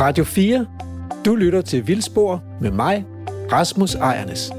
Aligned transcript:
Radio 0.00 0.24
4. 0.24 0.66
Du 1.24 1.34
lytter 1.34 1.62
til 1.62 1.86
Vildspor 1.86 2.42
med 2.60 2.70
mig, 2.70 3.04
Rasmus 3.52 3.94
Ejernes. 3.94 4.50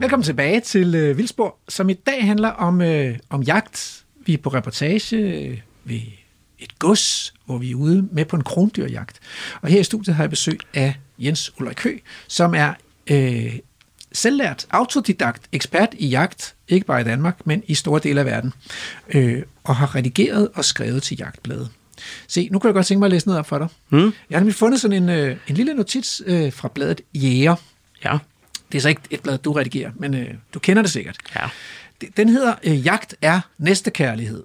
Velkommen 0.00 0.24
tilbage 0.24 0.60
til 0.60 0.94
øh, 0.94 1.18
Vildspor, 1.18 1.56
som 1.68 1.88
i 1.88 1.92
dag 1.92 2.26
handler 2.26 2.48
om, 2.48 2.80
øh, 2.80 3.18
om 3.30 3.42
jagt. 3.42 4.04
Vi 4.26 4.34
er 4.34 4.38
på 4.38 4.48
reportage 4.48 5.16
øh, 5.16 5.60
ved 5.84 6.00
et 6.58 6.78
gods, 6.78 7.34
hvor 7.46 7.58
vi 7.58 7.70
er 7.70 7.74
ude 7.74 8.08
med 8.12 8.24
på 8.24 8.36
en 8.36 8.44
krondyrjagt. 8.44 9.20
Og 9.62 9.68
her 9.68 9.80
i 9.80 9.84
studiet 9.84 10.16
har 10.16 10.22
jeg 10.22 10.30
besøg 10.30 10.60
af 10.74 10.94
Jens 11.18 11.60
Ulrik 11.60 11.84
Hø, 11.84 11.98
som 12.28 12.54
er 12.54 12.74
øh, 13.10 13.58
selvlært, 14.12 14.66
autodidakt, 14.70 15.42
ekspert 15.52 15.94
i 15.98 16.08
jagt, 16.08 16.54
ikke 16.68 16.86
bare 16.86 17.00
i 17.00 17.04
Danmark, 17.04 17.46
men 17.46 17.62
i 17.66 17.74
store 17.74 18.00
dele 18.02 18.20
af 18.20 18.26
verden, 18.26 18.52
øh, 19.14 19.42
og 19.64 19.76
har 19.76 19.94
redigeret 19.94 20.48
og 20.54 20.64
skrevet 20.64 21.02
til 21.02 21.16
jagtbladet. 21.18 21.70
Se, 22.28 22.48
nu 22.52 22.58
kan 22.58 22.68
jeg 22.68 22.74
godt 22.74 22.86
tænke 22.86 22.98
mig 22.98 23.06
at 23.06 23.12
læse 23.12 23.26
noget 23.26 23.38
op 23.38 23.46
for 23.46 23.58
dig. 23.58 23.68
Mm. 23.90 24.12
Jeg 24.30 24.36
har 24.36 24.40
nemlig 24.40 24.54
fundet 24.54 24.80
sådan 24.80 25.02
en, 25.02 25.08
øh, 25.08 25.36
en 25.48 25.54
lille 25.56 25.74
notits 25.74 26.22
øh, 26.26 26.52
fra 26.52 26.68
bladet 26.68 27.00
Jæger. 27.14 27.56
Ja. 28.04 28.18
Det 28.72 28.78
er 28.78 28.82
så 28.82 28.88
ikke 28.88 29.00
et 29.10 29.20
blad, 29.20 29.38
du 29.38 29.52
redigerer, 29.52 29.90
men 29.96 30.14
øh, 30.14 30.34
du 30.54 30.58
kender 30.58 30.82
det 30.82 30.90
sikkert. 30.90 31.16
Ja. 31.36 31.48
Den 32.16 32.28
hedder 32.28 32.54
øh, 32.64 32.86
Jagt 32.86 33.14
er 33.22 33.40
næstekærlighed. 33.58 34.42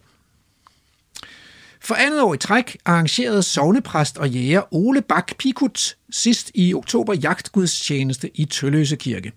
For 1.84 1.96
andet 1.96 2.22
år 2.22 2.34
i 2.34 2.38
træk 2.38 2.78
arrangerede 2.86 3.44
sovnepræst 3.44 4.18
og 4.18 4.30
jæger 4.30 4.74
Ole 4.74 5.02
Bak 5.02 5.38
Pikut 5.38 5.96
sidst 6.12 6.52
i 6.54 6.74
oktober 6.74 7.14
jagtgudstjeneste 7.14 8.30
i 8.34 8.46
Tølløse 8.46 8.96
Kirke. 8.96 9.32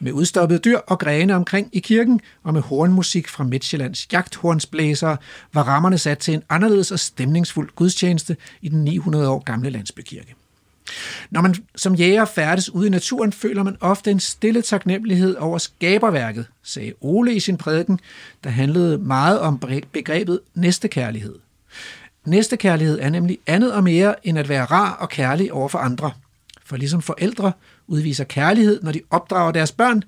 Med 0.00 0.12
udstoppede 0.12 0.58
dyr 0.58 0.78
og 0.78 0.98
grene 0.98 1.34
omkring 1.34 1.68
i 1.72 1.78
kirken, 1.78 2.20
og 2.42 2.52
med 2.52 2.62
hornmusik 2.62 3.28
fra 3.28 3.44
Midtjyllands 3.44 4.12
jagthornsblæsere, 4.12 5.16
var 5.52 5.62
rammerne 5.62 5.98
sat 5.98 6.18
til 6.18 6.34
en 6.34 6.42
anderledes 6.48 6.92
og 6.92 6.98
stemningsfuld 6.98 7.70
gudstjeneste 7.74 8.36
i 8.62 8.68
den 8.68 8.84
900 8.84 9.28
år 9.28 9.38
gamle 9.38 9.70
landsbykirke. 9.70 10.34
Når 11.30 11.40
man 11.40 11.54
som 11.76 11.94
jæger 11.94 12.24
færdes 12.24 12.70
ude 12.70 12.86
i 12.86 12.90
naturen, 12.90 13.32
føler 13.32 13.62
man 13.62 13.76
ofte 13.80 14.10
en 14.10 14.20
stille 14.20 14.62
taknemmelighed 14.62 15.36
over 15.36 15.58
skaberværket, 15.58 16.46
sagde 16.62 16.92
Ole 17.00 17.34
i 17.34 17.40
sin 17.40 17.56
prædiken, 17.56 18.00
der 18.44 18.50
handlede 18.50 18.98
meget 18.98 19.40
om 19.40 19.62
begrebet 19.92 20.40
næstekærlighed. 20.54 21.34
Næstekærlighed 22.26 22.98
er 23.00 23.10
nemlig 23.10 23.38
andet 23.46 23.72
og 23.72 23.84
mere 23.84 24.26
end 24.26 24.38
at 24.38 24.48
være 24.48 24.64
rar 24.64 24.92
og 24.94 25.08
kærlig 25.08 25.52
over 25.52 25.68
for 25.68 25.78
andre. 25.78 26.12
For 26.64 26.76
ligesom 26.76 27.02
forældre 27.02 27.52
udviser 27.86 28.24
kærlighed, 28.24 28.82
når 28.82 28.92
de 28.92 29.00
opdrager 29.10 29.52
deres 29.52 29.72
børn, 29.72 30.02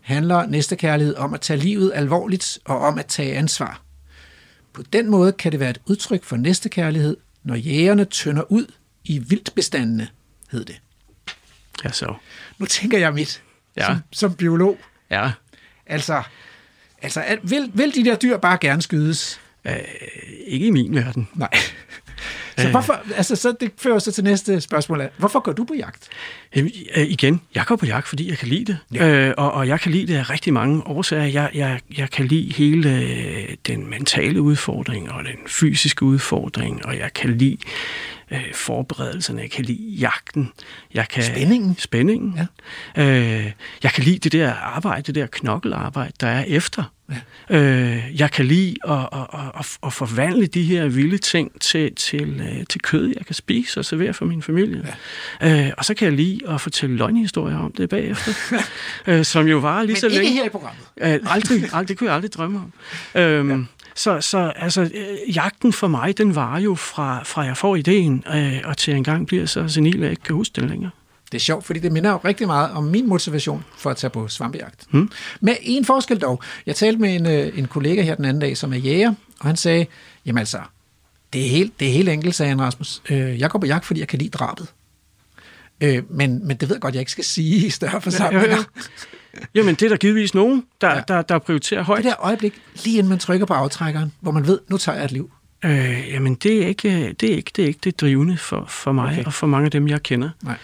handler 0.00 0.46
næstekærlighed 0.46 1.16
om 1.16 1.34
at 1.34 1.40
tage 1.40 1.56
livet 1.56 1.92
alvorligt 1.94 2.58
og 2.64 2.78
om 2.78 2.98
at 2.98 3.06
tage 3.06 3.34
ansvar. 3.36 3.80
På 4.72 4.82
den 4.82 5.10
måde 5.10 5.32
kan 5.32 5.52
det 5.52 5.60
være 5.60 5.70
et 5.70 5.80
udtryk 5.86 6.24
for 6.24 6.36
næstekærlighed, 6.36 7.16
når 7.44 7.54
jægerne 7.54 8.04
tynder 8.04 8.52
ud 8.52 8.66
i 9.04 9.18
vildtbestandene, 9.18 10.08
hed 10.50 10.64
det. 10.64 10.80
Ja, 11.84 11.90
så. 11.90 12.14
Nu 12.58 12.66
tænker 12.66 12.98
jeg 12.98 13.14
mit 13.14 13.42
Ja. 13.76 13.86
som, 13.86 13.96
som 14.12 14.34
biolog. 14.34 14.78
Ja. 15.10 15.32
Altså, 15.86 16.22
altså 17.02 17.38
vil, 17.42 17.70
vil 17.74 17.94
de 17.94 18.04
der 18.04 18.16
dyr 18.16 18.36
bare 18.36 18.58
gerne 18.60 18.82
skydes? 18.82 19.40
Ikke 20.46 20.66
i 20.66 20.70
min 20.70 20.94
verden. 20.94 21.28
Nej. 21.34 21.50
Så 22.58 22.68
hvorfor, 22.68 23.00
altså, 23.16 23.36
så 23.36 23.54
det 23.60 23.70
fører 23.78 23.98
så 23.98 24.12
til 24.12 24.24
næste 24.24 24.60
spørgsmål 24.60 25.02
hvorfor 25.16 25.40
går 25.40 25.52
du 25.52 25.64
på 25.64 25.74
jagt? 25.74 26.08
Jamen, 26.56 26.72
øh, 26.96 27.04
igen, 27.04 27.40
jeg 27.54 27.64
går 27.66 27.76
på 27.76 27.86
jagt, 27.86 28.08
fordi 28.08 28.30
jeg 28.30 28.38
kan 28.38 28.48
lide 28.48 28.64
det. 28.64 28.78
Ja. 28.94 29.08
Øh, 29.08 29.34
og, 29.36 29.52
og 29.52 29.68
jeg 29.68 29.80
kan 29.80 29.92
lide 29.92 30.06
det 30.06 30.18
af 30.18 30.30
rigtig 30.30 30.52
mange 30.52 30.86
årsager. 30.86 31.24
Jeg, 31.24 31.50
jeg, 31.54 31.80
jeg 31.98 32.10
kan 32.10 32.26
lide 32.26 32.52
hele 32.52 32.90
øh, 32.90 33.48
den 33.66 33.90
mentale 33.90 34.40
udfordring 34.40 35.12
og 35.12 35.24
den 35.24 35.36
fysiske 35.46 36.02
udfordring, 36.02 36.86
og 36.86 36.98
jeg 36.98 37.12
kan 37.14 37.36
lide 37.36 37.56
øh, 38.34 38.54
forberedelserne, 38.54 39.42
jeg 39.42 39.50
kan 39.50 39.64
lide 39.64 39.94
jagten. 39.98 40.50
Jeg 40.94 41.08
kan, 41.08 41.22
Spændingen. 41.22 41.76
Spændingen. 41.78 42.38
Ja. 42.96 43.02
Øh, 43.02 43.52
jeg 43.82 43.90
kan 43.90 44.04
lide 44.04 44.18
det 44.18 44.32
der 44.32 44.54
arbejde, 44.54 45.02
det 45.02 45.14
der 45.14 45.26
knokkelarbejde, 45.26 46.12
der 46.20 46.26
er 46.26 46.44
efter. 46.46 46.82
Ja. 47.50 47.56
Øh, 47.58 48.20
jeg 48.20 48.30
kan 48.30 48.44
lide 48.44 48.74
at, 48.88 48.98
at, 49.12 49.26
at, 49.58 49.78
at, 49.86 49.92
forvandle 49.92 50.46
de 50.46 50.62
her 50.62 50.88
vilde 50.88 51.18
ting 51.18 51.60
til, 51.60 51.94
til, 51.94 52.40
øh, 52.40 52.66
til 52.70 52.80
kød, 52.80 53.12
jeg 53.16 53.26
kan 53.26 53.34
spise 53.34 53.80
og 53.80 53.84
servere 53.84 54.14
for 54.14 54.24
min 54.24 54.42
familie. 54.42 54.94
Ja. 55.40 55.66
Øh, 55.66 55.72
og 55.78 55.84
så 55.84 55.94
kan 55.94 56.06
jeg 56.06 56.16
lide 56.16 56.40
at 56.48 56.60
fortælle 56.60 56.96
løgnhistorier 56.96 57.58
om 57.58 57.72
det 57.72 57.88
bagefter, 57.88 58.32
øh, 59.06 59.24
som 59.24 59.46
jo 59.46 59.58
var 59.58 59.82
lige 59.82 59.92
Men 59.92 59.96
så 60.00 60.06
ikke 60.06 60.18
længe. 60.18 60.32
her 60.32 60.44
i 60.44 60.48
programmet. 60.48 60.86
Øh, 61.00 61.20
aldrig, 61.34 61.62
aldrig, 61.62 61.88
det 61.88 61.98
kunne 61.98 62.06
jeg 62.06 62.14
aldrig 62.14 62.32
drømme 62.32 62.58
om. 62.58 62.72
Øhm, 63.20 63.50
ja. 63.50 63.64
Så, 63.94 64.20
så 64.20 64.52
altså, 64.56 64.82
øh, 64.82 65.36
jagten 65.36 65.72
for 65.72 65.86
mig, 65.88 66.18
den 66.18 66.34
var 66.34 66.58
jo 66.58 66.74
fra, 66.74 67.22
fra 67.22 67.42
jeg 67.42 67.56
får 67.56 67.76
ideen, 67.76 68.24
øh, 68.34 68.60
og 68.64 68.76
til 68.76 68.94
en 68.94 69.04
gang 69.04 69.26
bliver 69.26 69.46
så 69.46 69.68
senil, 69.68 69.96
at 69.96 70.02
jeg 70.02 70.10
ikke 70.10 70.22
kan 70.22 70.36
huske 70.36 70.60
den 70.60 70.68
længere. 70.68 70.90
Det 71.32 71.38
er 71.38 71.42
sjovt, 71.42 71.64
fordi 71.64 71.80
det 71.80 71.92
minder 71.92 72.10
jo 72.10 72.20
rigtig 72.24 72.46
meget 72.46 72.70
om 72.70 72.84
min 72.84 73.08
motivation 73.08 73.64
for 73.76 73.90
at 73.90 73.96
tage 73.96 74.10
på 74.10 74.28
svampejagt. 74.28 74.84
Hmm. 74.90 75.10
Med 75.40 75.56
en 75.62 75.84
forskel 75.84 76.18
dog. 76.18 76.42
Jeg 76.66 76.76
talte 76.76 77.00
med 77.00 77.14
en, 77.14 77.26
øh, 77.26 77.58
en 77.58 77.66
kollega 77.66 78.02
her 78.02 78.14
den 78.14 78.24
anden 78.24 78.40
dag, 78.40 78.56
som 78.56 78.72
er 78.72 78.76
jæger, 78.76 79.14
og 79.40 79.46
han 79.46 79.56
sagde, 79.56 79.86
jamen 80.26 80.38
altså, 80.38 80.58
det 81.32 81.46
er 81.46 81.48
helt, 81.48 81.80
det 81.80 81.88
er 81.88 81.92
helt 81.92 82.08
enkelt, 82.08 82.34
sagde 82.34 82.48
han 82.48 82.60
Rasmus. 82.60 83.02
Øh, 83.10 83.40
jeg 83.40 83.50
går 83.50 83.58
på 83.58 83.66
jagt, 83.66 83.84
fordi 83.84 84.00
jeg 84.00 84.08
kan 84.08 84.18
lide 84.18 84.30
drabet. 84.30 84.68
Øh, 85.80 86.02
men, 86.10 86.46
men 86.46 86.56
det 86.56 86.68
ved 86.68 86.76
jeg 86.76 86.80
godt, 86.80 86.94
jeg 86.94 87.00
ikke 87.00 87.12
skal 87.12 87.24
sige 87.24 87.66
i 87.66 87.70
større 87.70 88.00
forsamlinger. 88.00 88.64
Jamen, 89.54 89.74
det 89.74 89.82
er 89.82 89.88
der 89.88 89.96
givetvis 89.96 90.34
nogen, 90.34 90.64
der, 90.80 90.94
Ja. 90.94 91.00
der, 91.08 91.22
der 91.22 91.38
prioriterer 91.38 91.82
højt. 91.82 92.04
Det 92.04 92.10
der 92.10 92.24
øjeblik, 92.26 92.54
lige 92.84 92.98
inden 92.98 93.08
man 93.10 93.18
trykker 93.18 93.46
på 93.46 93.54
aftrækkeren, 93.54 94.12
hvor 94.20 94.32
man 94.32 94.46
ved, 94.46 94.58
nu 94.68 94.78
tager 94.78 94.96
jeg 94.96 95.04
et 95.04 95.12
liv. 95.12 95.30
Øh, 95.64 96.08
jamen, 96.10 96.34
det 96.34 96.62
er, 96.62 96.66
ikke, 96.66 97.14
det, 97.20 97.30
er 97.32 97.36
ikke, 97.36 97.50
det 97.56 97.62
er 97.62 97.66
ikke 97.68 97.80
det 97.84 98.00
drivende 98.00 98.36
for, 98.36 98.64
for 98.68 98.92
mig 98.92 99.12
Okay. 99.12 99.24
og 99.24 99.32
for 99.32 99.46
mange 99.46 99.64
af 99.64 99.70
dem, 99.70 99.88
jeg 99.88 100.02
kender. 100.02 100.30
Nej. 100.42 100.56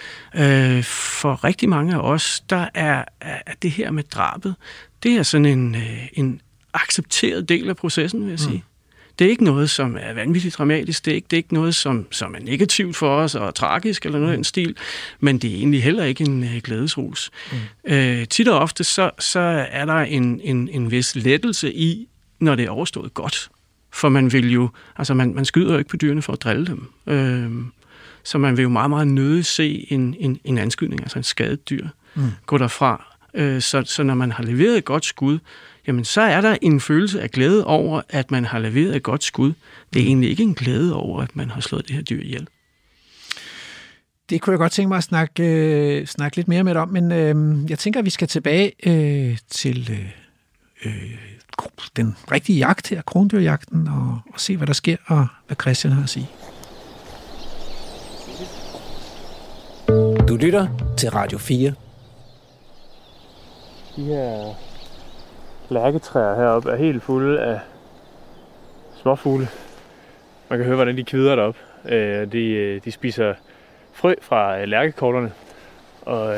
Øh, 0.77 0.85
for 0.85 1.45
rigtig 1.45 1.69
mange 1.69 1.95
af 1.95 1.99
os, 1.99 2.41
der 2.51 2.69
er, 2.75 3.05
er 3.21 3.53
det 3.63 3.71
her 3.71 3.91
med 3.91 4.03
drabet, 4.03 4.55
det 5.03 5.13
er 5.17 5.23
sådan 5.23 5.47
en, 5.47 5.75
øh, 5.75 6.07
en 6.13 6.41
accepteret 6.75 7.49
del 7.49 7.69
af 7.69 7.77
processen, 7.77 8.21
vil 8.23 8.31
jeg 8.31 8.39
sige. 8.41 8.65
Det 9.21 9.27
er 9.27 9.31
ikke 9.31 9.45
noget, 9.45 9.71
som 9.71 9.97
er 10.01 10.13
vanvittigt 10.13 10.59
dramatisk. 10.59 11.05
Det 11.05 11.11
er 11.11 11.15
ikke, 11.15 11.27
det 11.31 11.37
er 11.37 11.39
ikke 11.39 11.55
noget, 11.55 11.75
som, 11.75 12.07
som 12.11 12.35
er 12.35 12.39
negativt 12.39 12.97
for 12.97 13.17
os 13.17 13.35
og 13.35 13.55
tragisk 13.55 14.07
eller 14.07 14.19
noget 14.19 14.33
af 14.33 14.37
den 14.37 14.45
stil. 14.45 14.77
Men 15.21 15.39
det 15.39 15.51
er 15.51 15.55
egentlig 15.55 15.83
heller 15.83 16.05
ikke 16.05 16.25
en 16.25 16.45
øh, 16.45 16.61
glædesrus. 16.65 17.31
Mm. 17.53 17.93
Øh, 17.93 18.27
tit 18.27 18.49
og 18.49 18.59
ofte, 18.59 18.85
så, 18.85 19.11
så 19.19 19.67
er 19.71 19.85
der 19.85 19.95
en, 19.95 20.41
en, 20.45 20.69
en 20.69 20.91
vis 20.91 21.17
lettelse 21.17 21.75
i, 21.75 22.09
når 22.39 22.55
det 22.55 22.65
er 22.65 22.71
overstået 22.71 23.15
godt. 23.15 23.51
For 23.93 24.09
man 24.09 24.33
vil 24.33 24.53
jo, 24.53 24.71
altså 24.97 25.15
man, 25.15 25.35
man 25.35 25.45
skyder 25.45 25.73
jo 25.73 25.79
ikke 25.79 25.91
på 25.91 25.97
dyrene 25.97 26.23
for 26.23 26.33
at 26.33 26.43
drille 26.43 26.67
dem. 26.67 26.89
Øh, 27.07 27.51
så 28.25 28.39
man 28.39 28.57
vil 28.57 28.63
jo 28.63 28.69
meget, 28.69 28.91
meget 28.91 29.09
nødig 29.09 29.45
se 29.45 29.87
en, 29.93 30.17
en, 30.19 30.41
en 30.45 30.59
anskydning, 30.59 31.01
altså 31.01 31.19
en 31.19 31.23
skadet 31.23 31.71
dyr, 31.71 31.89
mm. 32.15 32.23
gå 32.47 32.59
derfra. 32.59 33.17
Øh, 33.35 33.61
så, 33.61 33.83
så 33.87 34.03
når 34.03 34.15
man 34.15 34.33
har 34.33 34.43
leveret 34.43 34.79
et 34.79 34.85
godt 34.85 35.05
skud, 35.05 35.39
jamen 35.91 36.05
så 36.05 36.21
er 36.21 36.41
der 36.41 36.57
en 36.63 36.81
følelse 36.81 37.23
af 37.23 37.31
glæde 37.31 37.67
over, 37.67 38.03
at 38.09 38.31
man 38.31 38.45
har 38.45 38.59
leveret 38.59 38.97
et 38.97 39.03
godt 39.03 39.25
skud. 39.25 39.53
Det 39.93 40.03
er 40.03 40.07
egentlig 40.07 40.31
ikke 40.31 40.43
en 40.43 40.55
glæde 40.55 40.95
over, 40.95 41.23
at 41.23 41.37
man 41.37 41.51
har 41.51 41.61
slået 41.61 41.89
det 41.89 41.97
her 41.97 42.03
dyr 42.03 42.23
ihjel. 42.23 42.49
Det 44.31 44.41
kunne 44.41 44.53
jeg 44.53 44.59
godt 44.59 44.73
tænke 44.73 44.89
mig 44.89 44.97
at 44.97 45.05
snakke, 45.05 45.43
øh, 45.43 46.07
snakke 46.07 46.37
lidt 46.37 46.49
mere 46.49 46.65
med 46.65 46.75
dig 46.75 46.83
om, 46.83 46.89
men 46.89 47.13
øh, 47.13 47.71
jeg 47.71 47.79
tænker, 47.79 48.01
at 48.01 48.05
vi 48.05 48.11
skal 48.11 48.29
tilbage 48.29 48.73
øh, 48.87 49.39
til 49.49 49.91
øh, 49.91 50.11
øh, 50.85 51.19
den 51.97 52.17
rigtige 52.33 52.59
jagt 52.59 52.89
her, 52.89 53.03
krondyrjagten, 53.03 53.89
og, 53.89 54.19
og 54.35 54.41
se, 54.41 54.57
hvad 54.57 54.67
der 54.67 54.73
sker, 54.73 54.97
og 55.07 55.27
hvad 55.47 55.57
Christian 55.61 55.93
har 55.93 56.03
at 56.03 56.09
sige. 56.09 56.29
Du 60.29 60.37
lytter 60.37 60.67
til 60.99 61.11
Radio 61.11 61.39
4. 61.39 61.75
De 63.97 64.05
her 64.05 64.70
lærketræer 65.71 66.35
heroppe 66.35 66.71
er 66.71 66.77
helt 66.77 67.03
fulde 67.03 67.41
af 67.41 67.61
småfugle. 69.03 69.49
Man 70.49 70.59
kan 70.59 70.67
høre, 70.67 70.77
hvordan 70.77 70.97
de 70.97 71.05
kvider 71.05 71.37
derop. 71.37 71.57
Øh, 71.89 72.33
De, 72.33 72.51
øh, 72.51 72.85
de 72.85 72.93
spiser 72.93 73.35
frø 73.93 74.15
fra 74.21 74.61
øh, 74.61 74.69
lærkekorterne. 74.69 75.33
Og 76.03 76.35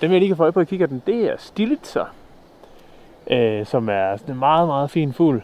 dem, 0.00 0.12
jeg 0.12 0.20
lige 0.20 0.28
kan 0.28 0.36
få 0.36 0.42
øje 0.42 0.52
på 0.52 0.60
i 0.60 0.64
kikkerten, 0.64 1.02
det 1.06 1.24
er 1.24 1.36
stilitser. 1.38 2.14
Som 3.64 3.88
er 3.88 4.16
sådan 4.16 4.34
en 4.34 4.38
meget, 4.38 4.66
meget 4.66 4.90
fin 4.90 5.12
fugl. 5.12 5.42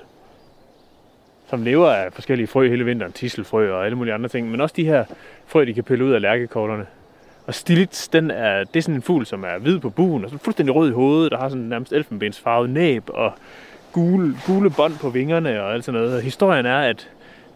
Som 1.50 1.62
lever 1.62 1.90
af 1.90 2.12
forskellige 2.12 2.46
frø 2.46 2.68
hele 2.68 2.84
vinteren. 2.84 3.12
Tisselfrø 3.12 3.72
og 3.72 3.84
alle 3.84 3.96
mulige 3.98 4.14
andre 4.14 4.28
ting. 4.28 4.50
Men 4.50 4.60
også 4.60 4.74
de 4.76 4.84
her 4.84 5.04
frø, 5.46 5.64
de 5.64 5.74
kan 5.74 5.84
pille 5.84 6.04
ud 6.04 6.12
af 6.12 6.20
lærkekorterne. 6.20 6.86
Og 7.46 7.54
Stilits, 7.54 8.08
den 8.08 8.30
er, 8.30 8.64
det 8.64 8.76
er 8.76 8.82
sådan 8.82 8.94
en 8.94 9.02
fugl, 9.02 9.26
som 9.26 9.44
er 9.44 9.58
hvid 9.58 9.78
på 9.78 9.90
buen, 9.90 10.24
og 10.24 10.30
så 10.30 10.38
fuldstændig 10.38 10.74
rød 10.74 10.90
i 10.90 10.92
hovedet, 10.92 11.32
der 11.32 11.38
har 11.38 11.48
sådan 11.48 11.64
nærmest 11.64 11.92
elfenbensfarvet 11.92 12.70
næb, 12.70 13.02
og 13.08 13.32
gule, 13.92 14.36
gule 14.46 14.70
bånd 14.70 14.98
på 14.98 15.10
vingerne 15.10 15.62
og 15.62 15.72
alt 15.72 15.84
sådan 15.84 16.00
noget. 16.00 16.16
Og 16.16 16.22
historien 16.22 16.66
er, 16.66 16.78
at 16.78 17.10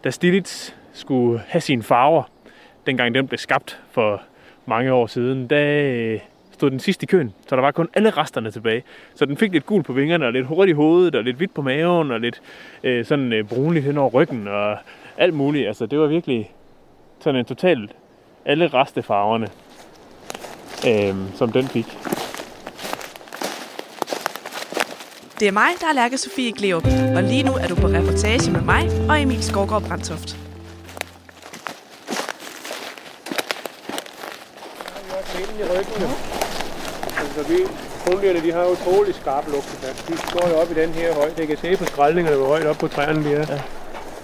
da 0.04 0.10
Stilits 0.10 0.74
skulle 0.92 1.42
have 1.48 1.60
sine 1.60 1.82
farver, 1.82 2.22
dengang 2.86 3.14
den 3.14 3.28
blev 3.28 3.38
skabt 3.38 3.80
for 3.90 4.22
mange 4.66 4.92
år 4.92 5.06
siden, 5.06 5.46
da 5.46 5.82
øh, 5.82 6.20
stod 6.52 6.70
den 6.70 6.80
sidst 6.80 7.02
i 7.02 7.06
køen, 7.06 7.34
så 7.46 7.56
der 7.56 7.62
var 7.62 7.70
kun 7.70 7.88
alle 7.94 8.10
resterne 8.10 8.50
tilbage. 8.50 8.82
Så 9.14 9.24
den 9.24 9.36
fik 9.36 9.52
lidt 9.52 9.66
gul 9.66 9.82
på 9.82 9.92
vingerne, 9.92 10.26
og 10.26 10.32
lidt 10.32 10.46
hurtigt 10.46 10.74
i 10.74 10.76
hovedet, 10.76 11.14
og 11.14 11.24
lidt 11.24 11.36
hvidt 11.36 11.54
på 11.54 11.62
maven, 11.62 12.10
og 12.10 12.20
lidt 12.20 12.40
øh, 12.84 13.04
sådan 13.04 13.32
øh, 13.32 13.44
brunligt 13.44 13.84
hen 13.84 13.98
over 13.98 14.10
ryggen, 14.10 14.48
og 14.48 14.76
alt 15.18 15.34
muligt. 15.34 15.66
Altså, 15.66 15.86
det 15.86 15.98
var 15.98 16.06
virkelig 16.06 16.52
sådan 17.20 17.38
en 17.38 17.44
total 17.44 17.90
alle 18.44 18.66
restefarverne, 18.66 19.48
øh, 20.86 21.14
som 21.36 21.52
den 21.52 21.68
fik. 21.68 21.98
Det 25.40 25.48
er 25.48 25.52
mig, 25.52 25.70
der 25.80 25.86
er 25.86 25.92
Lærke 25.92 26.18
Sofie 26.18 26.52
Gleup, 26.52 26.84
og 27.16 27.22
lige 27.22 27.42
nu 27.42 27.52
er 27.52 27.66
du 27.68 27.74
på 27.74 27.86
reportage 27.86 28.50
med 28.50 28.60
mig 28.60 28.90
og 29.08 29.22
Emil 29.22 29.42
Skovgaard 29.42 29.82
Brandtoft. 29.82 30.36
i 35.58 35.62
ryggen. 35.62 36.02
Altså, 37.18 37.42
vi, 37.48 37.58
krondyrene, 38.04 38.40
de 38.42 38.52
har 38.52 38.62
jo 38.62 38.70
utrolig 38.70 39.14
skarp 39.14 39.46
lugtesans. 39.46 40.02
De 40.02 40.14
går 40.32 40.48
jo 40.48 40.54
op 40.54 40.70
i 40.70 40.74
den 40.74 40.90
her 40.90 41.14
højde. 41.14 41.34
Det 41.36 41.48
kan 41.48 41.56
se 41.56 41.76
på 41.76 41.84
skraldningerne, 41.84 42.36
hvor 42.36 42.46
højt 42.46 42.66
op 42.66 42.76
på 42.76 42.88
træerne 42.88 43.24
de 43.24 43.34
er. 43.34 43.46
Ja. 43.52 43.60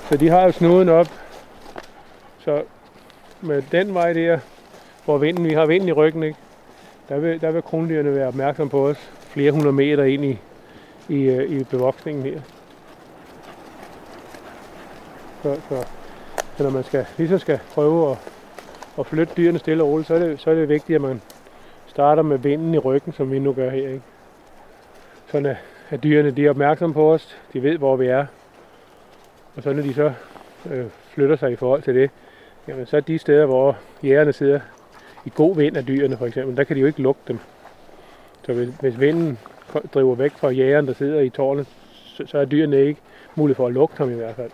Så 0.09 0.17
de 0.17 0.29
har 0.29 0.43
jo 0.43 0.53
snuden 0.53 0.89
op. 0.89 1.09
Så 2.45 2.63
med 3.41 3.63
den 3.73 3.95
vej 3.95 4.13
der, 4.13 4.39
hvor 5.05 5.19
vinden, 5.19 5.45
vi 5.45 5.55
har 5.55 5.67
vinden 5.67 5.89
i 5.89 5.93
ryggen, 5.93 6.23
ikke? 6.23 6.39
Der 7.09 7.19
vil, 7.19 7.41
der 7.41 7.51
vil 7.51 7.63
krondyrene 7.63 8.15
være 8.15 8.29
opmærksom 8.29 8.69
på 8.69 8.89
os 8.89 9.11
flere 9.21 9.53
hundrede 9.53 9.73
meter 9.73 10.05
ind 10.05 10.25
i, 10.25 10.39
i, 11.09 11.23
øh, 11.23 11.51
i 11.51 11.65
bevoksningen 11.65 12.25
her. 12.25 12.41
Så, 15.43 15.55
så, 15.69 15.87
så 16.57 16.63
når 16.63 16.71
man 16.71 16.85
skal, 16.85 17.07
ligesom 17.19 17.39
skal 17.39 17.59
prøve 17.75 18.11
at, 18.11 18.19
at 18.99 19.07
flytte 19.07 19.35
dyrene 19.37 19.59
stille 19.59 19.83
og 19.83 19.89
roligt, 19.89 20.09
så 20.09 20.15
er, 20.15 20.19
det, 20.19 20.41
så 20.41 20.51
er 20.51 20.55
det 20.55 20.69
vigtigt, 20.69 20.97
at 20.97 21.03
man 21.03 21.23
starter 21.87 22.23
med 22.23 22.39
vinden 22.39 22.75
i 22.75 22.79
ryggen, 22.79 23.13
som 23.13 23.31
vi 23.33 23.39
nu 23.39 23.53
gør 23.53 23.71
her. 23.71 23.89
Ikke? 23.89 24.03
Sådan 25.27 25.47
at, 25.47 25.57
at 25.91 26.03
dyrene 26.03 26.31
de 26.31 26.47
er 26.47 26.51
opmærksomme 26.51 26.95
på 26.95 27.13
os, 27.13 27.37
de 27.53 27.63
ved, 27.63 27.79
hvor 27.79 27.97
vi 27.97 28.07
er. 28.07 28.27
Og 29.57 29.63
så 29.63 29.73
når 29.73 29.83
de 29.83 29.95
så 29.95 30.13
øh, 30.71 30.85
flytter 31.09 31.37
sig 31.37 31.53
i 31.53 31.57
forhold 31.57 31.83
til 31.83 31.95
det, 31.95 32.11
jamen 32.69 32.87
så 32.87 32.97
er 32.97 33.01
de 33.01 33.19
steder, 33.19 33.47
hvor 33.47 33.77
jægerne 34.03 34.33
sidder 34.33 34.61
i 35.25 35.33
god 35.35 35.57
vind 35.57 35.77
af 35.77 35.87
dyrene 35.87 36.17
for 36.17 36.27
eksempel, 36.27 36.57
der 36.57 36.65
kan 36.65 36.77
de 36.77 36.81
jo 36.81 36.87
ikke 36.87 37.03
lugte 37.03 37.33
dem. 37.33 37.39
Så 38.47 38.53
hvis, 38.53 38.69
hvis 38.81 39.01
vinden 39.01 39.39
driver 39.95 40.15
væk 40.15 40.33
fra 40.37 40.51
jægeren, 40.51 40.87
der 40.87 40.95
sidder 40.95 41.21
i 41.21 41.31
tårnet, 41.31 41.67
så, 41.93 42.27
så 42.27 42.39
er 42.39 42.45
dyrene 42.45 42.81
ikke 42.81 43.01
mulige 43.35 43.57
for 43.57 43.67
at 43.67 43.73
lugte 43.73 43.99
ham 43.99 44.11
i 44.11 44.15
hvert 44.15 44.37
fald. 44.37 44.51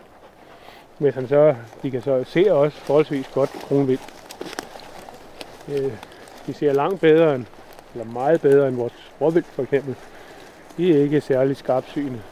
Hvis 0.98 1.14
han 1.14 1.28
så, 1.28 1.54
de 1.82 1.90
kan 1.90 2.02
så 2.02 2.24
se 2.24 2.52
os 2.52 2.72
forholdsvis 2.72 3.28
godt 3.34 3.50
kronvild. 3.50 3.98
Øh, 5.68 5.92
de 6.46 6.52
ser 6.52 6.72
langt 6.72 7.00
bedre 7.00 7.34
end, 7.34 7.44
eller 7.94 8.04
meget 8.04 8.40
bedre 8.40 8.68
end 8.68 8.76
vores 8.76 8.92
råvild 9.20 9.44
for 9.44 9.62
eksempel. 9.62 9.94
De 10.76 10.96
er 10.96 11.02
ikke 11.02 11.20
særlig 11.20 11.56
skarpsyne. 11.56 12.22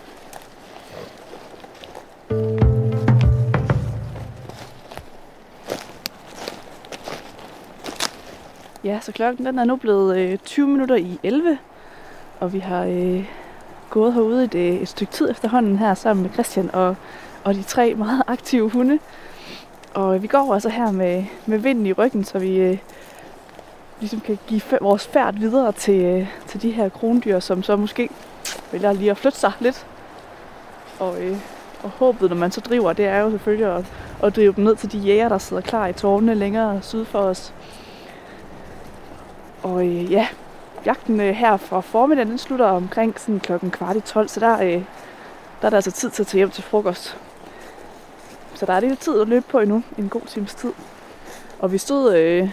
Ja, 8.85 8.99
så 9.03 9.13
klokken 9.13 9.47
den 9.47 9.59
er 9.59 9.65
nu 9.65 9.77
blevet 9.77 10.19
øh, 10.19 10.39
20 10.39 10.67
minutter 10.67 10.97
i 10.97 11.19
11, 11.23 11.59
og 12.41 12.53
vi 12.53 12.59
har 12.59 12.85
øh, 12.85 13.25
gået 13.91 14.15
herude 14.15 14.45
et, 14.45 14.55
øh, 14.55 14.75
et 14.75 14.89
stykke 14.89 15.13
tid 15.13 15.31
efterhånden 15.31 15.79
her 15.79 15.95
sammen 15.95 16.23
med 16.23 16.33
Christian 16.33 16.71
og, 16.73 16.97
og 17.45 17.55
de 17.55 17.63
tre 17.63 17.95
meget 17.95 18.23
aktive 18.35 18.71
hunde. 18.71 18.99
Og 19.95 20.23
vi 20.23 20.27
går 20.27 20.55
altså 20.55 20.69
her 20.69 20.91
med, 20.91 21.25
med 21.47 21.59
vinden 21.59 21.87
i 21.87 21.93
ryggen, 21.93 22.25
så 22.25 22.39
vi 22.39 22.57
øh, 22.57 22.79
ligesom 24.01 24.21
kan 24.21 24.39
give 24.47 24.63
vores 24.81 25.07
færd 25.07 25.35
videre 25.35 25.73
til, 25.73 26.05
øh, 26.05 26.27
til 26.47 26.63
de 26.63 26.71
her 26.71 26.89
krondyr, 26.89 27.41
som 27.41 27.63
så 27.63 27.77
måske 27.77 28.09
vælger 28.73 28.93
lige 28.93 29.11
at 29.11 29.19
flytte 29.19 29.39
sig 29.39 29.53
lidt. 29.61 29.87
Og, 30.99 31.23
øh, 31.23 31.37
og 31.83 31.91
håbet, 31.91 32.31
når 32.31 32.37
man 32.37 32.53
så 32.53 32.61
driver, 32.61 32.93
det 32.93 33.05
er 33.05 33.19
jo 33.19 33.31
selvfølgelig 33.31 33.77
at, 33.77 33.85
at 34.23 34.37
drive 34.37 34.53
dem 34.53 34.65
ned 34.65 34.77
til 34.77 34.93
de 34.93 34.99
jæger, 34.99 35.29
der 35.29 35.39
sidder 35.39 35.63
klar 35.63 35.87
i 35.87 35.93
tårnene 35.93 36.35
længere 36.35 36.83
syd 36.83 37.05
for 37.05 37.19
os. 37.19 37.55
Og 39.69 39.87
øh, 39.87 40.13
ja, 40.13 40.29
jagten 40.87 41.21
øh, 41.21 41.35
her 41.35 41.57
fra 41.57 41.81
formiddagen, 41.81 42.31
den 42.31 42.39
slutter 42.39 42.67
omkring 42.67 43.21
sådan 43.21 43.41
klokken 43.41 43.71
kvart 43.71 43.97
i 43.97 44.01
12, 44.01 44.29
så 44.29 44.41
der, 44.41 44.63
øh, 44.63 44.83
der 45.61 45.67
er 45.67 45.71
der 45.71 45.77
altså 45.77 45.91
tid 45.91 46.11
til 46.11 46.23
at 46.23 46.27
tage 46.27 46.39
hjem 46.39 46.51
til 46.51 46.63
frokost. 46.63 47.17
Så 48.55 48.67
der 48.67 48.73
er 48.73 48.81
lidt 48.81 49.01
tid 49.01 49.21
at 49.21 49.29
løbe 49.29 49.45
på 49.49 49.59
endnu, 49.59 49.83
en 49.99 50.09
god 50.09 50.21
times 50.27 50.55
tid. 50.55 50.73
Og 51.59 51.73
vi 51.73 51.79
stod 51.79 52.17
øh, 52.17 52.51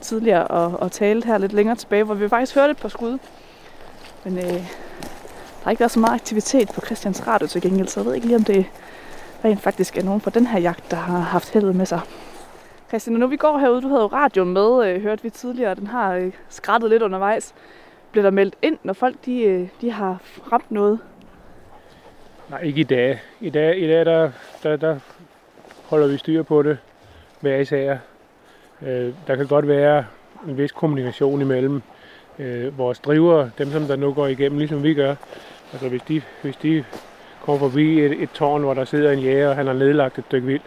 tidligere 0.00 0.46
og, 0.46 0.80
og 0.80 0.92
talte 0.92 1.26
her 1.26 1.38
lidt 1.38 1.52
længere 1.52 1.76
tilbage, 1.76 2.04
hvor 2.04 2.14
vi 2.14 2.28
faktisk 2.28 2.54
hørte 2.54 2.70
et 2.70 2.78
par 2.78 2.88
skud. 2.88 3.18
Men 4.24 4.38
øh, 4.38 4.44
der 4.44 5.64
har 5.64 5.70
ikke 5.70 5.80
været 5.80 5.92
så 5.92 6.00
meget 6.00 6.14
aktivitet 6.14 6.70
på 6.74 6.80
Christians 6.80 7.26
Radio 7.26 7.46
til 7.46 7.62
gengæld, 7.62 7.88
så 7.88 8.00
jeg 8.00 8.06
ved 8.06 8.14
ikke 8.14 8.26
lige, 8.26 8.36
om 8.36 8.44
det 8.44 8.66
rent 9.44 9.60
faktisk 9.60 9.96
er 9.96 10.02
nogen 10.02 10.20
fra 10.20 10.30
den 10.30 10.46
her 10.46 10.58
jagt, 10.58 10.90
der 10.90 10.96
har 10.96 11.18
haft 11.18 11.50
heldet 11.50 11.76
med 11.76 11.86
sig. 11.86 12.00
Christian, 12.92 13.16
når 13.16 13.26
vi 13.26 13.36
går 13.36 13.58
herude, 13.58 13.82
du 13.82 13.88
havde 13.88 14.00
jo 14.00 14.06
radioen 14.06 14.52
med, 14.52 14.86
øh, 14.86 15.02
hørte 15.02 15.22
vi 15.22 15.30
tidligere, 15.30 15.74
den 15.74 15.86
har 15.86 16.14
øh, 16.14 16.32
skrattet 16.48 16.90
lidt 16.90 17.02
undervejs. 17.02 17.54
Bliver 18.10 18.22
der 18.22 18.30
meldt 18.30 18.54
ind, 18.62 18.78
når 18.82 18.92
folk 18.92 19.16
de, 19.24 19.42
øh, 19.42 19.68
de 19.80 19.90
har 19.90 20.18
ramt 20.52 20.70
noget? 20.70 20.98
Nej, 22.50 22.60
ikke 22.62 22.80
i 22.80 22.84
dag. 22.84 23.22
I 23.40 23.50
dag, 23.50 23.82
i 23.82 23.86
dag 23.86 24.04
der, 24.04 24.30
der, 24.62 24.76
der 24.76 24.98
holder 25.88 26.06
vi 26.06 26.16
styr 26.16 26.42
på 26.42 26.62
det 26.62 26.78
hver 27.40 27.56
især. 27.56 27.96
Øh, 28.82 29.12
der 29.26 29.36
kan 29.36 29.46
godt 29.46 29.68
være 29.68 30.04
en 30.48 30.58
vis 30.58 30.72
kommunikation 30.72 31.40
imellem 31.40 31.82
øh, 32.38 32.78
vores 32.78 32.98
driver, 32.98 33.48
dem 33.58 33.70
som 33.70 33.84
der 33.84 33.96
nu 33.96 34.12
går 34.12 34.26
igennem, 34.26 34.58
ligesom 34.58 34.82
vi 34.82 34.94
gør. 34.94 35.14
Altså 35.72 35.88
hvis 35.88 36.02
de, 36.02 36.22
hvis 36.42 36.56
de 36.56 36.84
kommer 37.42 37.58
forbi 37.68 38.00
et, 38.00 38.22
et 38.22 38.30
tårn, 38.30 38.62
hvor 38.62 38.74
der 38.74 38.84
sidder 38.84 39.12
en 39.12 39.18
jæger, 39.18 39.48
og 39.48 39.56
han 39.56 39.66
har 39.66 39.74
nedlagt 39.74 40.18
et 40.18 40.24
stykke 40.24 40.46
vildt, 40.46 40.62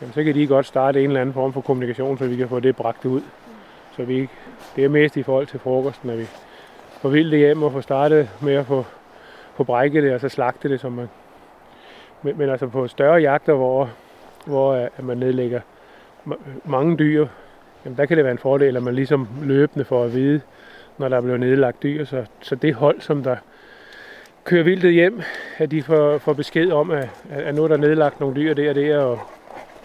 jamen, 0.00 0.12
så 0.12 0.24
kan 0.24 0.34
de 0.34 0.46
godt 0.46 0.66
starte 0.66 1.00
en 1.00 1.06
eller 1.06 1.20
anden 1.20 1.32
form 1.34 1.52
for 1.52 1.60
kommunikation, 1.60 2.18
så 2.18 2.26
vi 2.26 2.36
kan 2.36 2.48
få 2.48 2.60
det 2.60 2.76
bragt 2.76 3.04
ud. 3.04 3.22
Så 3.96 4.02
vi, 4.02 4.28
det 4.76 4.84
er 4.84 4.88
mest 4.88 5.16
i 5.16 5.22
forhold 5.22 5.46
til 5.46 5.60
frokosten, 5.60 6.10
at 6.10 6.18
vi 6.18 6.26
får 7.00 7.08
vildt 7.08 7.36
hjem 7.36 7.62
og 7.62 7.72
får 7.72 7.80
startet 7.80 8.28
med 8.40 8.54
at 8.54 8.66
få, 8.66 8.84
få 9.54 9.64
brækket 9.64 10.02
det 10.02 10.14
og 10.14 10.20
så 10.20 10.28
slagte 10.28 10.68
det. 10.68 10.80
Som 10.80 10.92
man, 10.92 11.08
men, 12.22 12.38
men 12.38 12.50
altså 12.50 12.66
på 12.66 12.88
større 12.88 13.20
jagter, 13.20 13.54
hvor, 13.54 13.90
hvor 14.46 14.72
øh, 14.72 14.88
at 14.96 15.04
man 15.04 15.16
nedlægger 15.16 15.60
mange 16.64 16.96
dyr, 16.96 17.26
jamen 17.84 17.96
der 17.96 18.06
kan 18.06 18.16
det 18.16 18.24
være 18.24 18.32
en 18.32 18.38
fordel, 18.38 18.76
at 18.76 18.82
man 18.82 18.94
ligesom 18.94 19.28
løbende 19.42 19.84
får 19.84 20.04
at 20.04 20.14
vide, 20.14 20.40
når 20.98 21.08
der 21.08 21.16
er 21.16 21.20
blevet 21.20 21.40
nedlagt 21.40 21.82
dyr. 21.82 22.04
Så, 22.04 22.24
så 22.40 22.54
det 22.54 22.74
hold, 22.74 23.00
som 23.00 23.22
der 23.22 23.36
kører 24.44 24.64
vildtet 24.64 24.92
hjem, 24.92 25.22
at 25.58 25.70
de 25.70 25.82
får, 25.82 26.18
får 26.18 26.32
besked 26.32 26.72
om, 26.72 26.90
at, 26.90 27.08
at 27.30 27.54
nu 27.54 27.64
er 27.64 27.68
der 27.68 27.76
nedlagt 27.76 28.20
nogle 28.20 28.36
dyr 28.36 28.54
der 28.54 28.68
og 28.68 28.74
der, 28.74 28.98
og 28.98 29.20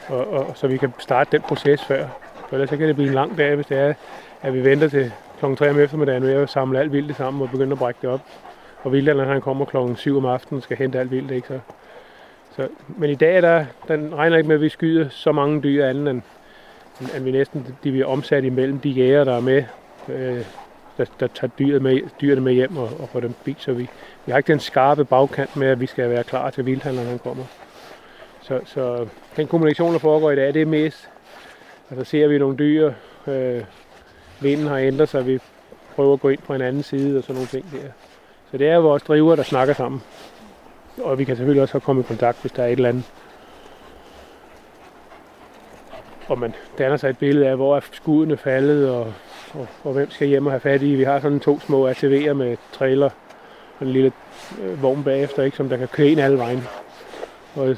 og, 0.07 0.27
og, 0.27 0.52
så 0.56 0.68
vi 0.68 0.78
kan 0.78 0.94
starte 0.99 1.31
den 1.31 1.42
proces 1.42 1.83
før. 1.83 2.07
For 2.49 2.56
ellers 2.56 2.69
så 2.69 2.78
kan 2.78 2.87
det 2.87 2.95
blive 2.95 3.07
en 3.07 3.14
lang 3.14 3.37
dag, 3.37 3.56
hvis 3.56 3.66
det 3.66 3.78
er, 3.78 3.94
at 4.42 4.54
vi 4.54 4.64
venter 4.64 4.87
til 4.87 5.11
kl. 5.40 5.56
3 5.56 5.69
om 5.69 5.80
eftermiddagen 5.80 6.23
med 6.23 6.33
at 6.33 6.49
samle 6.49 6.80
alt 6.80 6.94
vildt 6.94 7.16
sammen 7.16 7.42
og 7.42 7.49
begynde 7.49 7.71
at 7.71 7.78
brække 7.78 7.99
det 8.02 8.09
op. 8.09 8.21
Og 8.83 8.92
vilderne 8.92 9.26
han 9.26 9.42
kommer 9.42 9.66
kl. 9.66 9.78
7 9.95 10.18
om 10.18 10.26
aftenen 10.26 10.57
og 10.57 10.64
skal 10.64 10.78
hente 10.78 10.99
alt 10.99 11.11
vildt, 11.11 11.31
ikke? 11.31 11.47
Så, 11.47 11.59
så, 12.56 12.68
men 12.87 13.09
i 13.09 13.16
dag 13.16 13.42
der, 13.42 13.66
den 13.87 14.16
regner 14.16 14.37
ikke 14.37 14.47
med, 14.47 14.56
at 14.56 14.61
vi 14.61 14.69
skyder 14.69 15.09
så 15.09 15.31
mange 15.31 15.61
dyr 15.61 15.85
anden, 15.85 16.07
end, 16.07 16.21
end 17.16 17.23
vi 17.23 17.31
næsten 17.31 17.78
de 17.83 17.92
bliver 17.92 18.06
omsat 18.06 18.44
imellem 18.44 18.80
de 18.80 18.90
jæger, 18.90 19.23
der 19.23 19.35
er 19.35 19.42
med, 19.42 19.64
øh, 20.09 20.45
der, 20.97 21.06
der 21.19 21.28
tager 21.28 21.52
dyret 21.59 21.81
med, 21.81 22.02
dyrene 22.21 22.42
med 22.42 22.54
hjem 22.54 22.78
og, 22.78 22.90
og 22.99 23.09
får 23.09 23.19
dem 23.19 23.33
spist. 23.42 23.61
Så 23.61 23.73
vi, 23.73 23.90
vi 24.26 24.31
har 24.31 24.37
ikke 24.37 24.52
den 24.52 24.59
skarpe 24.59 25.06
bagkant 25.06 25.56
med, 25.56 25.68
at 25.68 25.80
vi 25.80 25.85
skal 25.85 26.09
være 26.09 26.23
klar 26.23 26.49
til 26.49 26.66
vildhandleren, 26.66 27.09
han 27.09 27.19
kommer. 27.19 27.44
Så, 28.52 28.60
så 28.66 29.08
den 29.36 29.48
kommunikation, 29.48 29.94
der 29.94 30.00
foregår 30.00 30.31
i 30.31 30.36
dag, 30.36 30.54
det 30.54 30.62
er 30.62 30.66
mest, 30.66 31.10
altså 31.90 32.06
ser 32.06 32.28
vi 32.28 32.38
nogle 32.38 32.58
dyr, 32.58 32.94
øh, 33.28 33.64
vinden 34.40 34.68
har 34.68 34.78
ændret 34.78 35.10
sig, 35.10 35.28
vi 35.28 35.40
prøver 35.96 36.14
at 36.14 36.20
gå 36.20 36.30
ind 36.30 36.40
på 36.40 36.54
en 36.54 36.62
anden 36.62 36.84
side 36.84 37.18
og 37.18 37.24
sådan 37.24 37.36
nogle 37.36 37.48
ting 37.48 37.66
der. 37.72 37.90
Så 38.52 38.58
det 38.58 38.68
er 38.68 38.78
vores 38.78 39.04
driver, 39.04 39.36
der 39.36 39.44
snakker 39.44 39.74
sammen. 39.74 40.02
Og 41.04 41.20
vi 41.20 41.24
kan 41.24 41.36
selvfølgelig 41.36 41.62
også 41.62 41.80
komme 41.80 42.02
i 42.02 42.06
kontakt, 42.06 42.42
hvis 42.42 42.52
der 42.52 42.64
er 42.64 42.68
et 42.68 42.72
eller 42.72 42.90
andet. 42.90 43.12
Og 46.28 46.40
man 46.40 46.54
danner 46.78 46.98
sig 46.98 47.10
et 47.10 47.18
billede 47.18 47.48
af, 47.48 47.56
hvor 47.56 47.76
er 47.76 47.81
skuddene 47.92 48.38
faldet, 48.38 48.90
og, 48.90 49.14
og, 49.54 49.68
og 49.84 49.94
hvem 49.94 50.12
skal 50.12 50.28
hjem 50.28 50.46
og 50.46 50.52
have 50.52 50.60
fat 50.60 50.81
i. 50.81 50.96
Vi 50.96 51.04
har 51.04 51.20
sådan 51.20 51.40
to 51.40 51.60
små 51.60 51.90
ATV'er 51.90 52.34
med 52.34 52.58
trailer 52.72 53.10
og 53.80 53.88
en 53.88 53.94
lille 53.94 54.12
øh, 54.62 54.84
vogn 54.84 55.04
bagefter, 55.04 55.44
ikke, 55.44 55.58
som 55.58 55.70
der 55.70 55.78
kan 55.78 55.88
køre 55.88 56.08
ind 56.08 56.22
alle 56.22 56.38
vejen. 56.38 56.64
Og 57.56 57.76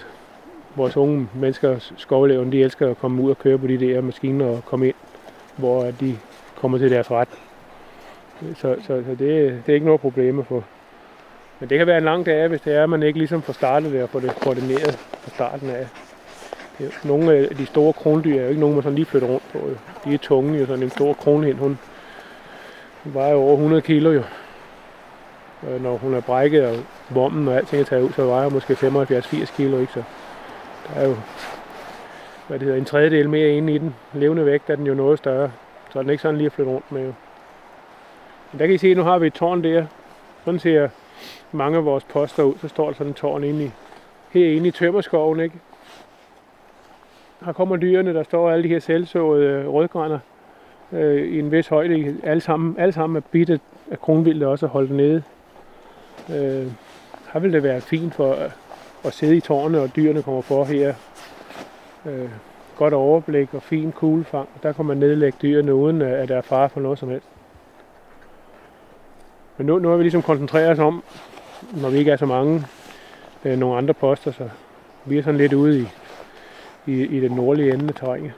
vores 0.75 0.97
unge 0.97 1.27
mennesker, 1.33 1.91
skoveleven, 1.97 2.51
de 2.51 2.63
elsker 2.63 2.89
at 2.89 2.97
komme 2.97 3.21
ud 3.21 3.29
og 3.29 3.39
køre 3.39 3.57
på 3.57 3.67
de 3.67 3.79
der 3.79 4.01
maskiner 4.01 4.45
og 4.45 4.65
komme 4.65 4.87
ind, 4.87 4.95
hvor 5.55 5.83
de 5.83 6.17
kommer 6.55 6.77
til 6.77 6.91
deres 6.91 7.11
ret. 7.11 7.27
Så, 8.55 8.75
så, 8.81 8.87
så 8.87 9.09
det, 9.09 9.19
det 9.19 9.69
er 9.69 9.73
ikke 9.73 9.85
noget 9.85 10.01
problem 10.01 10.39
at 10.39 10.45
få. 10.45 10.63
Men 11.59 11.69
det 11.69 11.77
kan 11.77 11.87
være 11.87 11.97
en 11.97 12.03
lang 12.03 12.25
dag, 12.25 12.47
hvis 12.47 12.61
det 12.61 12.75
er, 12.75 12.83
at 12.83 12.89
man 12.89 13.03
ikke 13.03 13.19
ligesom 13.19 13.41
får 13.41 13.53
startet 13.53 13.91
det 13.91 14.03
og 14.03 14.09
får 14.09 14.19
det 14.19 14.35
koordineret 14.35 14.99
fra 15.21 15.29
starten 15.29 15.69
af. 15.69 15.87
Nogle 17.03 17.33
af 17.33 17.55
de 17.55 17.65
store 17.65 17.93
krondyr 17.93 18.39
er 18.39 18.43
jo 18.43 18.47
ikke 18.47 18.59
nogen, 18.59 18.75
man 18.75 18.83
sådan 18.83 18.95
lige 18.95 19.05
flytter 19.05 19.27
rundt 19.27 19.43
på. 19.51 19.57
Jo. 19.57 19.75
De 20.05 20.13
er 20.13 20.17
tunge, 20.17 20.59
jo. 20.59 20.65
Sådan 20.65 20.83
en 20.83 20.89
stor 20.89 21.13
kronhind, 21.13 21.57
hun, 21.57 21.79
hun 23.03 23.13
vejer 23.13 23.33
over 23.33 23.53
100 23.53 23.81
kilo 23.81 24.11
jo. 24.11 24.23
Når 25.79 25.97
hun 25.97 26.13
er 26.13 26.21
brækket 26.21 26.65
og 26.65 26.75
vommen 27.09 27.47
og 27.47 27.55
alting 27.55 27.81
er 27.81 27.85
taget 27.85 28.03
ud, 28.03 28.11
så 28.11 28.25
vejer 28.25 28.43
hun 28.43 28.53
måske 28.53 28.73
75-80 28.73 29.55
kilo, 29.55 29.79
ikke? 29.79 29.93
Så 29.93 30.03
der 30.87 31.01
er 31.01 31.07
jo 31.07 31.15
hvad 32.47 32.59
det 32.59 32.65
hedder, 32.65 32.79
en 32.79 32.85
tredjedel 32.85 33.29
mere 33.29 33.49
inde 33.49 33.73
i 33.73 33.77
den. 33.77 33.95
Levende 34.13 34.45
vægt 34.45 34.69
er 34.69 34.75
den 34.75 34.87
jo 34.87 34.93
noget 34.93 35.17
større, 35.17 35.51
så 35.89 35.99
er 35.99 36.03
den 36.03 36.09
ikke 36.09 36.21
sådan 36.21 36.37
lige 36.37 36.45
at 36.45 36.51
flytte 36.51 36.71
rundt 36.71 36.91
med. 36.91 37.01
Jo. 37.01 37.13
Men 38.51 38.59
der 38.59 38.65
kan 38.65 38.75
I 38.75 38.77
se, 38.77 38.93
nu 38.93 39.03
har 39.03 39.19
vi 39.19 39.27
et 39.27 39.33
tårn 39.33 39.63
der. 39.63 39.85
Sådan 40.45 40.59
ser 40.59 40.89
mange 41.51 41.77
af 41.77 41.85
vores 41.85 42.03
poster 42.03 42.43
ud. 42.43 42.53
Så 42.61 42.67
står 42.67 42.85
der 42.85 42.93
sådan 42.93 43.07
en 43.07 43.13
tårn 43.13 43.43
inde 43.43 43.65
i, 43.65 43.71
herinde 44.31 44.67
i 44.67 44.71
tømmerskoven, 44.71 45.39
ikke? 45.39 45.55
Her 47.45 47.53
kommer 47.53 47.75
dyrene, 47.77 48.13
der 48.13 48.23
står 48.23 48.51
alle 48.51 48.63
de 48.63 48.67
her 48.67 48.79
selvsåede 48.79 49.45
øh, 49.45 49.67
rødgrænder 49.67 50.19
øh, 50.91 51.21
i 51.21 51.39
en 51.39 51.51
vis 51.51 51.67
højde. 51.67 52.17
Alle 52.23 52.41
sammen, 52.41 52.75
alle 52.79 52.91
sammen 52.91 53.17
er 53.17 53.21
bitte 53.31 53.59
af 53.91 53.99
kronvildt 53.99 54.43
også 54.43 54.67
holdt 54.67 54.91
nede. 54.91 55.23
Øh, 56.29 56.67
her 57.33 57.39
vil 57.39 57.53
det 57.53 57.63
være 57.63 57.81
fint 57.81 58.13
for 58.15 58.31
øh, 58.31 58.51
at, 59.05 59.13
sidde 59.13 59.37
i 59.37 59.41
tårne, 59.41 59.81
og 59.81 59.95
dyrene 59.95 60.23
kommer 60.23 60.41
for 60.41 60.63
her. 60.63 60.93
Øh, 62.05 62.29
godt 62.75 62.93
overblik 62.93 63.53
og 63.53 63.63
fin 63.63 63.91
kuglefang. 63.91 64.49
Der 64.63 64.73
kan 64.73 64.85
man 64.85 64.97
nedlægge 64.97 65.37
dyrene, 65.41 65.75
uden 65.75 66.01
øh, 66.01 66.21
at 66.21 66.29
der 66.29 66.37
er 66.37 66.41
fare 66.41 66.69
for 66.69 66.79
noget 66.79 66.99
som 66.99 67.09
helst. 67.09 67.27
Men 69.57 69.67
nu, 69.67 69.79
nu 69.79 69.89
har 69.89 69.97
vi 69.97 70.03
ligesom 70.03 70.21
koncentreret 70.21 70.71
os 70.71 70.79
om, 70.79 71.03
når 71.71 71.89
vi 71.89 71.97
ikke 71.97 72.11
er 72.11 72.17
så 72.17 72.25
mange, 72.25 72.65
øh, 73.45 73.57
nogle 73.57 73.77
andre 73.77 73.93
poster, 73.93 74.31
så 74.31 74.49
vi 75.05 75.17
er 75.17 75.23
sådan 75.23 75.37
lidt 75.37 75.53
ude 75.53 75.79
i, 75.79 75.87
i, 76.85 77.05
i 77.17 77.19
den 77.19 77.31
nordlige 77.31 77.73
ende 77.73 77.87
af 77.87 77.95
terrænet. 77.95 78.33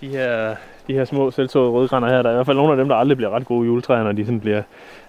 De 0.00 0.08
her, 0.08 0.56
de 0.86 0.94
her 0.94 1.04
små 1.04 1.30
selvtåede 1.30 1.70
rødgrænder 1.70 2.08
her, 2.08 2.22
der 2.22 2.28
er 2.28 2.32
i 2.32 2.36
hvert 2.36 2.46
fald 2.46 2.56
nogle 2.56 2.72
af 2.72 2.76
dem, 2.76 2.88
der 2.88 2.96
aldrig 2.96 3.16
bliver 3.16 3.30
ret 3.30 3.46
gode 3.46 3.66
juletræer, 3.66 4.02
når 4.02 4.12
de 4.12 4.24
sådan 4.24 4.40
bliver, 4.40 4.62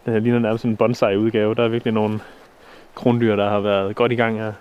den 0.05 0.13
her 0.13 0.19
ligner 0.19 0.39
nærmest 0.39 0.65
en 0.65 0.77
bonsai 0.77 1.17
udgave. 1.17 1.55
Der 1.55 1.63
er 1.63 1.67
virkelig 1.67 1.93
nogle 1.93 2.19
krondyr, 2.95 3.35
der 3.35 3.49
har 3.49 3.59
været 3.59 3.95
godt 3.95 4.11
i 4.11 4.15
gang 4.15 4.37
her. 4.37 4.53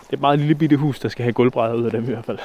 Det 0.00 0.10
er 0.10 0.14
et 0.16 0.20
meget 0.20 0.38
lille 0.38 0.54
bitte 0.54 0.76
hus, 0.76 1.00
der 1.00 1.08
skal 1.08 1.22
have 1.22 1.32
gulvbrædder 1.32 1.74
ud 1.74 1.84
af 1.84 1.90
dem 1.90 2.02
i 2.02 2.06
hvert 2.06 2.24
fald. 2.24 2.38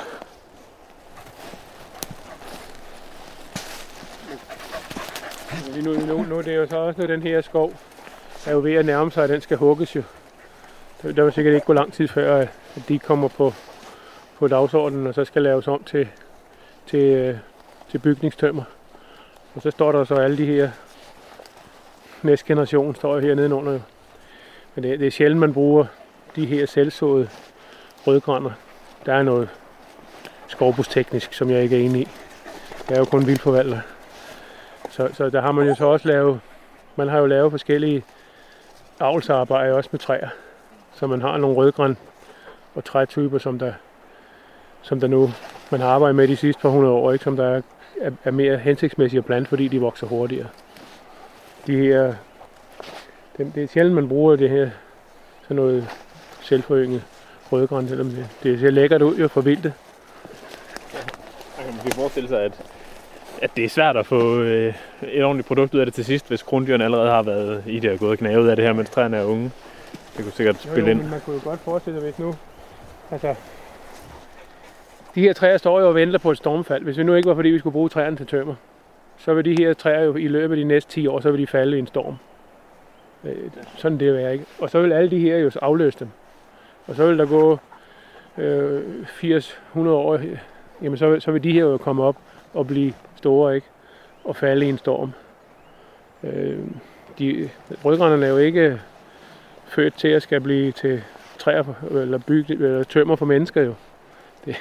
Nu, 5.83 5.93
nu, 5.93 6.23
nu, 6.23 6.37
det 6.37 6.47
er 6.47 6.51
det 6.51 6.55
jo 6.57 6.67
så 6.67 6.77
også, 6.77 7.01
når 7.01 7.07
den 7.07 7.23
her 7.23 7.41
skov 7.41 7.73
er 8.45 8.51
jo 8.51 8.59
ved 8.59 8.73
at 8.73 8.85
nærme 8.85 9.11
sig, 9.11 9.23
at 9.23 9.29
den 9.29 9.41
skal 9.41 9.57
hugges 9.57 9.95
jo. 9.95 10.03
Der, 11.01 11.11
der 11.11 11.23
vil 11.23 11.33
sikkert 11.33 11.53
ikke 11.53 11.65
gå 11.65 11.73
lang 11.73 11.93
tid 11.93 12.07
før, 12.07 12.37
at 12.37 12.49
de 12.87 12.99
kommer 12.99 13.27
på, 13.27 13.53
på 14.39 14.47
dagsordenen, 14.47 15.07
og 15.07 15.13
så 15.13 15.25
skal 15.25 15.41
laves 15.41 15.67
om 15.67 15.83
til, 15.83 16.07
til, 16.87 16.99
øh, 16.99 17.37
til 17.91 17.99
bygningstømmer. 17.99 18.63
Og 19.55 19.61
så 19.61 19.71
står 19.71 19.91
der 19.91 20.03
så 20.03 20.15
alle 20.15 20.37
de 20.37 20.45
her 20.45 20.69
næste 22.21 22.47
generation 22.47 22.95
står 22.95 23.15
jo 23.15 23.19
her 23.19 23.35
nedenunder. 23.35 23.71
Jo. 23.71 23.79
Men 24.75 24.83
det, 24.83 24.99
det 24.99 25.07
er 25.07 25.11
sjældent, 25.11 25.39
man 25.39 25.53
bruger 25.53 25.85
de 26.35 26.45
her 26.45 26.65
selvsåede 26.65 27.29
rødgrænder. 28.07 28.51
Der 29.05 29.13
er 29.13 29.23
noget 29.23 29.49
skovbusteknisk, 30.47 31.33
som 31.33 31.49
jeg 31.49 31.63
ikke 31.63 31.75
er 31.75 31.85
enig 31.85 32.01
i. 32.01 32.07
Jeg 32.89 32.95
er 32.95 32.99
jo 32.99 33.05
kun 33.05 33.27
vildforvalter. 33.27 33.79
Så, 34.89 35.09
så 35.13 35.29
der 35.29 35.41
har 35.41 35.51
man 35.51 35.67
jo 35.67 35.75
så 35.75 35.85
også 35.85 36.07
lavet, 36.07 36.39
man 36.95 37.07
har 37.07 37.19
jo 37.19 37.25
lavet 37.25 37.51
forskellige 37.51 38.03
avlsarbejder 38.99 39.73
også 39.73 39.89
med 39.91 39.99
træer. 39.99 40.29
Så 40.93 41.07
man 41.07 41.21
har 41.21 41.37
nogle 41.37 41.55
rødgræn 41.55 41.97
og 42.75 42.85
trætyper, 42.85 43.37
som 43.37 43.59
der, 43.59 43.73
som 44.81 44.99
der 44.99 45.07
nu 45.07 45.29
man 45.71 45.81
har 45.81 45.89
arbejdet 45.89 46.15
med 46.15 46.27
de 46.27 46.35
sidste 46.35 46.61
par 46.61 46.69
hundrede 46.69 46.93
år, 46.93 47.11
ikke? 47.11 47.23
som 47.23 47.35
der 47.35 47.45
er, 47.45 47.61
er, 48.01 48.11
er 48.23 48.31
mere 48.31 48.57
hensigtsmæssige 48.57 49.17
at 49.17 49.25
plante, 49.25 49.49
fordi 49.49 49.67
de 49.67 49.81
vokser 49.81 50.07
hurtigere. 50.07 50.47
De 51.67 51.77
her, 51.77 52.13
det, 53.37 53.51
det 53.55 53.63
er 53.63 53.67
sjældent, 53.67 53.95
man 53.95 54.09
bruger 54.09 54.35
det 54.35 54.49
her 54.49 54.69
sådan 55.41 55.55
noget 55.55 55.87
selvforynget 56.41 57.03
rødgræn, 57.51 57.87
selvom 57.87 58.09
det, 58.09 58.27
det 58.43 58.59
ser 58.59 58.69
lækkert 58.69 59.01
ud 59.01 59.15
jo 59.15 59.27
for 59.27 59.41
vildt. 59.41 59.63
Man 59.63 59.73
kan 61.65 61.73
måske 61.75 61.91
forestille 61.95 62.29
sig, 62.29 62.41
at, 62.41 62.61
at 63.41 63.51
det 63.55 63.65
er 63.65 63.69
svært 63.69 63.97
at 63.97 64.05
få 64.05 64.39
øh, 64.41 64.73
et 65.01 65.23
ordentligt 65.23 65.47
produkt 65.47 65.73
ud 65.73 65.79
af 65.79 65.85
det 65.85 65.95
til 65.95 66.05
sidst, 66.05 66.27
hvis 66.27 66.43
krondyrene 66.43 66.83
allerede 66.83 67.09
har 67.09 67.23
været 67.23 67.63
i 67.67 67.79
det 67.79 67.91
og 67.91 67.99
gået 67.99 68.11
og 68.11 68.17
knavet 68.17 68.49
af 68.49 68.55
det 68.55 68.65
her, 68.65 68.73
mens 68.73 68.89
træerne 68.89 69.17
er 69.17 69.23
unge. 69.23 69.51
Det 70.17 70.23
kunne 70.23 70.33
sikkert 70.33 70.55
Jo, 70.65 70.71
spille 70.71 70.85
jo, 70.89 70.91
ind. 70.91 71.01
men 71.01 71.09
man 71.09 71.21
kunne 71.21 71.35
jo 71.35 71.41
godt 71.49 71.59
forestille 71.59 71.99
sig, 71.99 72.09
hvis 72.09 72.19
nu... 72.19 72.35
Altså, 73.11 73.35
de 75.15 75.21
her 75.21 75.33
træer 75.33 75.57
står 75.57 75.79
jo 75.79 75.87
og 75.87 75.95
venter 75.95 76.19
på 76.19 76.31
et 76.31 76.37
stormfald. 76.37 76.83
Hvis 76.83 76.97
vi 76.97 77.03
nu 77.03 77.13
ikke 77.13 77.29
var, 77.29 77.35
fordi 77.35 77.49
vi 77.49 77.59
skulle 77.59 77.73
bruge 77.73 77.89
træerne 77.89 78.17
til 78.17 78.25
tømmer, 78.27 78.55
så 79.17 79.33
vil 79.33 79.45
de 79.45 79.55
her 79.63 79.73
træer 79.73 80.03
jo 80.03 80.15
i 80.15 80.27
løbet 80.27 80.55
af 80.55 80.57
de 80.57 80.63
næste 80.63 80.91
10 80.91 81.07
år, 81.07 81.19
så 81.19 81.31
vil 81.31 81.41
de 81.41 81.47
falde 81.47 81.75
i 81.77 81.79
en 81.79 81.87
storm. 81.87 82.15
Øh, 83.23 83.35
Sådan 83.77 83.97
det 83.99 84.23
er 84.23 84.29
ikke? 84.29 84.45
Og 84.59 84.69
så 84.69 84.81
vil 84.81 84.93
alle 84.93 85.11
de 85.11 85.19
her 85.19 85.37
jo 85.37 85.51
afløse 85.61 85.99
dem. 85.99 86.07
Og 86.87 86.95
så 86.95 87.07
vil 87.07 87.17
der 87.17 87.25
gå 87.25 87.57
øh, 88.37 88.81
80-100 89.75 89.79
år, 89.79 90.19
jamen 90.81 90.97
så, 90.97 91.09
vil- 91.09 91.21
så 91.21 91.31
vil 91.31 91.43
de 91.43 91.51
her 91.51 91.61
jo 91.61 91.77
komme 91.77 92.03
op 92.03 92.15
og 92.53 92.67
blive 92.67 92.93
store, 93.15 93.55
ikke? 93.55 93.67
Og 94.23 94.35
falde 94.35 94.65
i 94.65 94.69
en 94.69 94.77
storm. 94.77 95.11
Øh, 96.23 96.59
de, 97.19 97.49
rødgrænderne 97.85 98.25
er 98.25 98.29
jo 98.29 98.37
ikke 98.37 98.81
født 99.65 99.93
til 99.97 100.07
at 100.07 100.21
skal 100.21 100.41
blive 100.41 100.71
til 100.71 101.03
træer 101.37 101.63
eller 101.91 102.17
bygge 102.17 102.53
eller 102.53 102.83
tømmer 102.83 103.15
for 103.15 103.25
mennesker 103.25 103.61
jo. 103.61 103.73
Det 104.45 104.55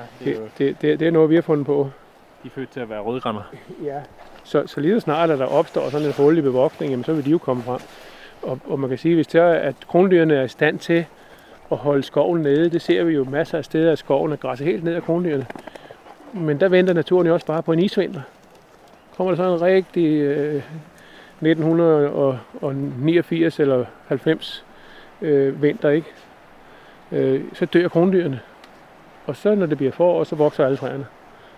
er 0.00 0.24
Det, 0.24 0.36
jo, 0.36 0.40
det, 0.58 0.82
det, 0.82 1.00
det 1.00 1.08
er 1.08 1.12
noget, 1.12 1.30
vi 1.30 1.34
har 1.34 1.42
fundet 1.42 1.66
på. 1.66 1.90
de 2.42 2.48
er 2.48 2.50
født 2.50 2.70
til 2.70 2.80
at 2.80 2.90
være 2.90 3.00
rødgrænder. 3.00 3.42
Ja. 3.84 4.00
Så, 4.44 4.62
så 4.66 4.80
lige 4.80 4.94
så 4.94 5.00
snart, 5.00 5.30
at 5.30 5.38
der 5.38 5.46
opstår 5.46 5.90
sådan 5.90 6.06
et 6.06 6.14
hul 6.16 6.38
i 6.38 6.40
bevoksningen, 6.40 6.90
jamen, 6.90 7.04
så 7.04 7.12
vil 7.12 7.24
de 7.24 7.30
jo 7.30 7.38
komme 7.38 7.62
frem. 7.62 7.80
Og, 8.42 8.58
og 8.66 8.80
man 8.80 8.88
kan 8.88 8.98
sige, 8.98 9.14
hvis 9.14 9.26
det 9.26 9.40
er, 9.40 9.48
at 9.50 9.74
krondyrene 9.88 10.34
er 10.34 10.42
i 10.42 10.48
stand 10.48 10.78
til 10.78 11.04
at 11.70 11.76
holde 11.76 12.02
skoven 12.02 12.42
nede, 12.42 12.70
det 12.70 12.82
ser 12.82 13.04
vi 13.04 13.14
jo 13.14 13.24
masser 13.24 13.58
af 13.58 13.64
steder 13.64 13.90
af 13.90 13.98
skoven, 13.98 14.32
at 14.32 14.40
græsser 14.40 14.64
helt 14.64 14.84
ned 14.84 14.94
af 14.94 15.02
krondyrene. 15.02 15.46
Men 16.32 16.60
der 16.60 16.68
venter 16.68 16.92
naturen 16.94 17.26
jo 17.26 17.34
også 17.34 17.46
bare 17.46 17.62
på 17.62 17.72
en 17.72 17.78
isvinter. 17.78 18.20
Kommer 19.16 19.30
der 19.34 19.36
så 19.36 19.54
en 19.54 19.62
rigtig 19.62 20.06
øh, 20.20 20.62
1989 21.42 23.60
eller 23.60 23.84
90 24.06 24.64
øh, 25.22 25.62
vinter, 25.62 25.90
ikke? 25.90 26.08
Øh, 27.12 27.40
så 27.54 27.66
dør 27.66 27.88
krondyrene. 27.88 28.40
Og 29.28 29.36
så 29.36 29.54
når 29.54 29.66
det 29.66 29.76
bliver 29.76 29.92
forår, 29.92 30.24
så 30.24 30.36
vokser 30.36 30.64
alle 30.64 30.76
træerne. 30.76 31.06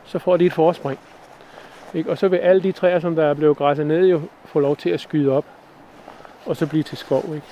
Så 0.04 0.18
får 0.18 0.36
de 0.36 0.46
et 0.46 0.52
forspring. 0.52 0.98
Ikke? 1.94 2.10
Og 2.10 2.18
så 2.18 2.28
vil 2.28 2.36
alle 2.36 2.62
de 2.62 2.72
træer, 2.72 3.00
som 3.00 3.16
der 3.16 3.24
er 3.24 3.34
blevet 3.34 3.56
græsset 3.56 3.86
ned, 3.86 4.06
jo 4.06 4.20
få 4.44 4.60
lov 4.60 4.76
til 4.76 4.90
at 4.90 5.00
skyde 5.00 5.32
op. 5.32 5.44
Og 6.46 6.56
så 6.56 6.66
blive 6.66 6.82
til 6.82 6.98
skov. 6.98 7.24
Ikke? 7.34 7.46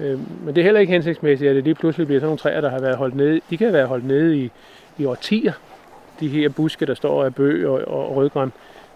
Øh, 0.00 0.44
men 0.44 0.54
det 0.54 0.60
er 0.60 0.64
heller 0.64 0.80
ikke 0.80 0.92
hensigtsmæssigt, 0.92 1.50
at 1.50 1.56
det 1.56 1.64
lige 1.64 1.74
pludselig 1.74 2.06
bliver 2.06 2.20
sådan 2.20 2.26
nogle 2.26 2.38
træer, 2.38 2.60
der 2.60 2.70
har 2.70 2.80
været 2.80 2.96
holdt 2.96 3.16
nede. 3.16 3.40
De 3.50 3.56
kan 3.56 3.72
være 3.72 3.86
holdt 3.86 4.04
nede 4.04 4.38
i, 4.38 4.50
i 4.98 5.04
årtier. 5.04 5.52
De 6.20 6.28
her 6.28 6.48
buske, 6.48 6.86
der 6.86 6.94
står 6.94 7.24
af 7.24 7.34
bøg 7.34 7.66
og, 7.66 7.88
og 7.88 8.16
rødgræn. 8.16 8.52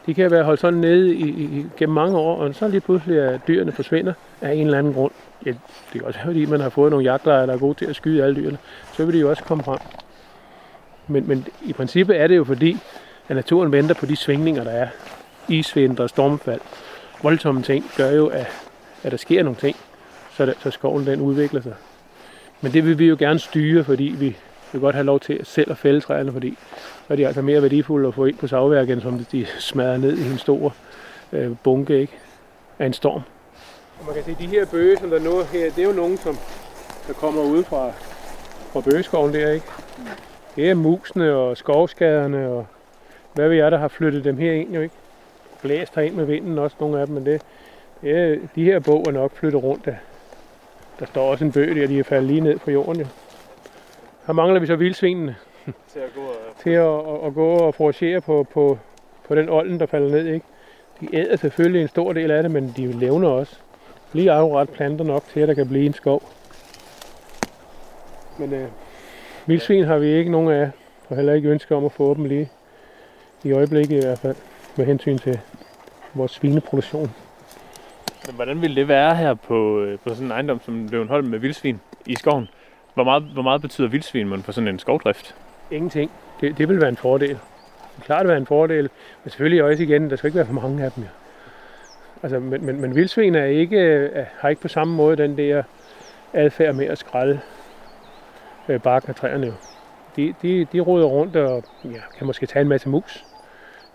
De 0.07 0.15
kan 0.15 0.31
være 0.31 0.45
holdt 0.45 0.61
sådan 0.61 0.79
nede 0.79 1.15
i, 1.15 1.29
i, 1.29 1.67
gennem 1.77 1.95
mange 1.95 2.19
år, 2.19 2.37
og 2.37 2.55
så 2.55 2.69
lige 2.69 2.81
pludselig 2.81 3.21
at 3.21 3.41
dyrene 3.49 3.73
forsvinder 3.73 4.13
af 4.41 4.53
en 4.53 4.67
eller 4.67 4.79
anden 4.79 4.95
grund. 4.95 5.13
Ja, 5.47 5.53
det 5.93 6.03
er 6.03 6.07
også 6.07 6.19
fordi, 6.25 6.47
man 6.47 6.61
har 6.61 6.69
fået 6.69 6.91
nogle 6.91 7.05
jagtlejre, 7.05 7.47
der 7.47 7.53
er 7.53 7.59
gode 7.59 7.75
til 7.75 7.87
at 7.87 7.97
skyde 7.97 8.25
alle 8.25 8.37
dyrene. 8.37 8.59
Så 8.93 9.05
vil 9.05 9.15
de 9.15 9.21
jo 9.21 9.31
også 9.31 9.45
komme 9.45 9.65
frem. 9.65 9.79
Men, 11.11 11.29
men 11.29 11.47
i 11.63 11.73
princippet 11.73 12.21
er 12.21 12.27
det 12.27 12.37
jo 12.37 12.45
fordi, 12.45 12.79
at 13.29 13.37
naturen 13.37 13.73
venter 13.73 13.95
på 13.95 14.07
de 14.07 14.17
svingninger, 14.17 14.65
der 14.65 14.71
er. 14.71 14.89
Isvinter, 15.49 16.07
stormfald, 16.07 16.61
voldsomme 17.23 17.63
ting, 17.63 17.85
gør 17.97 18.11
jo, 18.11 18.27
at, 18.27 18.47
at 19.03 19.13
der 19.13 19.19
sker 19.19 19.43
nogle 19.43 19.59
ting, 19.59 19.77
så, 20.37 20.47
der, 20.47 20.53
så 20.63 20.71
skoven 20.71 21.07
den 21.07 21.21
udvikler 21.21 21.63
sig. 21.63 21.75
Men 22.61 22.73
det 22.73 22.85
vil 22.85 22.99
vi 22.99 23.07
jo 23.07 23.17
gerne 23.19 23.39
styre, 23.39 23.85
fordi 23.85 24.05
vi 24.05 24.37
vil 24.73 24.81
godt 24.81 24.95
have 24.95 25.07
lov 25.07 25.21
til 25.21 25.41
selv 25.43 25.71
at 25.71 25.79
fælde 25.79 26.01
træerne, 26.01 26.33
fordi 26.33 26.59
så 27.07 27.13
er 27.13 27.17
de 27.17 27.27
altså 27.27 27.43
mere 27.43 27.63
værdifulde 27.63 28.09
at 28.09 28.15
få 28.15 28.25
ind 28.25 28.37
på 28.37 28.47
savværket, 28.47 28.93
end 28.93 29.03
som 29.03 29.25
de 29.33 29.47
smadrer 29.59 29.97
ned 29.97 30.19
i 30.19 30.31
en 30.31 30.39
stor 30.39 30.75
øh, 31.33 31.51
bunke 31.63 32.01
ikke? 32.01 32.19
af 32.79 32.87
en 32.87 32.93
storm. 32.93 33.23
Og 34.01 34.07
man 34.07 34.15
kan 34.15 34.25
se, 34.25 34.31
at 34.31 34.39
de 34.39 34.47
her 34.47 34.67
bøge, 34.67 34.97
som 34.97 35.11
der 35.11 35.21
nu 35.21 35.31
er 35.31 35.45
her, 35.45 35.71
det 35.71 35.79
er 35.79 35.89
jo 35.89 35.93
nogen, 35.93 36.17
som 36.17 36.37
der 37.07 37.13
kommer 37.13 37.43
ud 37.43 37.65
fra, 37.65 37.93
fra 38.73 38.81
bøgeskoven 38.81 39.35
der, 39.35 39.51
ikke? 39.51 39.67
Det 40.61 40.71
er 40.71 40.75
musene 40.75 41.33
og 41.33 41.57
skovskaderne 41.57 42.49
og 42.49 42.67
hvad 43.35 43.49
vi 43.49 43.59
er, 43.59 43.71
der 43.71 43.79
har 43.79 43.89
flyttet 43.89 44.25
dem 44.25 44.37
her 44.37 44.53
ind 44.53 44.75
jo 44.75 44.81
ikke. 44.81 44.95
Blæst 45.63 45.97
ind 45.97 46.15
med 46.15 46.25
vinden 46.25 46.59
også 46.59 46.77
nogle 46.81 47.01
af 47.01 47.07
dem, 47.07 47.15
men 47.15 47.27
det, 47.27 47.43
det 48.03 48.11
er, 48.11 48.37
de 48.55 48.65
her 48.65 48.79
bog 48.79 49.05
er 49.07 49.11
nok 49.11 49.33
flyttet 49.33 49.63
rundt 49.63 49.87
af. 49.87 49.97
Der 50.99 51.07
står 51.07 51.31
også 51.31 51.45
en 51.45 51.53
bøg 51.53 51.77
der, 51.77 51.87
de 51.87 51.99
er 51.99 52.03
faldet 52.03 52.27
lige 52.27 52.41
ned 52.41 52.59
på 52.59 52.71
jorden 52.71 53.01
jo. 53.01 53.07
Her 54.27 54.35
mangler 54.35 54.61
vi 54.61 54.67
så 54.67 54.77
vildsvinene 54.77 55.37
Til 55.93 55.99
at 55.99 56.15
gå 56.15 56.21
og... 56.21 56.63
til 56.63 56.71
at, 56.71 56.99
at, 56.99 57.27
at 57.27 57.35
gå 57.35 57.55
og 57.55 57.75
foragere 57.75 58.21
på, 58.21 58.47
på, 58.53 58.79
på 59.29 59.35
den 59.35 59.49
olden, 59.49 59.81
der 59.81 59.87
falder 59.87 60.09
ned. 60.11 60.27
Ikke? 60.27 60.47
De 61.01 61.17
æder 61.17 61.37
selvfølgelig 61.37 61.83
en 61.83 61.89
stor 61.89 62.13
del 62.13 62.31
af 62.31 62.43
det, 62.43 62.53
men 62.53 62.75
de 62.77 62.93
levner 62.93 63.29
også. 63.29 63.57
Lige 64.13 64.33
afret 64.33 64.71
planter 64.71 65.05
nok 65.05 65.25
til, 65.33 65.41
at 65.41 65.49
der 65.49 65.55
kan 65.55 65.69
blive 65.69 65.87
en 65.87 65.95
skov. 65.95 66.23
Men 68.39 68.53
øh, 68.53 68.69
vildsvin 69.51 69.85
har 69.85 69.99
vi 69.99 70.07
ikke 70.07 70.31
nogen 70.31 70.51
af, 70.51 70.71
og 71.09 71.17
heller 71.17 71.33
ikke 71.33 71.49
ønske 71.49 71.75
om 71.75 71.85
at 71.85 71.93
få 71.93 72.15
dem 72.15 72.25
lige 72.25 72.49
i 73.45 73.53
øjeblikket 73.53 73.97
i 73.97 74.07
hvert 74.07 74.19
fald, 74.19 74.37
med 74.77 74.87
hensyn 74.87 75.19
til 75.19 75.41
vores 76.15 76.33
svineproduktion. 76.33 77.11
Men 78.27 78.35
hvordan 78.35 78.63
ville 78.63 78.77
det 78.77 78.89
være 78.89 79.17
her 79.17 79.35
på, 79.35 79.81
øh, 79.81 79.99
på 79.99 80.09
sådan 80.09 80.25
en 80.27 80.31
ejendom 80.31 80.61
som 80.65 80.89
Løvenholm 80.91 81.27
med 81.27 81.39
vildsvin 81.39 81.81
i 82.07 82.15
skoven? 82.15 82.49
Hvor 82.95 83.05
meget, 83.05 83.23
hvor 83.23 83.43
meget 83.43 83.61
betyder 83.61 83.89
vildsvin 83.89 84.29
man 84.29 84.43
for 84.43 84.53
sådan 84.53 84.69
en 84.69 84.79
skovdrift? 84.79 85.35
Ingenting. 85.71 86.11
Det, 86.41 86.59
det 86.59 86.69
vil 86.69 86.81
være 86.81 86.89
en 86.89 86.97
fordel. 86.97 87.29
Det 87.29 87.39
er 88.01 88.05
klart, 88.05 88.21
det 88.21 88.29
være 88.29 88.39
en 88.39 88.47
fordel. 88.47 88.91
Men 89.25 89.31
selvfølgelig 89.31 89.65
også 89.65 89.83
igen, 89.83 90.11
der 90.11 90.17
skal 90.17 90.29
ikke 90.29 90.37
være 90.37 90.47
for 90.47 90.53
mange 90.53 90.85
af 90.85 90.93
dem. 90.93 91.05
Ja. 91.05 91.09
Altså, 92.23 92.39
men, 92.39 92.67
men, 92.67 92.81
men 92.81 92.95
vildsvin 92.95 93.35
er 93.35 93.45
ikke, 93.45 93.79
er, 93.81 94.25
har 94.39 94.49
ikke 94.49 94.63
på 94.63 94.69
samme 94.69 94.95
måde 94.95 95.17
den 95.17 95.39
der 95.39 95.63
adfærd 96.33 96.75
med 96.75 96.87
at 96.87 96.99
skralde 96.99 97.41
øh, 98.71 98.81
barken 98.81 99.09
af 99.09 99.15
træerne. 99.15 99.55
De, 100.17 100.35
de, 100.43 100.67
de 100.73 100.81
roder 100.81 101.07
rundt 101.07 101.37
og 101.37 101.63
ja, 101.85 102.01
kan 102.19 102.27
måske 102.27 102.47
tage 102.47 102.61
en 102.61 102.69
masse 102.69 102.89
mus. 102.89 103.25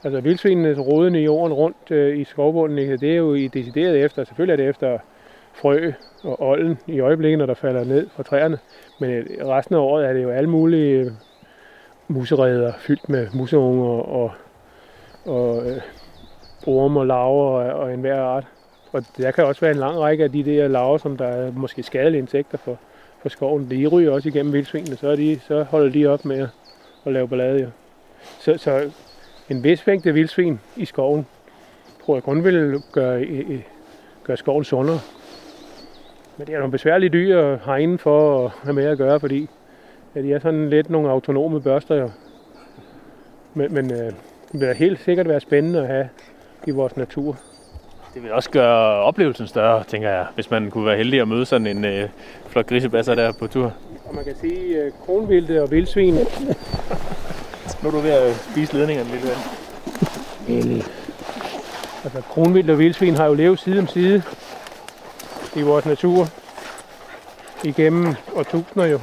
Altså 0.03 0.22
vildsvinene 0.22 0.79
rådende 0.79 1.22
i 1.22 1.24
jorden 1.24 1.53
rundt 1.53 1.91
øh, 1.91 2.17
i 2.17 2.24
skovbunden, 2.24 2.77
ikke? 2.77 2.98
det 2.98 3.12
er 3.12 3.15
jo 3.15 3.34
i 3.34 3.48
decideret 3.48 4.03
efter, 4.03 4.24
selvfølgelig 4.24 4.53
er 4.53 4.58
det 4.58 4.70
efter 4.70 4.98
frø 5.53 5.91
og 6.24 6.41
olden 6.41 6.79
i 6.88 7.00
øjeblikket, 7.00 7.39
når 7.39 7.46
der 7.46 7.53
falder 7.53 7.84
ned 7.84 8.10
fra 8.10 8.24
træerne. 8.24 8.60
Men 9.00 9.10
øh, 9.10 9.48
resten 9.48 9.75
af 9.75 9.79
året 9.79 10.05
er 10.05 10.13
det 10.13 10.24
jo 10.24 10.29
alle 10.29 10.50
mulige 10.50 11.00
øh, 11.00 11.12
musereder 12.08 12.74
fyldt 12.77 13.10
med 13.10 13.27
museunger 13.34 13.89
og, 13.89 14.32
og 15.25 15.65
øh, 15.67 15.82
orme 16.67 17.00
og 17.00 17.08
laver 17.08 17.46
og, 17.46 17.79
og 17.79 17.94
enhver 17.94 18.22
art. 18.22 18.48
Og 18.91 19.03
der 19.17 19.32
kan 19.32 19.46
også 19.46 19.62
være 19.62 19.72
en 19.72 19.77
lang 19.77 20.00
række 20.00 20.24
af 20.24 20.32
de 20.32 20.44
der 20.44 20.67
laver, 20.67 20.98
som 20.98 21.17
der 21.17 21.27
er 21.27 21.51
måske 21.51 21.84
skadelige 21.84 22.22
insekter 22.22 22.58
for, 22.58 22.77
på 23.25 23.29
skoven. 23.29 23.70
De 23.70 23.88
ryger 23.88 24.12
også 24.12 24.29
igennem 24.29 24.53
vildsvinene, 24.53 24.96
så, 24.96 25.08
er 25.08 25.15
de, 25.15 25.39
så 25.48 25.63
holder 25.63 25.91
de 25.91 26.05
op 26.05 26.25
med 26.25 26.39
at, 26.39 26.50
at 27.05 27.13
lave 27.13 27.27
ballade. 27.27 27.60
Ja. 27.60 27.67
Så, 28.39 28.58
så 28.58 28.91
en 29.50 29.63
vis 29.63 29.88
mængde 29.88 30.13
vildsvin 30.13 30.60
i 30.75 30.86
skoven, 30.86 31.27
tror 32.05 32.15
jeg 32.15 32.24
kun 32.24 32.44
vil 32.44 32.82
gøre, 32.91 33.25
gøre 34.24 34.38
skoven 34.38 34.63
sundere. 34.63 35.00
Men 36.38 36.48
det 36.48 36.53
er 36.53 36.60
nogle 36.60 36.72
besværlige 36.72 37.10
dyr 37.10 37.41
at 37.41 37.60
hegne 37.65 37.98
for 37.98 38.46
at 38.46 38.51
have 38.63 38.74
med 38.74 38.86
at 38.86 38.98
gøre, 38.98 39.20
fordi 39.20 39.50
ja, 40.15 40.22
de 40.22 40.34
er 40.34 40.39
sådan 40.39 40.70
lidt 40.70 40.89
nogle 40.89 41.10
autonome 41.10 41.62
børster. 41.62 41.96
Jo. 41.96 42.10
Men, 43.53 43.74
men 43.74 43.91
øh, 43.91 44.12
det 44.51 44.60
vil 44.60 44.75
helt 44.75 45.00
sikkert 45.00 45.27
være 45.27 45.39
spændende 45.39 45.82
at 45.82 45.88
have 45.88 46.10
i 46.67 46.72
vores 46.72 46.98
natur. 46.98 47.38
Det 48.15 48.24
vil 48.24 48.31
også 48.31 48.50
gøre 48.50 49.03
oplevelsen 49.03 49.48
større, 49.48 49.84
tænker 49.84 50.10
jeg, 50.10 50.25
hvis 50.36 50.51
man 50.51 50.72
kunne 50.72 50.86
være 50.86 50.98
heldig 50.98 51.22
at 51.22 51.27
møde 51.27 51.45
sådan 51.45 51.67
en 51.67 51.86
øh, 51.86 52.10
flok 52.50 52.67
grisebasser 52.67 53.15
der 53.15 53.31
på 53.31 53.48
tur. 53.48 53.74
Og 54.05 54.15
man 54.15 54.24
kan 54.24 54.36
sige, 54.41 54.77
øh, 54.77 54.91
kronvilde 55.05 55.62
og 55.62 55.72
vildsvin... 55.72 56.13
nu 57.84 57.88
er 57.88 57.91
du 57.91 58.00
ved 58.00 58.12
at 58.12 58.36
spise 58.36 58.74
ledningerne 58.74 59.10
lidt 59.10 59.24
vel. 59.24 60.84
Altså, 62.03 62.22
kronvildt 62.22 62.69
og 62.69 62.79
vildsvin 62.79 63.15
har 63.15 63.25
jo 63.25 63.34
levet 63.34 63.60
side 63.60 63.79
om 63.79 63.88
side 63.88 64.24
i 65.55 65.62
vores 65.62 65.86
natur 65.86 66.27
igennem 67.63 68.15
årtusinder 68.36 68.86
jo. 68.86 69.00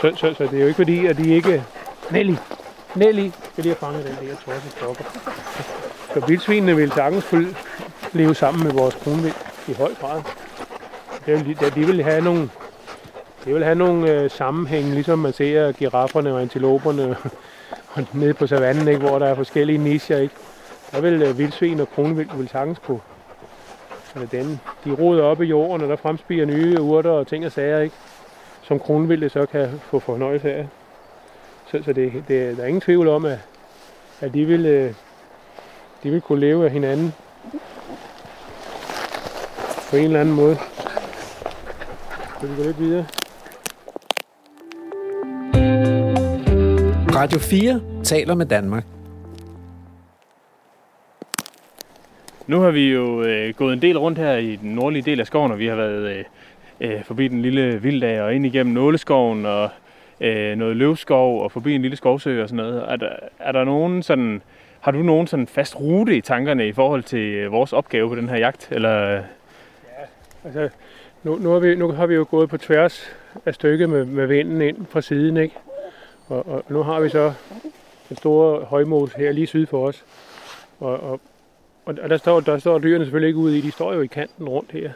Så, 0.00 0.12
så, 0.16 0.34
så 0.34 0.44
det 0.44 0.54
er 0.54 0.60
jo 0.60 0.66
ikke 0.66 0.76
fordi, 0.76 1.06
at 1.06 1.16
de 1.16 1.34
ikke... 1.34 1.64
Nelly! 2.10 2.34
Nelly! 2.94 3.30
Skal 3.52 3.64
lige 3.64 3.76
have 3.80 3.92
fanget 3.92 4.04
den 4.04 4.28
der 4.28 4.34
torse 4.44 4.70
stokker. 4.70 5.04
Så 6.14 6.26
vildsvinene 6.26 6.76
vil 6.76 6.92
sagtens 6.92 7.24
leve 8.12 8.34
sammen 8.34 8.64
med 8.64 8.72
vores 8.72 8.94
kronvild 8.94 9.34
i 9.68 9.72
høj 9.72 9.94
grad. 9.94 10.22
Det 11.26 11.46
vil, 11.46 11.58
de 11.74 11.86
vil 11.86 12.02
have 12.02 12.24
nogle, 12.24 12.50
de 13.44 13.54
vil 13.54 13.64
have 13.64 13.74
nogle 13.74 14.10
øh, 14.12 14.30
sammenhæng, 14.30 14.84
ligesom 14.84 15.18
man 15.18 15.32
ser 15.32 15.72
girafferne 15.72 16.34
og 16.34 16.40
antiloperne 16.40 17.16
og 17.94 18.06
nede 18.12 18.34
på 18.34 18.46
savannen, 18.46 18.88
ikke, 18.88 19.00
hvor 19.00 19.18
der 19.18 19.26
er 19.26 19.34
forskellige 19.34 19.78
nischer. 19.78 20.18
Ikke? 20.18 20.34
Der 20.92 21.00
vil 21.00 21.22
øh, 21.22 21.38
vildsvin 21.38 21.80
og 21.80 21.88
kronvild 21.94 22.28
vil 22.36 22.48
sagtens 22.48 22.78
kunne 22.78 22.96
øh, 22.96 23.18
eller 24.14 24.28
den, 24.28 24.60
de 24.84 24.92
roder 24.92 25.22
op 25.22 25.42
i 25.42 25.44
jorden, 25.44 25.82
og 25.82 25.88
der 25.88 25.96
fremspiger 25.96 26.46
nye 26.46 26.80
urter 26.80 27.10
og 27.10 27.26
ting 27.26 27.46
og 27.46 27.52
sager, 27.52 27.80
ikke? 27.80 27.94
som 28.62 28.78
kronvilde 28.78 29.28
så 29.28 29.46
kan 29.46 29.80
få 29.90 29.98
fornøjelse 29.98 30.52
af. 30.52 30.68
Så, 31.70 31.82
så 31.84 31.92
det, 31.92 32.12
det, 32.28 32.56
der 32.56 32.62
er 32.62 32.66
ingen 32.66 32.80
tvivl 32.80 33.08
om, 33.08 33.24
at, 33.24 33.38
at 34.20 34.34
de, 34.34 34.44
vil, 34.44 34.66
øh, 34.66 34.94
de 36.02 36.10
vil 36.10 36.20
kunne 36.20 36.40
leve 36.40 36.64
af 36.64 36.70
hinanden 36.70 37.14
på 39.90 39.96
en 39.96 40.04
eller 40.04 40.20
anden 40.20 40.34
måde. 40.34 40.56
Så 42.40 42.46
vi 42.46 42.56
går 42.56 42.64
lidt 42.64 42.80
videre. 42.80 43.06
Radio 47.14 47.38
4 47.38 47.80
taler 48.04 48.34
med 48.34 48.46
Danmark. 48.46 48.84
Nu 52.46 52.60
har 52.60 52.70
vi 52.70 52.92
jo 52.92 53.22
øh, 53.22 53.54
gået 53.54 53.72
en 53.72 53.82
del 53.82 53.98
rundt 53.98 54.18
her 54.18 54.36
i 54.36 54.56
den 54.56 54.74
nordlige 54.74 55.02
del 55.02 55.20
af 55.20 55.26
skoven, 55.26 55.52
og 55.52 55.58
vi 55.58 55.66
har 55.66 55.76
været 55.76 56.16
øh, 56.16 56.24
øh, 56.80 57.04
forbi 57.04 57.28
den 57.28 57.42
lille 57.42 57.82
vilddag 57.82 58.22
og 58.22 58.34
ind 58.34 58.46
igennem 58.46 58.74
nåleskoven 58.74 59.46
og 59.46 59.70
øh, 60.20 60.56
noget 60.56 60.76
løvskov 60.76 61.42
og 61.42 61.52
forbi 61.52 61.74
en 61.74 61.82
lille 61.82 61.96
skovsø 61.96 62.42
og 62.42 62.48
sådan 62.48 62.64
noget. 62.64 62.84
Er 62.88 62.96
der, 62.96 63.12
er 63.38 63.52
der 63.52 63.64
nogen 63.64 64.02
sådan, 64.02 64.42
har 64.80 64.90
du 64.90 65.02
nogen 65.02 65.26
sådan 65.26 65.46
fast 65.46 65.80
rute 65.80 66.16
i 66.16 66.20
tankerne 66.20 66.68
i 66.68 66.72
forhold 66.72 67.02
til 67.02 67.18
øh, 67.34 67.52
vores 67.52 67.72
opgave 67.72 68.08
på 68.08 68.14
den 68.14 68.28
her 68.28 68.36
jagt? 68.36 68.68
Eller? 68.70 69.22
Altså 70.48 70.68
nu, 71.22 71.36
nu, 71.36 71.50
har 71.50 71.58
vi, 71.58 71.74
nu 71.74 71.92
har 71.92 72.06
vi 72.06 72.14
jo 72.14 72.26
gået 72.30 72.48
på 72.48 72.56
tværs 72.56 73.10
af 73.46 73.54
stykket 73.54 73.88
med, 73.88 74.04
med 74.04 74.26
vinden 74.26 74.62
ind 74.62 74.86
fra 74.86 75.00
siden, 75.00 75.36
ikke? 75.36 75.54
Og, 76.28 76.48
og 76.48 76.64
nu 76.68 76.82
har 76.82 77.00
vi 77.00 77.08
så 77.08 77.32
den 78.08 78.16
store 78.16 78.64
højmose 78.64 79.16
her 79.16 79.32
lige 79.32 79.46
syd 79.46 79.66
for 79.66 79.86
os. 79.86 80.04
Og, 80.80 81.00
og, 81.00 81.20
og 81.86 81.94
der, 81.94 82.16
står, 82.16 82.40
der 82.40 82.58
står 82.58 82.78
dyrene 82.78 83.04
selvfølgelig 83.04 83.28
ikke 83.28 83.38
ude 83.38 83.58
i, 83.58 83.60
de 83.60 83.70
står 83.70 83.94
jo 83.94 84.00
i 84.00 84.06
kanten 84.06 84.48
rundt 84.48 84.72
her. 84.72 84.90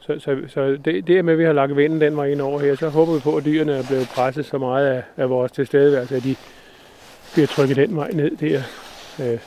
Så, 0.00 0.18
så, 0.18 0.38
så 0.48 0.78
det, 0.84 1.06
det 1.06 1.24
med, 1.24 1.32
at 1.32 1.38
vi 1.38 1.44
har 1.44 1.52
lagt 1.52 1.76
vinden 1.76 2.00
den 2.00 2.16
vej 2.16 2.26
ind 2.26 2.40
over 2.40 2.60
her, 2.60 2.74
så 2.74 2.88
håber 2.88 3.14
vi 3.14 3.20
på, 3.20 3.36
at 3.36 3.44
dyrene 3.44 3.72
er 3.72 3.82
blevet 3.88 4.08
presset 4.14 4.46
så 4.46 4.58
meget 4.58 4.86
af, 4.86 5.02
af 5.16 5.30
vores 5.30 5.52
tilstedeværelse, 5.52 6.16
at 6.16 6.24
de 6.24 6.36
bliver 7.32 7.46
trykket 7.46 7.76
den 7.76 7.96
vej 7.96 8.10
ned 8.10 8.36
der 8.36 8.62
øh, 9.20 9.38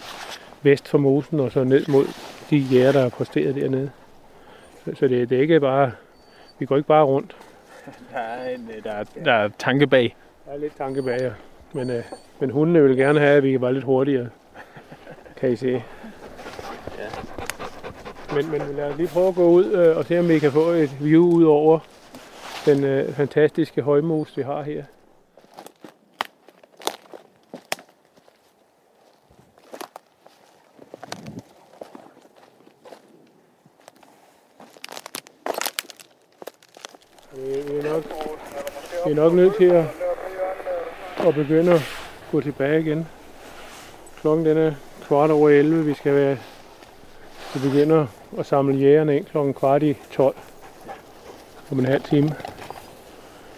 vest 0.63 0.87
for 0.87 0.97
mosen 0.97 1.39
og 1.39 1.51
så 1.51 1.63
ned 1.63 1.85
mod 1.87 2.05
de 2.49 2.57
jæger, 2.57 2.91
der 2.91 3.01
er 3.05 3.09
posteret 3.09 3.55
dernede. 3.55 3.89
Så, 4.85 5.07
det, 5.07 5.29
det 5.29 5.37
er 5.37 5.41
ikke 5.41 5.59
bare, 5.59 5.91
vi 6.59 6.65
går 6.65 6.77
ikke 6.77 6.87
bare 6.87 7.03
rundt. 7.03 7.35
Der 8.13 8.19
er, 8.19 8.49
en, 8.49 8.69
øh, 8.77 8.83
der 8.83 8.91
er, 8.91 9.03
der 9.25 9.33
er 9.33 9.49
tanke 9.59 9.87
bag. 9.87 10.15
Der 10.45 10.51
er 10.51 10.57
lidt 10.57 10.77
tanke 10.77 11.03
bag, 11.03 11.21
ja. 11.21 11.31
Men, 11.73 11.89
øh, 11.89 12.03
men 12.39 12.49
hundene 12.49 12.83
vil 12.83 12.97
gerne 12.97 13.19
have, 13.19 13.37
at 13.37 13.43
vi 13.43 13.61
var 13.61 13.71
lidt 13.71 13.83
hurtigere, 13.83 14.29
kan 15.37 15.51
I 15.51 15.55
se. 15.55 15.83
Men, 18.35 18.51
men 18.51 18.61
lad 18.75 18.91
os 18.91 18.97
lige 18.97 19.07
prøve 19.07 19.27
at 19.27 19.35
gå 19.35 19.49
ud 19.49 19.65
øh, 19.65 19.97
og 19.97 20.05
se, 20.05 20.19
om 20.19 20.29
vi 20.29 20.39
kan 20.39 20.51
få 20.51 20.69
et 20.69 20.97
view 21.01 21.25
ud 21.25 21.43
over 21.43 21.79
den 22.65 22.83
øh, 22.83 23.13
fantastiske 23.13 23.81
højmos, 23.81 24.37
vi 24.37 24.41
har 24.41 24.61
her. 24.63 24.83
Nok, 37.91 38.03
vi 39.05 39.11
er 39.11 39.15
nok 39.15 39.33
nødt 39.33 39.55
til 39.55 39.65
at, 39.65 39.85
at 41.27 41.35
begynde 41.35 41.73
at 41.73 41.81
gå 42.31 42.41
tilbage 42.41 42.81
igen. 42.81 43.07
Klokken 44.21 44.45
den 44.45 44.57
er 44.57 44.73
kvart 45.07 45.31
over 45.31 45.49
11. 45.49 45.85
Vi 45.85 45.93
skal 45.93 46.15
være 46.15 46.37
vi 47.53 47.69
begynder 47.69 48.07
at 48.39 48.45
samle 48.45 48.75
jægerne 48.75 49.17
ind 49.17 49.25
klokken 49.25 49.53
kvart 49.53 49.83
i 49.83 49.97
12 50.11 50.35
om 51.71 51.79
en 51.79 51.85
halv 51.85 52.03
time. 52.03 52.29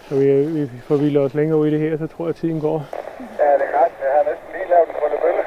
Så 0.09 0.15
vi, 0.15 0.45
vi 0.45 0.69
forvilder 0.87 1.21
os 1.21 1.33
længere 1.33 1.59
ud 1.59 1.67
i 1.67 1.71
det 1.71 1.79
her, 1.79 1.97
så 1.97 2.07
tror 2.07 2.25
jeg, 2.25 2.29
at 2.29 2.35
tiden 2.35 2.61
går. 2.61 2.85
Ja, 3.39 3.53
det 3.53 3.61
er 3.61 3.79
godt. 3.79 3.91
Jeg 4.03 4.11
har 4.15 4.23
næsten 4.23 4.47
lige 4.53 4.69
lavet 4.69 4.87
en 4.87 4.95
krøllebølle. 4.99 5.43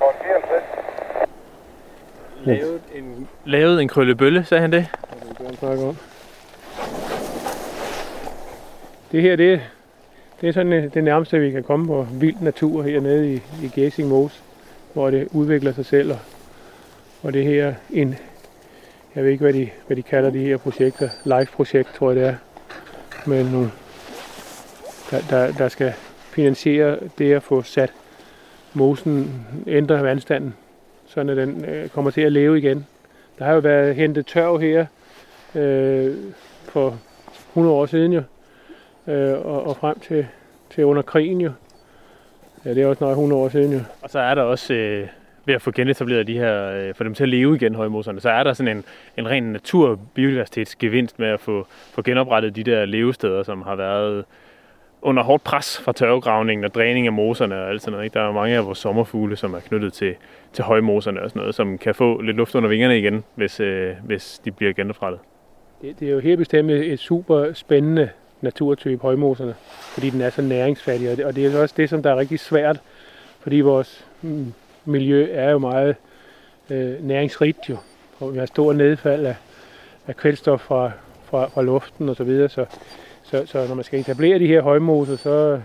Og 0.00 0.14
en 2.44 2.54
Lavet 2.54 2.80
en, 2.94 3.28
lavet 3.44 3.82
en 3.82 3.88
krøllebølle, 3.88 4.44
sagde 4.44 4.60
han 4.60 4.72
det? 4.72 4.86
Ja, 5.10 5.28
det 5.28 5.36
kan 5.36 5.56
snakke 5.56 5.84
om. 5.84 5.96
Det 9.12 9.22
her, 9.22 9.36
det, 9.36 9.60
det 10.40 10.48
er 10.48 10.52
sådan 10.52 10.72
øh, 10.72 10.94
det 10.94 11.04
nærmeste, 11.04 11.38
vi 11.38 11.50
kan 11.50 11.62
komme 11.62 11.86
på 11.86 12.06
vild 12.12 12.36
natur 12.40 12.82
hernede 12.82 13.34
i, 13.34 13.36
i 13.36 13.68
Gæsing 13.74 14.08
Mose, 14.08 14.40
hvor 14.92 15.10
det 15.10 15.28
udvikler 15.32 15.72
sig 15.72 15.86
selv 15.86 16.12
og 16.12 16.18
og 17.22 17.32
det 17.32 17.44
her 17.44 17.74
en, 17.90 18.16
jeg 19.14 19.24
ved 19.24 19.30
ikke, 19.30 19.42
hvad 19.42 19.52
de, 19.52 19.70
hvad 19.86 19.96
de 19.96 20.02
kalder 20.02 20.30
de 20.30 20.38
her 20.38 20.56
projekter, 20.56 21.08
live-projekt, 21.24 21.94
tror 21.94 22.10
jeg 22.10 22.16
det 22.16 22.28
er, 22.28 22.34
med 23.26 23.44
nogle, 23.44 23.66
øh, 23.66 23.72
der, 25.10 25.20
der, 25.30 25.52
der 25.52 25.68
skal 25.68 25.92
finansiere 26.30 26.98
det 27.18 27.32
at 27.32 27.42
få 27.42 27.62
sat 27.62 27.92
mosen, 28.74 29.46
ændre 29.66 30.02
vandstanden, 30.02 30.54
så 31.06 31.22
den 31.24 31.64
øh, 31.64 31.88
kommer 31.88 32.10
til 32.10 32.20
at 32.20 32.32
leve 32.32 32.58
igen. 32.58 32.86
Der 33.38 33.44
har 33.44 33.52
jo 33.52 33.58
været 33.58 33.94
hentet 33.94 34.26
tørv 34.26 34.60
her 34.60 34.86
øh, 35.54 36.16
for 36.64 36.98
100 37.48 37.76
år 37.76 37.86
siden 37.86 38.12
jo, 38.12 38.22
øh, 39.08 39.46
og, 39.46 39.66
og 39.66 39.76
frem 39.76 40.00
til, 40.00 40.26
til 40.70 40.84
under 40.84 41.02
krigen 41.02 41.40
jo. 41.40 41.50
Ja, 42.64 42.74
det 42.74 42.82
er 42.82 42.86
også 42.86 43.04
nok 43.04 43.10
100 43.10 43.42
år 43.42 43.48
siden 43.48 43.72
jo. 43.72 43.80
Og 44.02 44.10
så 44.10 44.18
er 44.18 44.34
der 44.34 44.42
også 44.42 44.74
øh, 44.74 45.08
ved 45.44 45.54
at 45.54 45.62
få 45.62 45.70
genetableret 45.70 46.26
de 46.26 46.38
her, 46.38 46.70
øh, 46.70 46.94
få 46.94 47.04
dem 47.04 47.14
til 47.14 47.22
at 47.22 47.28
leve 47.28 47.56
igen, 47.56 47.74
højmoserne, 47.74 48.20
så 48.20 48.30
er 48.30 48.42
der 48.42 48.52
sådan 48.52 48.76
en, 48.76 48.84
en 49.16 49.28
ren 49.28 49.52
natur- 49.52 49.98
biodiversitetsgevinst 50.14 51.18
med 51.18 51.28
at 51.28 51.40
få, 51.40 51.66
få 51.94 52.02
genoprettet 52.02 52.56
de 52.56 52.62
der 52.64 52.84
levesteder, 52.84 53.42
som 53.42 53.62
har 53.62 53.76
været 53.76 54.24
under 55.02 55.22
hårdt 55.22 55.44
pres 55.44 55.80
fra 55.80 55.92
tørvegravningen 55.92 56.64
og 56.64 56.74
dræning 56.74 57.06
af 57.06 57.12
moserne 57.12 57.54
og 57.62 57.70
alt 57.70 57.82
sådan 57.82 57.92
noget. 57.92 58.04
Ikke? 58.04 58.14
Der 58.14 58.20
er 58.28 58.32
mange 58.32 58.56
af 58.56 58.66
vores 58.66 58.78
sommerfugle, 58.78 59.36
som 59.36 59.54
er 59.54 59.60
knyttet 59.60 59.92
til, 59.92 60.14
til 60.52 60.64
højmoserne 60.64 61.22
og 61.22 61.30
sådan 61.30 61.40
noget, 61.40 61.54
som 61.54 61.78
kan 61.78 61.94
få 61.94 62.20
lidt 62.20 62.36
luft 62.36 62.54
under 62.54 62.68
vingerne 62.68 62.98
igen, 62.98 63.24
hvis, 63.34 63.60
øh, 63.60 63.94
hvis 64.04 64.40
de 64.44 64.50
bliver 64.50 64.72
genoprettet. 64.72 65.20
Det, 65.82 66.00
det 66.00 66.08
er 66.08 66.12
jo 66.12 66.18
helt 66.18 66.38
bestemt 66.38 66.70
et 66.70 66.98
super 66.98 67.52
spændende 67.52 68.08
naturtype, 68.40 69.02
højmoserne, 69.02 69.54
fordi 69.70 70.10
den 70.10 70.20
er 70.20 70.30
så 70.30 70.42
næringsfattig, 70.42 71.10
og 71.10 71.16
det, 71.16 71.24
og 71.24 71.36
det 71.36 71.46
er 71.46 71.60
også 71.60 71.74
det, 71.76 71.90
som 71.90 72.02
der 72.02 72.10
er 72.10 72.16
rigtig 72.16 72.40
svært, 72.40 72.80
fordi 73.40 73.60
vores 73.60 74.04
mm, 74.22 74.52
miljø 74.84 75.28
er 75.30 75.50
jo 75.50 75.58
meget 75.58 75.96
øh, 76.70 77.04
næringsrigt 77.04 77.68
jo, 77.68 77.76
og 78.20 78.34
vi 78.34 78.38
har 78.38 78.46
stor 78.46 78.72
nedfald 78.72 79.26
af, 79.26 79.36
af 80.06 80.16
kvælstof 80.16 80.60
fra, 80.60 80.90
fra, 81.24 81.46
fra 81.46 81.62
luften 81.62 82.08
og 82.08 82.16
så 82.16 82.24
videre, 82.24 82.48
så, 82.48 82.64
så, 83.22 83.42
så 83.46 83.66
når 83.68 83.74
man 83.74 83.84
skal 83.84 84.00
etablere 84.00 84.38
de 84.38 84.46
her 84.46 84.62
højmoser, 84.62 85.16
så, 85.16 85.60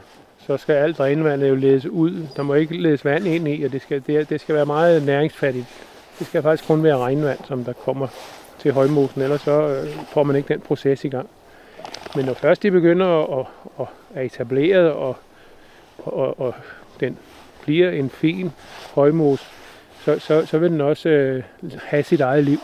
så 0.48 0.58
skal 0.58 0.74
alt 0.74 0.98
drænvandet 0.98 1.50
jo 1.50 1.56
ledes 1.56 1.86
ud. 1.86 2.28
Der 2.36 2.44
må 2.44 2.54
ikke 2.54 2.82
ledes 2.82 3.06
vand 3.06 3.28
ind 3.28 3.48
i, 3.48 3.64
og 3.64 3.72
det 3.72 3.82
skal, 3.82 4.04
det, 4.08 4.30
det 4.30 4.42
skal 4.42 4.56
være 4.56 4.66
meget 4.66 5.06
næringsfattigt. 5.06 5.66
Det 6.20 6.28
skal 6.28 6.42
faktisk 6.42 6.68
kun 6.68 6.84
være 6.84 6.98
regnvand, 6.98 7.40
som 7.48 7.64
der 7.64 7.74
kommer 7.74 8.08
til 8.60 8.74
højmosen, 8.74 9.22
ellers 9.22 9.42
så 9.42 9.68
øh, 9.68 9.88
får 10.14 10.24
man 10.24 10.36
ikke 10.36 10.54
den 10.54 10.62
proces 10.62 11.06
i 11.06 11.10
gang. 11.10 11.30
Men 12.16 12.26
når 12.26 12.34
først 12.34 12.64
de 12.64 12.72
begynder 12.72 13.40
at, 13.40 13.40
at, 13.40 13.46
at 13.80 13.88
er 14.16 14.22
etableret, 14.22 14.92
og, 14.92 15.16
og, 15.98 16.40
og 16.40 16.56
den 17.00 17.18
bliver 17.64 17.90
en 17.90 18.10
fin 18.10 18.52
højmos, 18.96 19.52
så, 20.00 20.20
så, 20.20 20.46
så 20.46 20.58
vil 20.58 20.72
den 20.72 20.82
også 20.82 21.10
øh, 21.10 21.44
have 21.84 22.04
sit 22.04 22.22
eget 22.22 22.44
liv. 22.44 22.60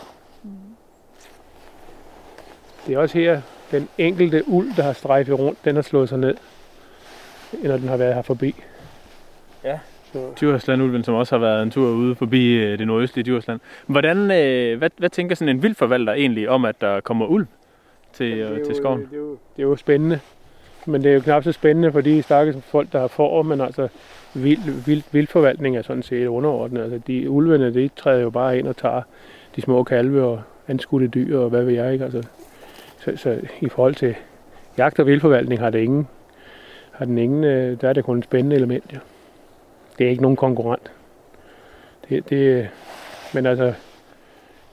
Det 2.86 2.94
er 2.94 2.98
også 2.98 3.18
her, 3.18 3.40
den 3.70 3.88
enkelte 3.98 4.48
uld, 4.48 4.76
der 4.76 4.82
har 4.82 4.92
strejfet 4.92 5.38
rundt, 5.38 5.64
den 5.64 5.74
har 5.74 5.82
slået 5.82 6.08
sig 6.08 6.18
ned, 6.18 6.34
når 7.62 7.76
den 7.76 7.88
har 7.88 7.96
været 7.96 8.14
her 8.14 8.22
forbi. 8.22 8.54
Ja. 9.64 9.78
Så, 10.12 10.32
Djurslandulven, 10.40 11.04
som 11.04 11.14
også 11.14 11.34
har 11.34 11.40
været 11.40 11.62
en 11.62 11.70
tur 11.70 11.90
ude 11.90 12.14
forbi 12.14 12.52
øh, 12.52 12.78
det 12.78 12.86
nordøstlige 12.86 13.24
Djursland. 13.24 13.60
Hvordan, 13.86 14.30
øh, 14.30 14.78
hvad, 14.78 14.90
hvad 14.96 15.10
tænker 15.10 15.34
sådan 15.34 15.56
en 15.56 15.62
vildforvalter 15.62 16.12
egentlig 16.12 16.48
om, 16.48 16.64
at 16.64 16.80
der 16.80 17.00
kommer 17.00 17.26
ulv 17.26 17.46
til, 18.18 18.30
det 18.36 18.42
er 18.42 18.52
øh, 18.52 18.58
jo- 18.58 18.64
til 18.64 18.74
skoven? 18.74 19.00
Det 19.00 19.12
er, 19.12 19.16
jo, 19.16 19.30
det 19.30 19.62
er 19.62 19.66
jo 19.66 19.76
spændende. 19.76 20.20
Men 20.86 21.02
det 21.02 21.10
er 21.10 21.14
jo 21.14 21.20
knap 21.20 21.44
så 21.44 21.52
spændende 21.52 21.92
for 21.92 22.00
de 22.00 22.22
stakkels 22.22 22.58
folk, 22.64 22.92
der 22.92 23.00
har 23.00 23.06
får, 23.08 23.42
men 23.42 23.60
altså 23.60 23.88
vild, 24.34 24.84
vild, 24.86 25.02
vildforvaltning 25.12 25.76
er 25.76 25.82
sådan 25.82 26.02
set 26.02 26.26
underordnet. 26.26 26.82
Altså 26.82 26.98
de 27.06 27.30
ulvene, 27.30 27.74
de 27.74 27.90
træder 27.96 28.22
jo 28.22 28.30
bare 28.30 28.58
ind 28.58 28.68
og 28.68 28.76
tager 28.76 29.02
de 29.56 29.60
små 29.60 29.82
kalve 29.84 30.22
og 30.24 30.42
anskudte 30.68 31.06
dyr 31.08 31.38
og 31.38 31.48
hvad 31.50 31.64
ved 31.64 31.74
jeg 31.74 31.92
ikke. 31.92 32.04
Altså, 32.04 32.22
så, 32.98 33.12
så 33.16 33.40
i 33.60 33.68
forhold 33.68 33.94
til 33.94 34.14
jagt 34.78 34.98
og 34.98 35.06
vildforvaltning 35.06 35.60
har 35.60 35.70
det 35.70 35.78
ingen, 35.78 36.08
har 36.92 37.04
den 37.04 37.18
ingen, 37.18 37.44
øh, 37.44 37.80
der 37.80 37.88
er 37.88 37.92
det 37.92 38.04
kun 38.04 38.18
et 38.18 38.24
spændende 38.24 38.56
element. 38.56 38.84
Ja. 38.92 38.98
Det 39.98 40.06
er 40.06 40.10
ikke 40.10 40.22
nogen 40.22 40.36
konkurrent. 40.36 40.90
Det, 42.08 42.30
det, 42.30 42.68
men 43.34 43.46
altså, 43.46 43.74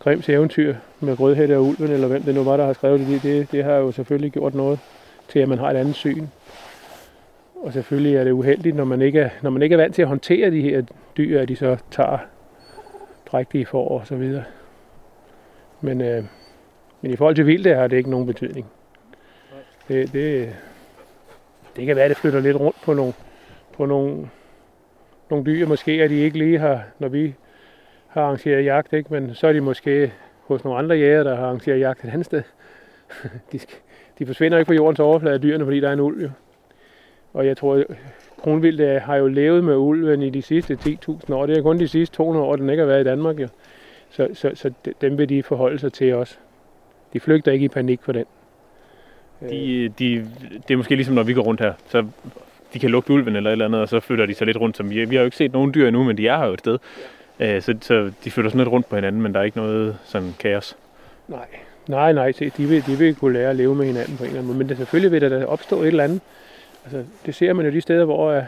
Grims 0.06 0.30
eventyr 0.30 0.76
med 1.00 1.20
Rødhætte 1.20 1.58
og 1.58 1.64
Ulven, 1.64 1.92
eller 1.92 2.08
hvem 2.08 2.22
det 2.22 2.36
nu 2.36 2.44
var, 2.44 2.58
der 2.58 2.66
har 2.66 2.74
skrevet 2.74 3.00
det, 3.00 3.24
det, 3.24 3.52
det 3.52 3.64
har 3.64 3.74
jo 3.76 3.92
selvfølgelig 3.92 4.32
gjort 4.32 4.54
noget 4.54 4.80
til, 5.28 5.40
at 5.40 5.50
man 5.50 5.58
har 5.58 5.70
et 5.70 5.76
andet 5.76 5.96
syn. 5.96 6.28
Og 7.56 7.74
selvfølgelig 7.74 8.16
er 8.16 8.24
det 8.24 8.32
uheldigt, 8.32 8.76
når 8.76 8.84
man 8.84 9.02
ikke 9.02 9.20
er, 9.20 9.30
når 9.42 9.50
man 9.50 9.62
ikke 9.62 9.74
er 9.74 9.78
vant 9.78 9.96
til 9.96 10.02
at 10.02 10.08
håndtere 10.08 10.52
de 10.52 10.62
her 10.62 10.84
dyr, 11.18 11.42
at 11.42 11.48
de 11.48 11.56
så 11.56 11.78
tager 11.92 12.18
drægtige 13.32 13.66
for 13.66 13.88
og 13.88 14.08
så 14.08 14.16
videre. 14.16 14.44
Men, 15.82 16.02
øh, 16.02 16.24
men 17.02 17.12
i 17.12 17.16
forhold 17.16 17.36
til 17.36 17.48
vildt 17.48 17.76
har 17.76 17.88
det 17.88 17.98
ikke 17.98 18.10
nogen 18.10 18.26
betydning. 18.28 18.66
Det, 19.88 20.14
det, 20.14 20.56
det 21.76 21.86
kan 21.86 21.96
være, 21.96 22.06
at 22.06 22.10
det 22.10 22.18
flytter 22.18 22.40
lidt 22.40 22.60
rundt 22.60 22.78
på 22.84 22.94
nogle, 22.94 23.14
på 23.78 23.86
nogle, 23.86 24.30
nogle 25.30 25.46
dyr. 25.46 25.68
Måske 25.68 25.92
at 25.92 26.10
de 26.10 26.16
ikke 26.16 26.38
lige 26.38 26.60
har, 26.60 26.84
når 27.00 27.08
vi 27.08 27.36
har 28.16 28.22
arrangeret 28.28 28.66
jagt, 28.66 28.94
ikke? 28.94 29.14
men 29.14 29.36
så 29.36 29.48
er 29.48 29.54
de 29.54 29.62
måske 29.62 30.12
hos 30.48 30.64
nogle 30.64 30.80
andre 30.80 30.96
jæger, 30.96 31.24
der 31.24 31.36
har 31.36 31.46
arrangeret 31.46 31.80
jagt 31.80 32.04
et 32.04 32.10
andet 32.10 32.26
sted. 32.26 32.44
de, 33.52 33.60
de 34.20 34.26
forsvinder 34.26 34.58
ikke 34.58 34.68
på 34.68 34.74
jordens 34.74 35.00
overflade 35.00 35.34
af 35.36 35.42
dyrene, 35.42 35.64
fordi 35.66 35.80
der 35.80 35.90
er 35.90 35.94
en 35.94 36.00
ulv. 36.00 36.22
Jo. 36.24 36.30
Og 37.34 37.46
jeg 37.46 37.58
tror, 37.58 37.84
kronvildt 38.38 39.02
har 39.02 39.16
jo 39.16 39.28
levet 39.28 39.64
med 39.64 39.76
ulven 39.76 40.22
i 40.22 40.30
de 40.30 40.42
sidste 40.42 40.78
10.000 40.86 41.34
år. 41.34 41.46
Det 41.46 41.58
er 41.58 41.62
kun 41.62 41.80
de 41.80 41.88
sidste 41.88 42.16
200 42.16 42.46
år, 42.46 42.56
den 42.56 42.70
ikke 42.70 42.82
har 42.82 42.88
været 42.88 43.02
i 43.02 43.10
Danmark. 43.10 43.40
Jo. 43.40 43.48
Så, 44.10 44.28
så, 44.34 44.52
så 44.54 44.72
de- 44.86 44.94
dem 45.02 45.18
vil 45.18 45.30
de 45.30 45.44
forholde 45.44 45.80
sig 45.80 45.94
til 45.94 46.16
også. 46.16 46.38
De 47.14 47.20
flygter 47.20 47.52
ikke 47.52 47.66
i 47.66 47.70
panik 47.70 48.00
for 48.04 48.12
den. 48.12 48.26
De, 49.50 49.90
de, 50.00 50.26
det 50.68 50.74
er 50.74 50.78
måske 50.78 50.96
ligesom, 50.96 51.16
når 51.16 51.24
vi 51.24 51.34
går 51.34 51.42
rundt 51.42 51.62
her, 51.62 51.74
så 51.88 52.06
de 52.74 52.80
kan 52.80 52.90
lugte 52.90 53.14
ulven 53.14 53.36
eller 53.36 53.50
et 53.50 53.52
eller 53.52 53.66
andet, 53.66 53.82
og 53.82 53.90
så 53.90 54.00
flytter 54.00 54.26
de 54.26 54.34
sig 54.34 54.48
lidt 54.48 54.58
rundt. 54.58 54.78
Som 54.78 54.90
vi, 54.90 55.06
vi 55.06 55.16
har 55.16 55.22
jo 55.22 55.26
ikke 55.26 55.38
set 55.38 55.54
nogen 55.54 55.74
dyr 55.74 55.88
endnu, 55.88 56.04
men 56.04 56.18
de 56.18 56.28
er 56.28 56.38
her 56.38 56.46
jo 56.46 56.54
et 56.54 56.60
sted. 56.60 56.78
Øh, 57.40 57.62
Så, 57.62 57.76
så 57.82 58.12
de 58.24 58.32
flytter 58.32 58.50
sådan 58.52 58.60
lidt 58.60 58.72
rundt 58.72 58.90
på 58.90 58.96
hinanden, 58.96 59.22
men 59.22 59.34
der 59.34 59.40
er 59.40 59.44
ikke 59.44 59.58
noget 59.58 59.98
sådan 60.04 60.34
kaos. 60.40 60.78
Nej, 61.28 61.48
nej, 61.88 62.14
nej. 62.14 62.32
se, 62.32 62.50
De 62.58 62.66
vil, 62.66 62.86
de 62.86 62.98
vil 62.98 63.16
kunne 63.16 63.34
lære 63.34 63.50
at 63.50 63.56
leve 63.56 63.76
med 63.76 63.86
hinanden 63.86 64.18
på 64.18 64.24
en 64.24 64.28
eller 64.28 64.40
anden 64.40 64.48
måde. 64.48 64.58
Men 64.58 64.70
det, 64.70 64.78
selvfølgelig 64.78 65.12
vil 65.12 65.22
der 65.22 65.40
da 65.40 65.46
opstå 65.46 65.82
et 65.82 65.88
eller 65.88 66.04
andet. 66.04 66.22
Altså, 66.84 67.04
det 67.26 67.36
ser 67.36 67.54
man 67.54 67.66
jo 67.66 67.72
de 67.72 67.82
steder, 67.82 68.06
hvor 68.06 68.38
uh, 68.38 68.44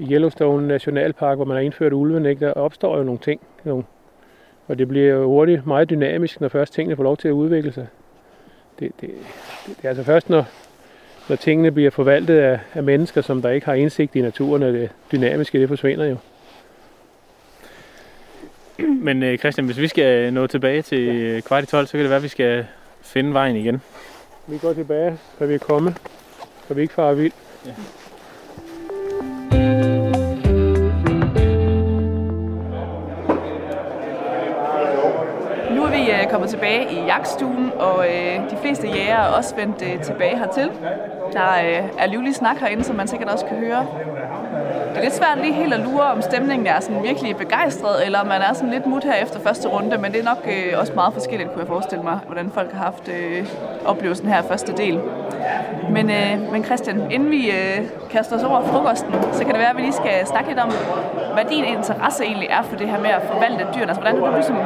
i 0.00 0.12
Yellowstone 0.12 0.68
Nationalpark, 0.68 1.36
hvor 1.38 1.44
man 1.44 1.56
har 1.56 1.62
indført 1.62 1.92
ulven, 1.92 2.26
ikke, 2.26 2.46
der 2.46 2.52
opstår 2.52 2.98
jo 2.98 3.02
nogle 3.02 3.18
ting. 3.18 3.40
Nogle, 3.64 3.84
og 4.68 4.78
det 4.78 4.88
bliver 4.88 5.14
jo 5.14 5.26
hurtigt 5.26 5.66
meget 5.66 5.90
dynamisk, 5.90 6.40
når 6.40 6.48
først 6.48 6.74
tingene 6.74 6.96
får 6.96 7.02
lov 7.02 7.16
til 7.16 7.28
at 7.28 7.32
udvikle 7.32 7.72
sig. 7.72 7.86
Det, 8.78 8.92
det, 9.00 9.10
det, 9.66 9.76
det 9.76 9.84
er 9.84 9.88
altså 9.88 10.04
først, 10.04 10.30
når, 10.30 10.44
når 11.28 11.36
tingene 11.36 11.70
bliver 11.70 11.90
forvaltet 11.90 12.38
af, 12.38 12.58
af 12.74 12.82
mennesker, 12.82 13.20
som 13.20 13.42
der 13.42 13.50
ikke 13.50 13.66
har 13.66 13.74
indsigt 13.74 14.16
i 14.16 14.20
naturen, 14.20 14.62
at 14.62 14.74
det 14.74 14.90
dynamiske 15.12 15.60
det 15.60 15.68
forsvinder 15.68 16.06
jo. 16.06 16.16
Men 18.78 19.22
øh, 19.22 19.38
Christian, 19.38 19.66
hvis 19.66 19.78
vi 19.78 19.88
skal 19.88 20.32
nå 20.32 20.46
tilbage 20.46 20.82
til 20.82 21.04
ja. 21.04 21.40
kvart 21.40 21.64
i 21.64 21.66
12, 21.66 21.86
så 21.86 21.92
kan 21.92 22.00
det 22.00 22.10
være, 22.10 22.16
at 22.16 22.22
vi 22.22 22.28
skal 22.28 22.66
finde 23.02 23.32
vejen 23.32 23.56
igen. 23.56 23.82
Vi 24.46 24.58
går 24.58 24.72
tilbage, 24.72 25.18
så 25.38 25.46
vi 25.46 25.54
er 25.54 25.58
kommet, 25.58 25.96
så 26.68 26.74
vi 26.74 26.82
ikke 26.82 26.94
farer 26.94 27.14
vild. 27.14 27.32
Nu 35.74 35.84
er 35.84 35.90
vi 35.90 36.10
øh, 36.10 36.30
kommet 36.30 36.50
tilbage 36.50 36.92
i 36.92 37.04
jagtstuen, 37.04 37.70
og 37.76 38.06
øh, 38.06 38.50
de 38.50 38.56
fleste 38.62 38.88
jæger 38.88 39.16
er 39.16 39.28
også 39.28 39.56
vendt 39.56 39.82
øh, 39.82 40.02
tilbage 40.02 40.38
hertil. 40.38 40.70
Der 41.32 41.52
øh, 41.52 41.88
er 41.98 42.06
livlig 42.06 42.34
snak 42.34 42.56
herinde, 42.56 42.84
som 42.84 42.96
man 42.96 43.08
sikkert 43.08 43.28
også 43.28 43.46
kan 43.46 43.56
høre. 43.56 43.86
Det 44.68 44.96
er 44.96 45.02
lidt 45.02 45.14
svært 45.14 45.38
lige 45.42 45.52
helt 45.52 45.74
at 45.74 45.80
lure, 45.80 46.04
om 46.04 46.22
stemningen 46.22 46.66
er 46.66 46.80
sådan 46.80 47.02
virkelig 47.02 47.36
begejstret, 47.36 48.06
eller 48.06 48.18
om 48.18 48.26
man 48.26 48.42
er 48.42 48.52
sådan 48.52 48.70
lidt 48.70 48.86
mut 48.86 49.04
her 49.04 49.14
efter 49.14 49.40
første 49.40 49.68
runde, 49.68 49.98
men 49.98 50.12
det 50.12 50.20
er 50.20 50.24
nok 50.24 50.48
øh, 50.48 50.80
også 50.80 50.92
meget 50.94 51.12
forskelligt, 51.14 51.50
kunne 51.50 51.60
jeg 51.60 51.68
forestille 51.68 52.04
mig, 52.04 52.18
hvordan 52.26 52.50
folk 52.50 52.72
har 52.72 52.84
haft 52.84 53.08
øh, 53.08 53.46
oplevelsen 53.86 54.28
her 54.28 54.42
i 54.42 54.46
første 54.48 54.72
del. 54.72 55.00
Men, 55.90 56.10
øh, 56.10 56.52
men 56.52 56.64
Christian, 56.64 57.10
inden 57.10 57.30
vi 57.30 57.50
øh, 57.50 57.80
kaster 58.10 58.36
os 58.36 58.42
over 58.42 58.62
frokosten, 58.62 59.14
så 59.32 59.44
kan 59.44 59.48
det 59.48 59.58
være, 59.58 59.70
at 59.70 59.76
vi 59.76 59.82
lige 59.82 59.92
skal 59.92 60.26
snakke 60.26 60.48
lidt 60.48 60.60
om, 60.60 60.72
hvad 61.34 61.44
din 61.50 61.64
interesse 61.64 62.24
egentlig 62.24 62.48
er 62.50 62.62
for 62.62 62.76
det 62.76 62.88
her 62.88 63.00
med 63.00 63.10
at 63.10 63.22
forvalte 63.32 63.66
dyrene. 63.74 63.88
Altså, 63.88 64.00
hvordan 64.00 64.22
er 64.22 64.26
du 64.26 64.34
ligesom 64.34 64.56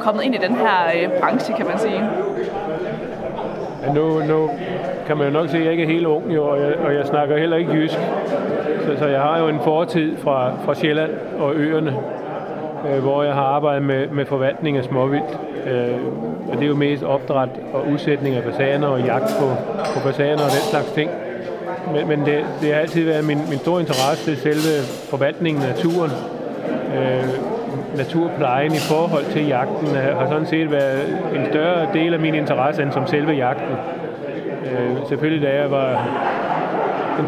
kommet 0.00 0.22
ind 0.22 0.34
i 0.34 0.38
den 0.38 0.56
her 0.56 0.76
øh, 0.96 1.20
branche, 1.20 1.54
kan 1.54 1.66
man 1.66 1.78
sige? 1.78 2.00
Ja, 3.82 3.92
nu, 3.92 4.22
nu 4.28 4.50
kan 5.06 5.16
man 5.16 5.26
jo 5.26 5.32
nok 5.32 5.48
se, 5.48 5.56
at 5.56 5.64
jeg 5.64 5.72
ikke 5.72 5.84
er 5.84 5.88
helt 5.88 6.06
ung, 6.06 6.34
jo, 6.34 6.44
og, 6.44 6.60
jeg, 6.60 6.74
og 6.84 6.94
jeg 6.94 7.06
snakker 7.06 7.38
heller 7.38 7.56
ikke 7.56 7.72
jysk. 7.72 7.98
Så, 8.86 8.98
så 8.98 9.06
jeg 9.06 9.20
har 9.20 9.38
jo 9.38 9.48
en 9.48 9.60
fortid 9.64 10.16
fra, 10.16 10.52
fra 10.64 10.74
Sjælland 10.74 11.10
og 11.38 11.54
øerne, 11.54 11.96
øh, 12.88 13.02
hvor 13.02 13.22
jeg 13.22 13.34
har 13.34 13.42
arbejdet 13.42 13.82
med, 13.82 14.08
med 14.08 14.26
forvaltning 14.26 14.76
af 14.76 14.84
småvildt. 14.84 15.38
Øh, 15.66 15.96
og 16.48 16.56
det 16.56 16.62
er 16.62 16.68
jo 16.68 16.74
mest 16.74 17.02
opdræt 17.02 17.48
og 17.72 17.88
udsætning 17.88 18.34
af 18.34 18.42
fasaner 18.42 18.88
og 18.88 19.00
jagt 19.00 19.30
på, 19.40 19.46
på 19.94 20.00
fasaner 20.00 20.44
og 20.44 20.50
den 20.50 20.70
slags 20.70 20.90
ting. 20.92 21.10
Men, 21.92 22.08
men 22.08 22.26
det, 22.26 22.44
det 22.60 22.72
har 22.72 22.80
altid 22.80 23.04
været 23.04 23.24
min, 23.24 23.38
min 23.50 23.58
store 23.58 23.80
interesse 23.80 24.24
til 24.24 24.36
selve 24.36 24.86
forvaltningen 25.10 25.62
af 25.62 25.68
naturen. 25.68 26.10
Øh, 26.96 27.51
naturplejen 27.96 28.72
i 28.72 28.82
forhold 28.90 29.24
til 29.24 29.46
jagten 29.46 29.88
øh, 29.96 30.18
har 30.18 30.26
sådan 30.28 30.46
set 30.46 30.70
været 30.70 31.18
en 31.34 31.46
større 31.50 31.86
del 31.92 32.14
af 32.14 32.20
min 32.20 32.34
interesse 32.34 32.82
end 32.82 32.92
som 32.92 33.06
selve 33.06 33.32
jagten. 33.32 33.76
Øh, 34.64 34.96
selvfølgelig 35.08 35.48
da 35.48 35.54
jeg 35.60 35.70
var 35.70 36.06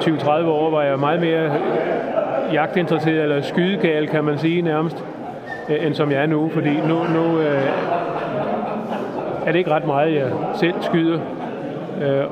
20-30 0.00 0.28
år, 0.46 0.70
var 0.70 0.82
jeg 0.82 0.98
meget 0.98 1.20
mere 1.20 1.52
jagtinteresseret, 2.52 3.22
eller 3.22 3.42
skydegal 3.42 4.08
kan 4.08 4.24
man 4.24 4.38
sige 4.38 4.62
nærmest, 4.62 5.04
øh, 5.68 5.86
end 5.86 5.94
som 5.94 6.10
jeg 6.10 6.22
er 6.22 6.26
nu, 6.26 6.48
fordi 6.48 6.80
nu, 6.88 7.04
nu 7.14 7.38
øh, 7.38 7.62
er 9.46 9.52
det 9.52 9.56
ikke 9.56 9.70
ret 9.70 9.86
meget, 9.86 10.14
jeg 10.14 10.30
selv 10.60 10.74
skyder. 10.80 11.18
Øh, 12.02 12.24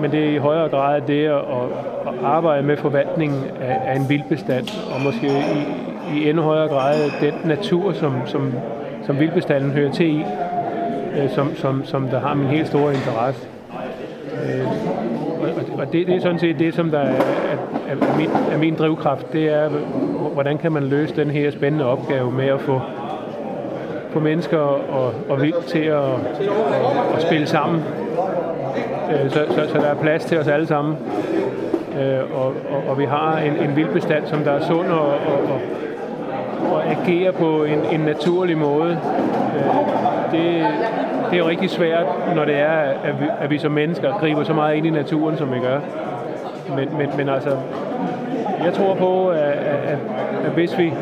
men 0.00 0.12
det 0.12 0.24
er 0.24 0.30
i 0.34 0.36
højere 0.36 0.68
grad 0.68 1.00
det 1.00 1.26
at, 1.26 1.34
at 2.06 2.14
arbejde 2.24 2.62
med 2.66 2.76
forvaltningen 2.76 3.44
af, 3.60 3.80
af 3.86 3.96
en 3.96 4.08
vildbestand, 4.08 4.66
og 4.94 5.00
måske 5.00 5.26
i, 5.26 5.91
i 6.16 6.28
endnu 6.28 6.42
højere 6.42 6.68
grad 6.68 7.10
den 7.20 7.34
natur, 7.44 7.92
som, 7.92 8.14
som, 8.26 8.52
som 9.06 9.20
vildbestanden 9.20 9.70
hører 9.70 9.92
til 9.92 10.06
i, 10.06 10.24
øh, 11.16 11.30
som, 11.30 11.56
som, 11.56 11.84
som 11.84 12.08
der 12.08 12.20
har 12.20 12.34
min 12.34 12.46
helt 12.46 12.66
store 12.66 12.94
interesse. 12.94 13.48
Øh, 14.44 14.66
og, 15.42 15.78
og 15.78 15.92
det, 15.92 16.06
det 16.06 16.16
er 16.16 16.20
sådan 16.20 16.38
set 16.38 16.58
det, 16.58 16.74
som 16.74 16.90
der 16.90 16.98
er, 16.98 17.14
er, 17.88 17.90
er, 17.90 18.16
min, 18.16 18.30
er 18.52 18.58
min 18.58 18.74
drivkraft. 18.74 19.32
Det 19.32 19.48
er, 19.48 19.68
hvordan 20.32 20.58
kan 20.58 20.72
man 20.72 20.82
løse 20.84 21.16
den 21.16 21.30
her 21.30 21.50
spændende 21.50 21.86
opgave 21.86 22.32
med 22.32 22.46
at 22.46 22.60
få, 22.60 22.80
få 24.10 24.20
mennesker 24.20 24.58
og, 24.58 25.14
og 25.28 25.42
vildt 25.42 25.64
til 25.64 25.78
at, 25.78 26.04
at, 26.04 26.16
at 27.16 27.22
spille 27.22 27.46
sammen. 27.46 27.82
Øh, 29.12 29.30
så, 29.30 29.44
så, 29.48 29.68
så 29.68 29.78
der 29.78 29.86
er 29.86 29.94
plads 29.94 30.24
til 30.24 30.38
os 30.38 30.48
alle 30.48 30.66
sammen. 30.66 30.96
Øh, 32.00 32.36
og, 32.40 32.46
og, 32.46 32.82
og 32.88 32.98
vi 32.98 33.04
har 33.04 33.38
en, 33.38 33.56
en 33.68 33.76
vildbestand, 33.76 34.26
som 34.26 34.44
der 34.44 34.52
er 34.52 34.66
sund 34.66 34.88
og, 34.88 35.06
og, 35.06 35.40
og, 35.50 35.60
og 36.72 36.86
agerer 36.86 37.32
på 37.32 37.64
en, 37.64 37.78
en 37.92 38.00
naturlig 38.00 38.58
måde. 38.58 38.98
Øh, 39.56 39.64
det, 40.32 40.66
det 41.30 41.38
er 41.38 41.38
jo 41.38 41.48
rigtig 41.48 41.70
svært, 41.70 42.06
når 42.34 42.44
det 42.44 42.58
er, 42.58 42.78
at 43.04 43.20
vi, 43.20 43.26
at 43.40 43.50
vi 43.50 43.58
som 43.58 43.72
mennesker 43.72 44.18
griber 44.18 44.44
så 44.44 44.52
meget 44.52 44.76
ind 44.76 44.86
i 44.86 44.90
naturen, 44.90 45.36
som 45.36 45.54
vi 45.54 45.58
gør. 45.58 45.80
Men, 46.76 46.88
men, 46.98 47.08
men 47.16 47.28
altså, 47.28 47.56
jeg 48.64 48.72
tror 48.72 48.94
på, 48.94 49.28
at, 49.28 49.38
at, 49.38 49.98
at 50.44 50.50
hvis 50.54 50.78
vi 50.78 50.92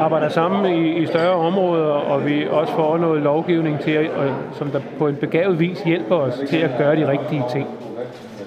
arbejder 0.00 0.28
sammen 0.28 0.74
i, 0.74 1.02
i 1.02 1.06
større 1.06 1.32
områder, 1.32 1.84
og 1.84 2.26
vi 2.26 2.46
også 2.50 2.72
får 2.72 2.98
noget 2.98 3.22
lovgivning 3.22 3.80
til, 3.80 3.90
at, 3.90 4.08
som 4.52 4.68
der 4.70 4.80
på 4.98 5.08
en 5.08 5.16
begavet 5.16 5.60
vis 5.60 5.82
hjælper 5.82 6.16
os 6.16 6.42
til 6.48 6.56
at 6.56 6.70
gøre 6.78 6.96
de 6.96 7.08
rigtige 7.08 7.42
ting, 7.50 7.68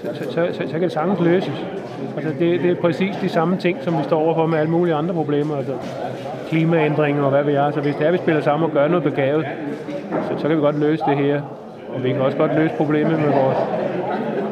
så, 0.02 0.24
så, 0.24 0.48
så, 0.54 0.63
så 0.67 0.72
kan 0.72 0.82
det 0.82 0.91
sagtens 0.91 1.20
løses. 1.20 1.65
Altså 2.15 2.32
det, 2.39 2.62
det 2.63 2.72
er 2.72 2.76
præcis 2.76 3.15
de 3.22 3.30
samme 3.30 3.58
ting, 3.58 3.78
som 3.82 3.98
vi 3.98 4.04
står 4.04 4.20
overfor 4.20 4.46
med 4.46 4.60
alle 4.60 4.72
mulige 4.72 4.96
andre 4.96 5.13
problemer. 5.13 5.58
Altså 5.58 5.74
klimaændringer 6.50 7.24
og 7.24 7.30
hvad 7.30 7.44
vi 7.44 7.52
er. 7.52 7.72
Så 7.72 7.82
hvis 7.82 7.96
det 7.96 8.08
er, 8.08 8.12
vi 8.12 8.18
spiller 8.18 8.42
sammen 8.42 8.70
og 8.70 8.76
gør 8.76 8.88
noget 8.88 9.04
begavet, 9.04 9.46
så, 10.12 10.38
så 10.38 10.48
kan 10.48 10.58
vi 10.58 10.62
godt 10.62 10.80
løse 10.80 11.04
det 11.08 11.18
her. 11.18 11.42
Og 11.96 12.04
vi 12.04 12.12
kan 12.12 12.22
også 12.22 12.38
godt 12.38 12.56
løse 12.56 12.74
problemet 12.78 13.20
med 13.20 13.30
vores, 13.30 13.58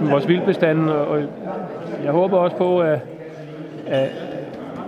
med 0.02 0.10
vores 0.10 0.28
vildbestand. 0.28 0.90
Og 0.90 1.20
jeg 2.04 2.12
håber 2.12 2.38
også 2.38 2.56
på, 2.56 2.80
at, 2.80 3.00
at 3.88 4.10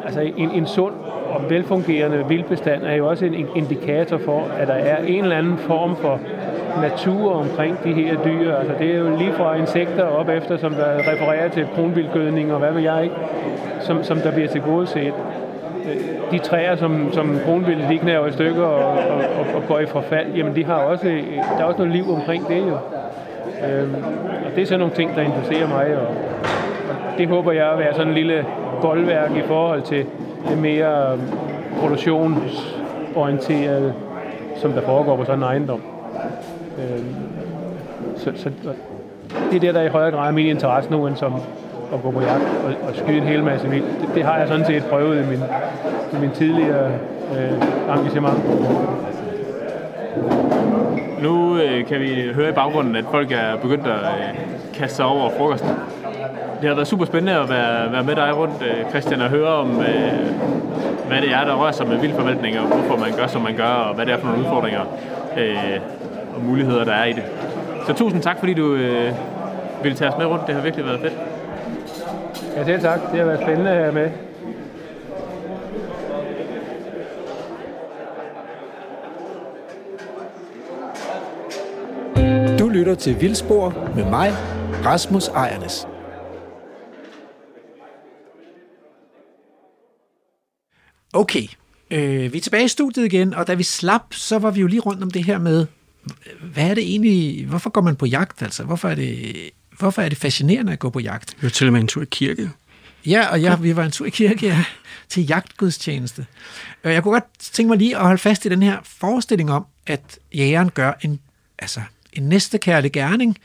altså 0.06 0.22
en, 0.22 0.52
en 0.52 0.66
sund 0.66 0.94
og 1.30 1.50
velfungerende 1.50 2.26
vildbestand 2.28 2.84
er 2.84 2.96
jo 2.96 3.08
også 3.10 3.26
en 3.26 3.48
indikator 3.56 4.18
for, 4.18 4.48
at 4.60 4.68
der 4.68 4.74
er 4.74 4.98
en 5.06 5.24
eller 5.24 5.38
anden 5.38 5.58
form 5.58 5.96
for 5.96 6.20
natur 6.82 7.34
omkring 7.34 7.84
de 7.84 7.94
her 7.94 8.24
dyr. 8.24 8.56
Altså 8.56 8.74
det 8.80 8.96
er 8.96 8.98
jo 8.98 9.18
lige 9.18 9.34
fra 9.34 9.56
insekter 9.56 10.04
op 10.04 10.30
efter, 10.30 10.58
som 10.58 10.74
der 10.74 10.98
refererer 10.98 11.50
til 11.50 11.68
kronvildgødning 11.76 12.54
og 12.54 12.60
hvad 12.60 12.72
ved 12.72 12.82
jeg 12.82 13.04
ikke, 13.04 13.16
som, 13.80 14.04
som 14.04 14.18
der 14.18 14.32
bliver 14.32 14.48
til 14.48 14.62
gode 14.62 14.88
set. 14.88 15.14
De 16.32 16.38
træer, 16.38 16.76
som, 16.76 17.14
som 17.14 17.40
kronvildt 17.46 17.90
de 17.90 17.98
knæver 17.98 18.28
i 18.28 18.32
stykker 18.32 18.64
og, 18.64 18.92
og, 18.92 19.18
og, 19.18 19.46
og 19.56 19.64
går 19.68 19.80
i 19.80 19.86
forfald, 19.86 20.34
jamen 20.36 20.56
de 20.56 20.66
har 20.66 20.76
også, 20.76 21.06
der 21.58 21.60
er 21.60 21.64
også 21.64 21.78
noget 21.78 21.94
liv 21.94 22.12
omkring 22.12 22.48
det 22.48 22.58
jo. 22.58 22.78
Øhm, 23.68 23.96
og 24.46 24.52
det 24.56 24.62
er 24.62 24.66
sådan 24.66 24.80
nogle 24.80 24.96
ting, 24.96 25.16
der 25.16 25.22
interesserer 25.22 25.68
mig, 25.68 25.98
og, 25.98 26.08
og 26.90 26.96
det 27.18 27.28
håber 27.28 27.52
jeg 27.52 27.72
at 27.72 27.80
være 27.80 27.94
sådan 27.94 28.08
en 28.08 28.14
lille 28.14 28.46
boldværk 28.82 29.32
i 29.36 29.42
forhold 29.42 29.82
til 29.82 30.06
det 30.50 30.58
mere 30.58 31.12
øhm, 31.12 31.22
produktionsorienterede, 31.80 33.94
som 34.56 34.72
der 34.72 34.82
foregår 34.82 35.16
på 35.16 35.26
sådan 35.26 35.40
en 35.40 35.44
ejendom. 35.44 35.82
Øhm, 36.78 37.16
så, 38.16 38.32
så 38.36 38.50
det 39.52 39.56
er 39.56 39.60
det, 39.60 39.76
der 39.76 39.82
i 39.82 39.88
højere 39.88 40.12
grad 40.12 40.28
er 40.28 40.32
min 40.32 40.48
interesse 40.48 40.92
nu, 40.92 41.08
end 41.08 41.16
som 41.16 41.34
at 41.94 42.02
gå 42.04 42.12
på 42.12 42.22
jagt 42.22 42.44
og, 42.66 42.90
og 42.90 42.96
skyde 42.96 43.18
en 43.18 43.24
hel 43.24 43.44
masse 43.44 43.70
vildt. 43.70 44.02
Det, 44.02 44.10
det 44.16 44.24
har 44.24 44.38
jeg 44.38 44.48
sådan 44.48 44.66
set 44.66 44.84
prøvet 44.86 45.24
i 45.24 45.26
min, 45.30 45.44
i 46.14 46.22
min 46.22 46.32
tidligere 46.32 46.92
øh, 47.38 47.98
engagement. 47.98 48.38
Nu 51.22 51.58
øh, 51.58 51.86
kan 51.86 52.00
vi 52.00 52.32
høre 52.34 52.50
i 52.50 52.54
baggrunden, 52.54 52.96
at 52.96 53.06
folk 53.12 53.32
er 53.32 53.56
begyndt 53.62 53.88
at 53.88 53.94
øh, 53.94 54.40
kaste 54.74 54.96
sig 54.96 55.06
over 55.06 55.30
frokosten. 55.38 55.70
Det 56.62 56.70
har 56.70 56.76
været 56.76 56.88
super 56.88 57.06
spændende 57.06 57.40
at 57.40 57.50
være, 57.50 57.92
være 57.92 58.04
med 58.04 58.16
dig 58.16 58.38
rundt, 58.38 58.54
øh, 58.62 58.90
Christian, 58.90 59.22
og 59.22 59.30
høre 59.30 59.48
om, 59.48 59.80
øh, 59.80 60.12
hvad 61.08 61.22
det 61.22 61.34
er, 61.34 61.46
der 61.46 61.56
rører 61.56 61.72
sig 61.72 61.88
med 61.88 61.98
vildforvaltning, 61.98 62.60
og 62.60 62.66
hvorfor 62.66 62.98
man 63.06 63.18
gør, 63.18 63.28
som 63.28 63.42
man 63.42 63.56
gør, 63.56 63.64
og 63.64 63.96
hvad 63.96 64.06
det 64.06 64.14
er 64.14 64.18
for 64.18 64.28
nogle 64.28 64.44
udfordringer. 64.44 64.82
Øh, 65.38 65.80
og 66.36 66.44
muligheder, 66.44 66.84
der 66.84 66.94
er 66.94 67.06
i 67.06 67.14
det. 67.14 67.24
Så 67.88 67.94
tusind 67.94 68.22
tak, 68.22 68.40
fordi 68.40 68.54
du 68.54 68.74
øh, 68.74 69.12
ville 69.84 69.98
tage 69.98 70.12
os 70.12 70.18
med 70.18 70.26
rundt. 70.26 70.48
Det 70.48 70.56
har 70.56 70.62
virkelig 70.62 70.86
været 70.86 71.00
fedt. 71.00 71.14
Ja, 72.58 72.66
selv 72.66 72.82
tak. 72.82 73.00
Det 73.12 73.20
har 73.20 73.26
været 73.26 73.42
spændende 73.42 73.72
at 73.72 73.78
være 73.78 73.92
med. 73.92 74.12
Du 82.60 82.70
lytter 82.70 82.96
til 82.96 83.22
Vildspor 83.22 83.92
med 83.96 84.06
mig, 84.10 84.32
Rasmus 84.86 85.28
Ejernes. 85.28 85.88
Okay, 91.14 91.48
øh, 91.92 92.34
vi 92.34 92.38
er 92.38 92.42
tilbage 92.42 92.66
i 92.66 92.68
studiet 92.68 93.06
igen, 93.06 93.34
og 93.34 93.48
da 93.48 93.54
vi 93.54 93.64
slap, 93.64 94.14
så 94.14 94.40
var 94.40 94.52
vi 94.52 94.62
jo 94.62 94.68
lige 94.68 94.82
rundt 94.82 95.04
om 95.04 95.12
det 95.12 95.24
her 95.24 95.40
med, 95.40 95.66
hvad 96.54 96.70
er 96.70 96.74
det 96.74 96.84
egentlig, 96.84 97.46
hvorfor 97.46 97.70
går 97.70 97.82
man 97.82 97.96
på 97.96 98.06
jagt? 98.06 98.42
Altså, 98.42 98.64
hvorfor 98.64 98.90
er 98.90 98.96
det, 98.96 99.36
hvorfor 99.80 100.02
er 100.02 100.10
det 100.10 100.18
fascinerende 100.18 100.74
at 100.74 100.80
gå 100.80 100.90
på 100.90 101.00
jagt? 101.00 101.36
Vi 101.38 101.44
var 101.44 101.50
til 101.50 101.68
og 101.68 101.74
med 101.74 101.82
en 101.82 101.88
tur 101.88 102.02
i 102.02 102.08
kirke. 102.12 102.50
Ja, 103.06 103.28
og 103.28 103.42
ja, 103.42 103.56
vi 103.56 103.76
var 103.76 103.84
en 103.84 103.92
tur 103.92 104.06
i 104.06 104.10
kirke 104.10 104.48
ja, 104.48 104.66
til 105.10 105.28
jagtgudstjeneste. 105.28 106.26
Og 106.84 106.94
jeg 106.94 107.04
kunne 107.04 107.12
godt 107.12 107.40
tænke 107.40 107.68
mig 107.68 107.78
lige 107.78 107.98
at 107.98 108.02
holde 108.02 108.18
fast 108.18 108.46
i 108.46 108.50
den 108.50 108.64
her 108.64 108.78
forestilling 108.84 109.52
om, 109.52 109.66
at 109.88 110.20
jægeren 110.36 110.70
gør 110.70 110.94
en, 111.02 111.20
altså, 111.60 111.82
en 112.14 112.24
næstekærlig 112.24 112.92
gerning, 112.92 113.38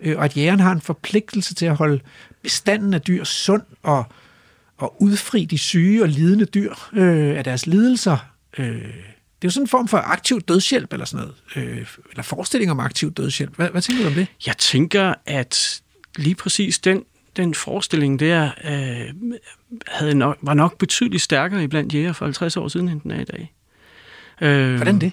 øh, 0.00 0.18
og 0.18 0.24
at 0.24 0.36
jægeren 0.36 0.60
har 0.60 0.72
en 0.72 0.80
forpligtelse 0.80 1.54
til 1.54 1.66
at 1.66 1.76
holde 1.76 2.00
bestanden 2.42 2.94
af 2.94 3.02
dyr 3.02 3.24
sund 3.24 3.62
og, 3.82 4.04
og 4.78 5.02
udfri 5.02 5.44
de 5.44 5.58
syge 5.58 6.02
og 6.02 6.08
lidende 6.08 6.44
dyr 6.44 6.74
øh, 6.92 7.38
af 7.38 7.44
deres 7.44 7.66
lidelser. 7.66 8.16
Øh, 8.58 8.94
det 9.42 9.46
er 9.46 9.48
jo 9.48 9.50
sådan 9.50 9.64
en 9.64 9.68
form 9.68 9.88
for 9.88 9.98
aktiv 9.98 10.40
dødshjælp, 10.40 10.92
eller 10.92 11.06
sådan 11.06 11.26
noget. 11.56 11.70
Øh, 11.70 11.86
eller 12.10 12.22
forestilling 12.22 12.70
om 12.70 12.80
aktiv 12.80 13.12
dødshjælp. 13.12 13.56
Hvad, 13.56 13.68
hvad 13.68 13.82
tænker 13.82 14.02
du 14.02 14.08
om 14.08 14.14
det? 14.14 14.26
Jeg 14.46 14.56
tænker, 14.56 15.14
at 15.26 15.82
lige 16.16 16.34
præcis 16.34 16.78
den, 16.78 17.04
den 17.36 17.54
forestilling 17.54 18.20
der 18.20 18.50
øh, 18.64 19.30
havde 19.86 20.14
nok, 20.14 20.38
var 20.42 20.54
nok 20.54 20.78
betydeligt 20.78 21.22
stærkere 21.22 21.64
iblandt 21.64 21.94
jæger 21.94 22.12
for 22.12 22.24
50 22.24 22.56
år 22.56 22.68
siden, 22.68 22.88
end 22.88 23.00
den 23.00 23.10
er 23.10 23.20
i 23.20 23.24
dag. 23.24 23.52
Øh, 24.40 24.76
Hvordan 24.76 24.98
det? 24.98 25.12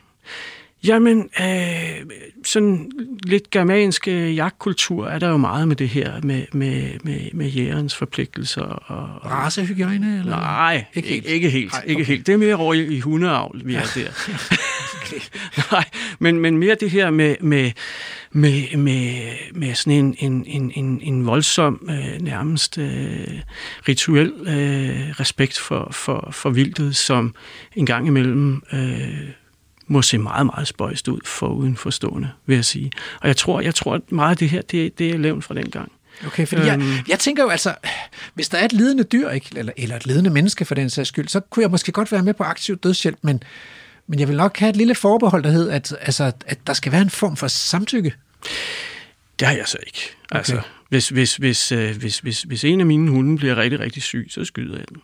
Jamen, 0.88 1.30
øh, 1.42 2.06
sådan 2.46 2.92
lidt 3.24 3.50
germansk 3.50 4.08
øh, 4.08 4.36
jagtkultur 4.36 5.08
er 5.08 5.20
der 5.20 5.30
jo 5.30 5.38
meget 5.38 5.68
med 5.68 5.76
det 5.76 5.90
her, 5.90 6.22
med, 6.24 6.46
med, 6.52 7.00
med, 7.04 7.20
med 7.34 7.48
jægerens 7.48 7.96
forpligtelser. 7.96 8.62
Og, 8.62 9.32
Racehygiejne? 9.32 10.20
Eller? 10.20 10.32
Nej, 10.32 10.86
ikke 10.94 11.10
helt. 11.10 11.26
Ikke 11.26 11.50
helt, 11.50 11.72
Nej, 11.72 11.82
okay. 11.82 11.90
ikke 11.90 12.04
helt. 12.04 12.28
Det 12.28 12.34
er 12.34 12.38
mere 12.38 12.56
over 12.56 12.74
i, 12.74 12.86
i 12.86 13.00
hundeavl, 13.00 13.62
vi 13.66 13.76
er 13.76 13.82
der. 13.96 14.10
Nej, 15.72 15.86
men, 16.20 16.40
men 16.40 16.58
mere 16.58 16.76
det 16.80 16.92
her 16.92 17.10
med, 17.10 17.36
med, 17.42 17.72
med, 18.32 18.78
med, 18.78 19.14
med 19.54 19.76
sådan 19.76 19.94
en, 19.94 20.16
en, 20.20 20.46
en, 20.48 20.72
en, 20.76 21.00
en 21.02 21.26
voldsom, 21.26 21.90
øh, 21.90 22.22
nærmest 22.22 22.78
øh, 22.78 23.40
rituel 23.88 24.34
øh, 24.40 25.20
respekt 25.20 25.58
for, 25.58 25.90
for, 25.92 26.30
for 26.32 26.50
vildtet, 26.50 26.96
som 26.96 27.36
en 27.76 27.86
gang 27.86 28.08
imellem... 28.08 28.62
Øh, 28.74 29.30
må 29.88 30.02
se 30.02 30.18
meget, 30.18 30.46
meget 30.46 30.68
spøjst 30.68 31.08
ud 31.08 31.20
for 31.26 31.48
udenforstående, 31.48 32.30
vil 32.46 32.56
jeg 32.56 32.66
sige. 32.66 32.92
Og 33.22 33.28
jeg 33.28 33.38
tror, 33.38 33.62
jeg 33.62 33.76
tror 33.76 33.94
at 33.94 34.12
meget 34.12 34.32
af 34.32 34.38
det 34.38 34.50
her, 34.50 34.62
det, 34.62 35.00
det 35.00 35.10
er 35.10 35.18
levent 35.18 35.44
fra 35.44 35.54
den 35.54 35.70
gang. 35.70 35.92
Okay, 36.26 36.48
fordi 36.48 36.62
øhm, 36.62 36.68
jeg, 36.68 37.04
jeg 37.08 37.20
tænker 37.20 37.44
jo 37.44 37.50
altså, 37.50 37.76
hvis 38.34 38.50
der 38.50 38.58
er 38.58 38.66
et 38.66 38.74
lidende 38.74 39.04
dyr, 39.04 39.30
ikke, 39.30 39.48
eller, 39.56 39.74
eller 39.78 39.96
et 39.96 40.06
lidende 40.06 40.30
menneske 40.30 40.66
for 40.66 40.76
den 40.76 40.90
sags 40.90 41.10
skyld, 41.10 41.28
så 41.28 41.40
kunne 41.40 41.64
jeg 41.64 41.72
måske 41.72 41.92
godt 41.92 42.12
være 42.12 42.24
med 42.24 42.34
på 42.34 42.44
aktiv 42.44 42.78
dødshjælp, 42.78 43.18
men, 43.22 43.44
men 44.08 44.20
jeg 44.20 44.28
vil 44.28 44.38
nok 44.38 44.58
have 44.58 44.70
et 44.70 44.76
lille 44.76 44.96
forbehold, 44.96 45.44
der 45.44 45.50
hedder, 45.50 45.76
at, 45.76 45.96
altså, 46.02 46.32
at 46.46 46.60
der 46.68 46.74
skal 46.74 46.92
være 46.92 47.02
en 47.02 47.10
form 47.10 47.36
for 47.36 47.48
samtykke. 47.48 48.14
Det 49.40 49.48
har 49.48 49.56
jeg 49.56 49.68
så 49.68 49.78
ikke. 49.88 50.00
Okay. 50.32 50.38
Altså, 50.38 50.62
hvis, 50.90 51.10
hvis, 51.10 51.36
hvis, 51.36 51.72
øh, 51.72 51.98
hvis, 51.98 52.20
hvis, 52.20 52.42
hvis 52.42 52.64
en 52.64 52.80
af 52.80 52.86
mine 52.86 53.12
hunde 53.12 53.38
bliver 53.38 53.58
rigtig, 53.58 53.80
rigtig 53.80 54.04
syg, 54.04 54.28
så 54.30 54.46
skyder 54.46 54.78
jeg 54.78 54.90
den. 54.90 54.98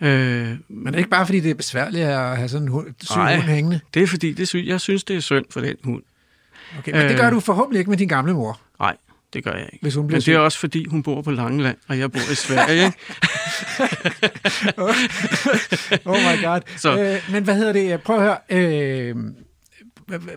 Ja. 0.00 0.06
Øh, 0.06 0.56
men 0.68 0.94
er 0.94 0.98
ikke 0.98 1.10
bare, 1.10 1.26
fordi 1.26 1.40
det 1.40 1.50
er 1.50 1.54
besværligt 1.54 2.04
at 2.04 2.36
have 2.36 2.48
sådan 2.48 2.62
en 2.62 2.68
hund, 2.68 2.86
syg 3.00 3.16
nej, 3.16 3.36
hund 3.36 3.48
hængende? 3.48 3.80
det 3.94 4.02
er 4.02 4.06
fordi, 4.06 4.32
det, 4.32 4.54
jeg 4.54 4.80
synes, 4.80 5.04
det 5.04 5.16
er 5.16 5.20
synd 5.20 5.44
for 5.50 5.60
den 5.60 5.76
hund. 5.84 6.02
Okay, 6.78 6.92
men 6.92 7.02
øh, 7.02 7.08
det 7.08 7.18
gør 7.18 7.30
du 7.30 7.40
forhåbentlig 7.40 7.78
ikke 7.78 7.90
med 7.90 7.98
din 7.98 8.08
gamle 8.08 8.34
mor? 8.34 8.60
Nej, 8.80 8.96
det 9.32 9.44
gør 9.44 9.52
jeg 9.52 9.68
ikke. 9.72 9.82
Hvis 9.82 9.94
hun 9.94 10.06
bliver 10.06 10.16
men 10.16 10.22
det 10.22 10.34
er 10.34 10.38
også, 10.38 10.58
fordi 10.58 10.84
hun 10.88 11.02
bor 11.02 11.22
på 11.22 11.30
Langeland, 11.30 11.76
og 11.88 11.98
jeg 11.98 12.12
bor 12.12 12.32
i 12.32 12.34
Sverige. 12.34 12.86
oh 16.04 16.18
my 16.18 16.44
god. 16.44 16.60
Så. 16.76 17.00
Øh, 17.00 17.32
men 17.32 17.44
hvad 17.44 17.56
hedder 17.56 17.72
det? 17.72 18.02
Prøv 18.02 18.16
at 18.16 18.22
høre. 18.22 18.38
Øh, 18.50 19.16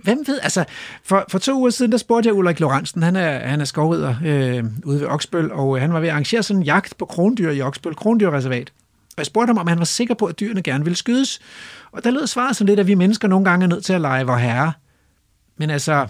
hvem 0.03 0.23
ved, 0.27 0.39
altså, 0.43 0.65
for, 1.03 1.25
for 1.29 1.39
to 1.39 1.59
uger 1.59 1.69
siden, 1.69 1.91
der 1.91 1.97
spurgte 1.97 2.27
jeg 2.27 2.33
Ulrik 2.33 2.59
Lorentzen, 2.59 3.03
han 3.03 3.15
er, 3.15 3.47
han 3.47 3.61
er 3.61 3.65
skovrider 3.65 4.15
øh, 4.25 4.63
ude 4.85 4.99
ved 4.99 5.07
Oksbøl, 5.07 5.51
og 5.51 5.81
han 5.81 5.93
var 5.93 5.99
ved 5.99 6.07
at 6.07 6.11
arrangere 6.11 6.43
sådan 6.43 6.61
en 6.61 6.65
jagt 6.65 6.97
på 6.97 7.05
krondyr 7.05 7.51
i 7.51 7.61
Oksbøl, 7.61 7.95
krondyrreservat. 7.95 8.71
Jeg 9.17 9.25
spurgte 9.25 9.49
ham, 9.49 9.57
om 9.57 9.67
han 9.67 9.79
var 9.79 9.85
sikker 9.85 10.13
på, 10.13 10.25
at 10.25 10.39
dyrene 10.39 10.61
gerne 10.61 10.83
ville 10.83 10.97
skydes. 10.97 11.39
Og 11.91 12.03
der 12.03 12.11
lød 12.11 12.27
svaret 12.27 12.55
sådan 12.55 12.67
lidt, 12.67 12.79
at 12.79 12.87
vi 12.87 12.93
mennesker 12.93 13.27
nogle 13.27 13.45
gange 13.45 13.63
er 13.63 13.67
nødt 13.67 13.85
til 13.85 13.93
at 13.93 14.01
lege 14.01 14.25
vor 14.25 14.37
herre. 14.37 14.73
Men 15.57 15.69
altså, 15.69 16.07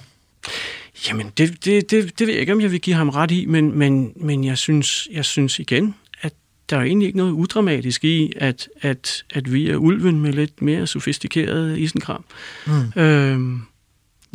Jamen, 1.10 1.32
det, 1.38 1.65
det, 1.65 1.91
det, 1.91 2.20
det 2.20 2.28
ved 2.28 2.34
jeg 2.34 2.41
ikke, 2.41 2.54
om 2.54 2.62
jeg 2.62 2.72
vil 2.72 2.82
give 2.82 2.96
ham 2.96 3.10
ret 3.10 3.32
i, 3.32 3.46
men, 3.46 3.78
men, 3.78 4.13
men 4.15 4.43
jeg, 4.43 4.58
synes, 4.58 5.08
jeg 5.12 5.26
synes 5.26 5.60
igen, 5.60 5.96
at 6.22 6.34
der 6.70 6.78
er 6.78 6.82
egentlig 6.82 7.06
ikke 7.06 7.17
noget 7.17 7.32
udramatisk 7.32 8.04
i, 8.04 8.34
at, 8.36 8.70
at, 8.82 9.26
at 9.34 9.54
vi 9.54 9.70
er 9.70 9.76
ulven 9.76 10.22
med 10.22 10.34
lidt 10.34 10.62
mere 10.62 10.88
sofistikeret 10.88 11.78
isenkram. 11.78 12.24
Mm. 12.67 13.02
Øhm, 13.02 13.62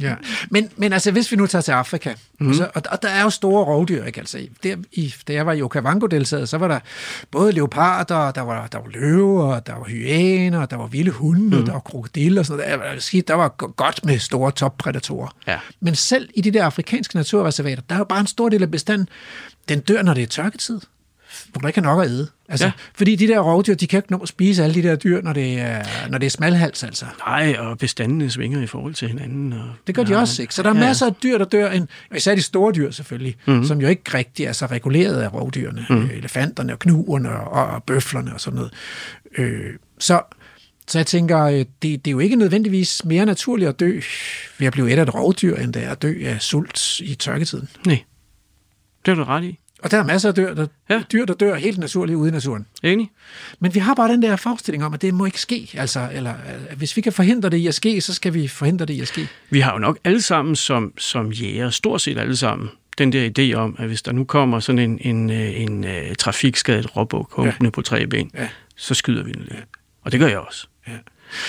Ja. 0.00 0.14
Men, 0.50 0.68
men 0.76 0.92
altså, 0.92 1.11
hvis 1.11 1.31
vi 1.33 1.37
nu 1.37 1.46
tager 1.46 1.62
til 1.62 1.72
Afrika, 1.72 2.14
mm. 2.40 2.48
og, 2.48 2.55
så, 2.55 2.70
og, 2.74 2.83
og 2.90 3.02
der 3.02 3.09
er 3.09 3.22
jo 3.22 3.31
store 3.31 3.64
rovdyr, 3.64 4.05
ikke? 4.05 4.20
Altså, 4.20 4.46
der, 4.62 4.76
i, 4.92 5.14
da 5.28 5.33
jeg 5.33 5.46
var 5.46 5.52
i 5.52 5.62
Okavango-deltaget, 5.62 6.48
så 6.48 6.59
var 6.59 6.68
der 6.68 6.81
både 7.31 7.52
leoparder, 7.52 8.31
der 8.31 8.40
var, 8.40 8.66
der 8.66 8.78
var 8.78 8.88
løver, 8.88 9.61
der 9.61 9.74
var 9.74 9.85
hyæner, 9.85 10.66
der 10.66 10.76
var 10.76 10.87
vilde 10.87 11.11
hunde, 11.11 11.59
mm. 11.59 11.64
der 11.64 11.72
var 11.72 11.81
krokodiller 11.81 12.40
og 12.40 12.46
sådan 12.46 12.78
noget. 12.78 12.81
Der, 12.81 12.87
var- 12.87 13.22
der 13.28 13.35
var 13.35 13.48
godt 13.72 14.05
med 14.05 14.18
store 14.18 14.52
toppredatorer. 14.52 15.28
Ja. 15.46 15.59
Men 15.81 15.94
selv 15.94 16.28
i 16.35 16.40
de 16.40 16.50
der 16.50 16.64
afrikanske 16.64 17.16
naturreservater, 17.16 17.83
der 17.88 17.94
er 17.94 17.98
jo 17.98 18.05
bare 18.05 18.20
en 18.20 18.26
stor 18.26 18.48
del 18.48 18.62
af 18.62 18.70
bestanden, 18.70 19.09
den 19.68 19.81
dør, 19.81 20.02
når 20.02 20.14
det 20.14 20.22
er 20.22 20.26
tørketid 20.26 20.81
hvor 21.52 21.61
der 21.61 21.68
ikke 21.68 21.78
er 21.78 21.83
nok 21.83 22.05
at 22.05 22.11
æde. 22.11 22.28
Altså, 22.53 22.67
ja. 22.67 22.73
Ja. 22.77 22.83
Fordi 22.95 23.17
de 23.17 23.29
der 23.29 23.41
rovdyr, 23.41 23.75
de 23.75 23.87
kan 23.87 23.99
ikke 23.99 24.12
nå 24.12 24.19
at 24.19 24.29
spise 24.29 24.65
alle 24.65 24.75
de 24.75 24.83
der 24.83 24.97
dyr, 24.97 25.23
når 25.23 25.33
det 25.33 25.61
er, 25.61 25.83
når 26.11 26.19
det 26.19 26.27
er 26.27 26.31
smalhals, 26.31 26.85
altså. 26.85 27.07
nej, 27.27 27.57
og 27.59 27.79
bestandene 27.79 28.31
svinger 28.31 28.62
i 28.62 28.67
forhold 28.67 28.95
til 28.95 29.09
hinanden. 29.09 29.53
Og, 29.53 29.69
Det 29.87 29.95
gør 29.95 30.05
de 30.05 30.12
ja, 30.12 30.21
også, 30.21 30.43
ikke? 30.43 30.55
Så 30.55 30.62
der 30.62 30.69
er 30.69 30.75
masser 30.75 31.07
af 31.07 31.15
dyr, 31.23 31.38
der 31.38 31.45
dør, 31.45 31.71
en, 31.71 31.88
især 32.17 32.35
de 32.35 32.43
store 32.43 32.73
dyr 32.73 32.91
selvfølgelig, 32.91 33.37
mm. 33.47 33.65
som 33.65 33.81
jo 33.81 33.88
ikke 33.88 34.03
rigtig 34.15 34.47
er 34.47 34.53
så 34.53 34.67
reguleret 34.67 35.21
af 35.21 35.33
rovdyrene. 35.35 35.87
Mm. 35.91 36.11
Elefanterne 36.12 36.73
og 36.73 36.79
knuerne 36.79 37.31
og, 37.31 37.67
og 37.67 37.85
bøflerne 37.85 38.35
og 38.35 38.41
sådan 38.41 38.57
noget. 38.57 38.73
Øh, 39.38 39.75
så, 39.99 40.23
så 40.88 40.99
jeg 40.99 41.07
tænker, 41.07 41.41
øh, 41.45 41.59
det, 41.59 41.67
det 41.83 42.07
er 42.07 42.11
jo 42.11 42.19
ikke 42.19 42.37
nødvendigvis 42.37 43.05
mere 43.05 43.27
naturligt 43.27 43.69
at 43.69 43.81
dø 43.81 44.01
ved 44.59 44.67
at 44.67 44.73
blive 44.73 44.93
et 44.93 44.99
af 44.99 45.03
et 45.03 45.15
rovdyr, 45.15 45.57
end 45.57 45.73
det 45.73 45.85
er 45.85 45.91
at 45.91 46.03
dø 46.03 46.15
af 46.25 46.43
sult 46.43 47.01
i 47.01 47.15
tørketiden. 47.15 47.69
Nej, 47.87 48.03
det 49.07 49.12
er 49.12 49.17
du 49.17 49.25
ret 49.25 49.45
i. 49.45 49.59
Og 49.83 49.90
der 49.90 49.99
er 49.99 50.05
masser 50.05 50.29
af 50.29 50.35
dyr, 50.35 50.55
der, 50.55 50.66
ja. 50.90 51.03
Dyr, 51.12 51.25
der 51.25 51.35
dør 51.35 51.55
helt 51.55 51.79
naturligt 51.79 52.16
ude 52.16 52.29
i 52.29 52.33
naturen. 52.33 52.66
Enig? 52.83 53.11
Men 53.61 53.75
vi 53.75 53.81
har 53.81 53.95
bare 53.95 54.12
den 54.12 54.23
der 54.23 54.37
forestilling 54.37 54.85
om, 54.85 54.95
at 54.95 55.03
det 55.03 55.14
må 55.14 55.25
ikke 55.25 55.40
ske. 55.40 55.71
Altså, 55.75 56.09
eller, 56.12 56.33
øh, 56.71 56.79
hvis 56.79 56.97
vi 56.97 57.01
kan 57.01 57.12
forhindre 57.12 57.49
det 57.51 57.57
i 57.57 57.66
at 57.66 57.75
ske, 57.75 58.01
så 58.01 58.14
skal 58.14 58.35
vi 58.35 58.49
forhindre 58.49 58.87
det 58.87 58.95
i 58.95 59.01
at 59.01 59.09
ske. 59.09 59.29
Vi 59.51 59.61
har 59.61 59.73
jo 59.73 59.79
nok 59.79 59.99
alle 60.05 60.23
sammen 60.23 60.57
som, 60.57 60.92
som 60.99 61.33
jæger, 61.33 61.71
stort 61.71 62.01
set 62.01 62.18
alle 62.18 62.37
sammen, 62.37 62.68
den 62.99 63.12
der 63.12 63.31
idé 63.38 63.55
om, 63.57 63.77
at 63.79 63.87
hvis 63.87 64.03
der 64.03 64.12
nu 64.12 64.25
kommer 64.25 64.61
sådan 64.61 64.79
en, 64.79 64.99
en, 65.01 65.31
øh, 65.31 65.61
en, 65.61 65.85
en 65.85 66.14
trafikskadet 66.14 66.97
råbuk 66.97 67.45
ja. 67.62 67.71
på 67.71 67.83
tre 67.83 68.07
ben, 68.07 68.31
Ja. 68.35 68.49
så 68.77 68.95
skyder 68.95 69.23
vi 69.25 69.33
den 69.33 69.42
lidt. 69.42 69.64
Og 70.03 70.12
det 70.12 70.21
gør 70.21 70.29
jeg 70.29 70.38
også. 70.38 70.66
Ja. 70.88 70.92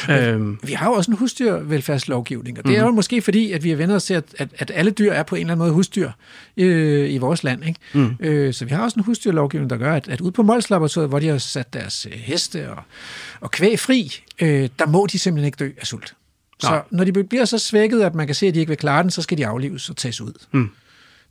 Øhm, 0.09 0.59
Vi 0.63 0.73
har 0.73 0.87
jo 0.87 0.93
også 0.93 1.11
en 1.11 1.17
husdyrvelfærdslovgivning, 1.17 2.57
og 2.59 2.65
det 2.65 2.77
er 2.77 2.81
jo 2.83 2.91
måske 2.91 3.21
fordi, 3.21 3.51
at 3.51 3.63
vi 3.63 3.69
har 3.69 3.77
vendt 3.77 3.93
os 3.93 4.03
til, 4.03 4.13
at, 4.13 4.23
at, 4.37 4.49
at 4.57 4.71
alle 4.75 4.91
dyr 4.91 5.11
er 5.11 5.23
på 5.23 5.35
en 5.35 5.39
eller 5.41 5.51
anden 5.51 5.63
måde 5.63 5.71
husdyr 5.73 6.11
øh, 6.57 7.13
i 7.13 7.17
vores 7.17 7.43
land. 7.43 7.65
Ikke? 7.65 7.79
Mm. 7.93 8.15
Øh, 8.19 8.53
så 8.53 8.65
vi 8.65 8.71
har 8.71 8.83
også 8.83 8.99
en 8.99 9.03
husdyrlovgivning, 9.05 9.69
der 9.69 9.77
gør, 9.77 9.93
at, 9.93 10.07
at 10.07 10.21
ude 10.21 10.31
på 10.31 10.43
Molslaboratoriet, 10.43 11.09
hvor 11.09 11.19
de 11.19 11.27
har 11.27 11.37
sat 11.37 11.73
deres 11.73 12.07
øh, 12.11 12.17
heste 12.19 12.69
og, 12.71 12.83
og 13.39 13.51
kvæg 13.51 13.79
fri, 13.79 14.23
øh, 14.41 14.69
der 14.79 14.85
må 14.85 15.07
de 15.11 15.19
simpelthen 15.19 15.45
ikke 15.45 15.55
dø 15.55 15.69
af 15.81 15.87
sult. 15.87 16.13
Så 16.59 16.69
Nej. 16.69 16.81
når 16.91 17.03
de 17.03 17.23
bliver 17.23 17.45
så 17.45 17.57
svækket, 17.57 18.01
at 18.01 18.15
man 18.15 18.25
kan 18.25 18.35
se, 18.35 18.47
at 18.47 18.53
de 18.53 18.59
ikke 18.59 18.69
vil 18.69 18.77
klare 18.77 19.03
den, 19.03 19.11
så 19.11 19.21
skal 19.21 19.37
de 19.37 19.47
aflives 19.47 19.89
og 19.89 19.97
tages 19.97 20.21
ud. 20.21 20.33
Mm. 20.51 20.69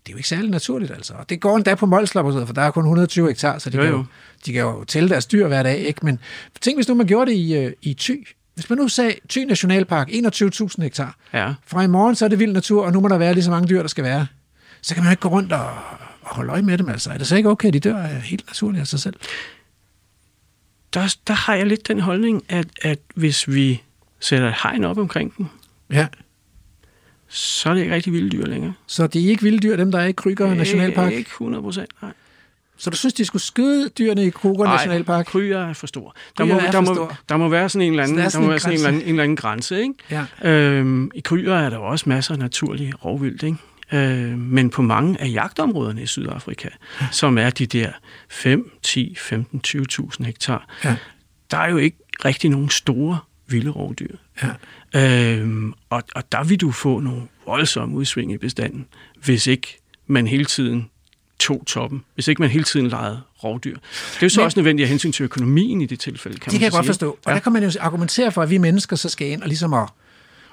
Det 0.06 0.08
er 0.08 0.12
jo 0.12 0.16
ikke 0.16 0.28
særlig 0.28 0.50
naturligt, 0.50 0.90
altså. 0.92 1.14
Og 1.14 1.28
det 1.30 1.40
går 1.40 1.56
endda 1.56 1.74
på 1.74 1.86
Molslaboratoriet, 1.86 2.46
for 2.48 2.54
der 2.54 2.62
er 2.62 2.70
kun 2.70 2.82
120 2.84 3.28
hektar, 3.28 3.58
så 3.58 3.70
de, 3.70 3.76
Jo, 3.76 3.82
kan, 3.82 3.90
jo. 3.92 3.96
jo, 3.98 4.04
de 4.46 4.52
kan 4.52 4.62
jo 4.62 4.84
tælle 4.84 5.08
deres 5.08 5.26
dyr 5.26 5.46
hver 5.46 5.62
dag. 5.62 5.78
Ikke? 5.78 6.00
Men 6.06 6.18
tænk, 6.60 6.76
hvis 6.78 6.88
nu 6.88 6.94
man 6.94 7.06
gjorde 7.06 7.30
det 7.30 7.36
i, 7.36 7.54
øh, 7.56 7.72
i 7.82 7.94
Thy. 7.94 8.26
Hvis 8.54 8.70
man 8.70 8.78
nu 8.78 8.88
sagde, 8.88 9.14
Thy 9.30 9.38
Nationalpark, 9.38 10.08
21.000 10.08 10.82
hektar. 10.82 11.16
ja. 11.32 11.54
Fra 11.66 11.82
i 11.82 11.86
morgen, 11.86 12.14
så 12.14 12.24
er 12.24 12.28
det 12.28 12.38
vild 12.38 12.52
natur, 12.52 12.84
og 12.86 12.92
nu 12.92 13.00
må 13.00 13.08
der 13.08 13.18
være 13.18 13.34
lige 13.34 13.44
så 13.44 13.50
mange 13.50 13.68
dyr, 13.68 13.80
der 13.80 13.88
skal 13.88 14.04
være. 14.04 14.26
Så 14.82 14.94
kan 14.94 15.02
man 15.04 15.10
jo 15.10 15.12
ikke 15.12 15.20
gå 15.20 15.28
rundt 15.28 15.52
og, 15.52 15.66
og 16.22 16.34
holde 16.36 16.52
øje 16.52 16.62
med 16.62 16.78
dem, 16.78 16.88
altså. 16.88 17.10
Er 17.10 17.18
det 17.18 17.26
så 17.26 17.36
ikke 17.36 17.48
okay, 17.48 17.68
at 17.68 17.74
de 17.74 17.80
dør 17.80 18.06
helt 18.06 18.46
naturligt 18.46 18.80
af 18.80 18.86
sig 18.86 19.00
selv? 19.00 19.14
Der, 20.94 21.14
der 21.26 21.34
har 21.34 21.54
jeg 21.54 21.66
lidt 21.66 21.88
den 21.88 22.00
holdning, 22.00 22.42
at, 22.48 22.66
at 22.82 22.98
hvis 23.14 23.48
vi 23.48 23.82
sætter 24.20 24.48
et 24.48 24.54
hegn 24.62 24.84
op 24.84 24.98
omkring 24.98 25.36
dem, 25.38 25.46
Ja. 25.92 26.06
så 27.28 27.70
er 27.70 27.74
det 27.74 27.80
ikke 27.80 27.94
rigtig 27.94 28.12
vilde 28.12 28.30
dyr 28.30 28.46
længere. 28.46 28.72
Så 28.86 29.06
det 29.06 29.24
er 29.24 29.28
ikke 29.28 29.42
vilde 29.42 29.58
dyr, 29.58 29.76
dem 29.76 29.92
der 29.92 29.98
er 30.00 30.06
i 30.06 30.12
Kryger 30.12 30.54
Nationalpark? 30.54 31.12
Ikke 31.12 31.28
100 31.28 31.62
procent, 31.62 31.90
nej. 32.02 32.12
Så 32.82 32.90
du 32.90 32.96
synes, 32.96 33.14
de 33.14 33.24
skulle 33.24 33.42
skyde 33.42 33.88
dyrene 33.88 34.26
i 34.26 34.30
Kruger 34.30 34.66
Nationalpark? 34.66 35.26
kryer 35.26 35.58
er 35.58 35.72
for 35.72 35.86
stor. 35.86 36.14
Der 36.38 36.44
må, 36.44 36.54
er 36.54 36.70
der, 36.70 36.80
må, 36.80 36.94
stor. 36.94 37.18
der 37.28 37.36
må 37.36 37.48
være 37.48 37.68
sådan 37.68 37.86
en 37.86 37.92
eller 37.92 38.02
anden, 38.02 38.16
Så 38.16 38.20
der 38.20 38.26
er 38.26 38.30
der 38.30 38.38
må 38.38 38.44
en 38.44 38.50
være 38.50 38.58
sådan 38.60 38.72
en 38.72 38.76
eller, 38.78 38.88
anden, 38.88 39.02
en 39.02 39.08
eller 39.08 39.22
anden 39.22 39.36
grænse. 39.36 39.80
Ikke? 39.82 39.94
Ja. 40.10 40.50
Øhm, 40.50 41.10
I 41.14 41.20
kryer 41.20 41.54
er 41.54 41.70
der 41.70 41.76
også 41.78 42.08
masser 42.08 42.32
af 42.32 42.38
naturlige 42.38 42.92
rovvildt, 43.04 43.42
ikke? 43.42 43.58
Øh, 43.92 44.38
men 44.38 44.70
på 44.70 44.82
mange 44.82 45.20
af 45.20 45.28
jagtområderne 45.32 46.02
i 46.02 46.06
Sydafrika, 46.06 46.68
som 47.12 47.38
er 47.38 47.50
de 47.50 47.66
der 47.66 47.90
5, 48.28 48.70
10, 48.82 49.14
15, 49.18 49.60
20.000 49.68 50.24
hektar, 50.24 50.68
Ja. 50.84 50.96
der 51.50 51.58
er 51.58 51.70
jo 51.70 51.76
ikke 51.76 51.96
rigtig 52.24 52.50
nogen 52.50 52.70
store 52.70 53.18
vilde 53.48 53.70
rovdyr. 53.70 54.16
Ja. 54.94 55.36
Øhm, 55.36 55.74
og, 55.90 56.02
og 56.14 56.32
der 56.32 56.44
vil 56.44 56.60
du 56.60 56.70
få 56.72 57.00
nogle 57.00 57.22
voldsomme 57.46 57.96
udsving 57.96 58.32
i 58.32 58.36
bestanden, 58.38 58.86
hvis 59.24 59.46
ikke 59.46 59.78
man 60.06 60.26
hele 60.26 60.44
tiden 60.44 60.88
tog 61.42 61.62
toppen. 61.66 62.04
Hvis 62.14 62.28
ikke 62.28 62.42
man 62.42 62.50
hele 62.50 62.64
tiden 62.64 62.88
legede 62.88 63.20
rovdyr. 63.44 63.74
Det 63.76 63.82
er 64.16 64.18
jo 64.22 64.28
så 64.28 64.40
Men- 64.40 64.44
også 64.44 64.58
nødvendigt 64.58 64.84
af 64.84 64.88
hensyn 64.88 65.12
til 65.12 65.22
økonomien 65.24 65.80
i 65.80 65.86
det 65.86 66.00
tilfælde, 66.00 66.38
kan 66.38 66.44
Det 66.44 66.52
man 66.52 66.58
kan 66.58 66.64
jeg 66.64 66.72
så 66.72 66.76
godt 66.78 66.84
sige. 66.84 66.92
forstå. 66.92 67.10
Og 67.10 67.18
ja. 67.26 67.32
der 67.34 67.38
kan 67.38 67.52
man 67.52 67.62
jo 67.64 67.70
argumentere 67.80 68.32
for, 68.32 68.42
at 68.42 68.50
vi 68.50 68.58
mennesker 68.58 68.96
så 68.96 69.08
skal 69.08 69.28
ind 69.28 69.42
og 69.42 69.48
ligesom 69.48 69.74
at, 69.74 69.88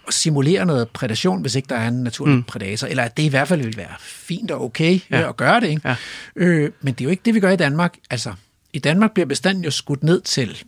at 0.08 0.14
simulere 0.14 0.66
noget 0.66 0.90
prædation, 0.90 1.42
hvis 1.42 1.56
ikke 1.56 1.66
der 1.70 1.76
er 1.76 1.88
en 1.88 2.04
naturlig 2.04 2.36
mm. 2.36 2.44
prædator, 2.44 2.88
eller 2.88 3.04
at 3.04 3.18
det 3.18 3.24
i 3.24 3.28
hvert 3.28 3.48
fald 3.48 3.62
vil 3.64 3.78
være 3.78 3.94
fint 4.00 4.52
og 4.52 4.64
okay. 4.64 5.00
Ja. 5.12 5.30
at 5.30 5.38
gøre 5.38 5.60
det. 5.62 5.68
Ikke? 5.70 5.82
Ja. 5.90 5.96
Øh, 6.36 6.72
men 6.82 6.94
det 6.94 7.02
er 7.02 7.06
jo 7.06 7.10
ikke 7.10 7.22
det, 7.26 7.34
vi 7.34 7.40
gør 7.40 7.50
i 7.52 7.56
Danmark. 7.56 7.96
Altså, 8.10 8.34
i 8.74 8.80
Danmark 8.80 9.12
bliver 9.14 9.26
bestanden 9.28 9.64
jo 9.64 9.72
skudt 9.72 10.04
ned 10.04 10.22
til, 10.22 10.64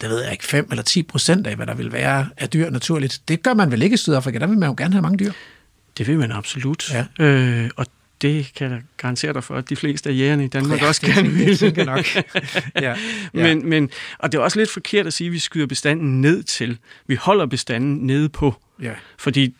det 0.00 0.08
ved 0.10 0.22
jeg 0.22 0.32
ikke, 0.32 0.44
5 0.44 0.66
eller 0.70 0.82
10 0.82 1.02
procent 1.02 1.46
af, 1.46 1.56
hvad 1.56 1.66
der 1.66 1.74
vil 1.74 1.92
være 1.92 2.28
af 2.36 2.48
dyr 2.50 2.70
naturligt. 2.70 3.22
Det 3.28 3.42
gør 3.42 3.54
man 3.54 3.70
vel 3.70 3.82
ikke 3.82 3.94
i 3.94 3.96
Sydafrika, 3.96 4.38
der 4.38 4.46
vil 4.46 4.58
man 4.58 4.68
jo 4.68 4.74
gerne 4.78 4.92
have 4.94 5.02
mange 5.02 5.18
dyr. 5.24 5.32
Det 5.98 6.06
vil 6.06 6.18
man 6.18 6.32
absolut. 6.32 6.92
Ja. 6.92 7.24
Øh, 7.24 7.70
og 7.76 7.86
det 8.28 8.50
kan 8.56 8.70
jeg 8.70 8.80
garantere 8.96 9.32
dig 9.32 9.44
for, 9.44 9.54
at 9.56 9.68
de 9.70 9.76
fleste 9.76 10.10
af 10.10 10.14
jægerne 10.14 10.44
i 10.44 10.48
Danmark 10.48 10.80
Ja, 10.82 10.86
også 10.88 11.00
gerne 11.00 11.14
tænker- 11.22 11.38
det 11.38 11.46
vil. 11.46 11.58
tænker 11.58 11.84
nok. 11.84 12.06
Ja. 12.82 12.88
Ja. 12.90 12.96
Men, 13.32 13.68
men, 13.68 13.90
og 14.18 14.32
det 14.32 14.38
er 14.38 14.42
også 14.42 14.58
lidt 14.58 14.70
forkert 14.70 15.06
at 15.06 15.12
sige, 15.12 15.26
at 15.26 15.32
vi 15.32 15.38
skyder 15.38 15.66
bestanden 15.66 16.20
ned 16.20 16.42
til. 16.42 16.78
Vi 17.06 17.14
holder 17.14 17.46
bestanden 17.46 17.94
nede 17.96 18.28
på. 18.28 18.54
Ja. 18.82 18.90
Fordi 19.18 19.54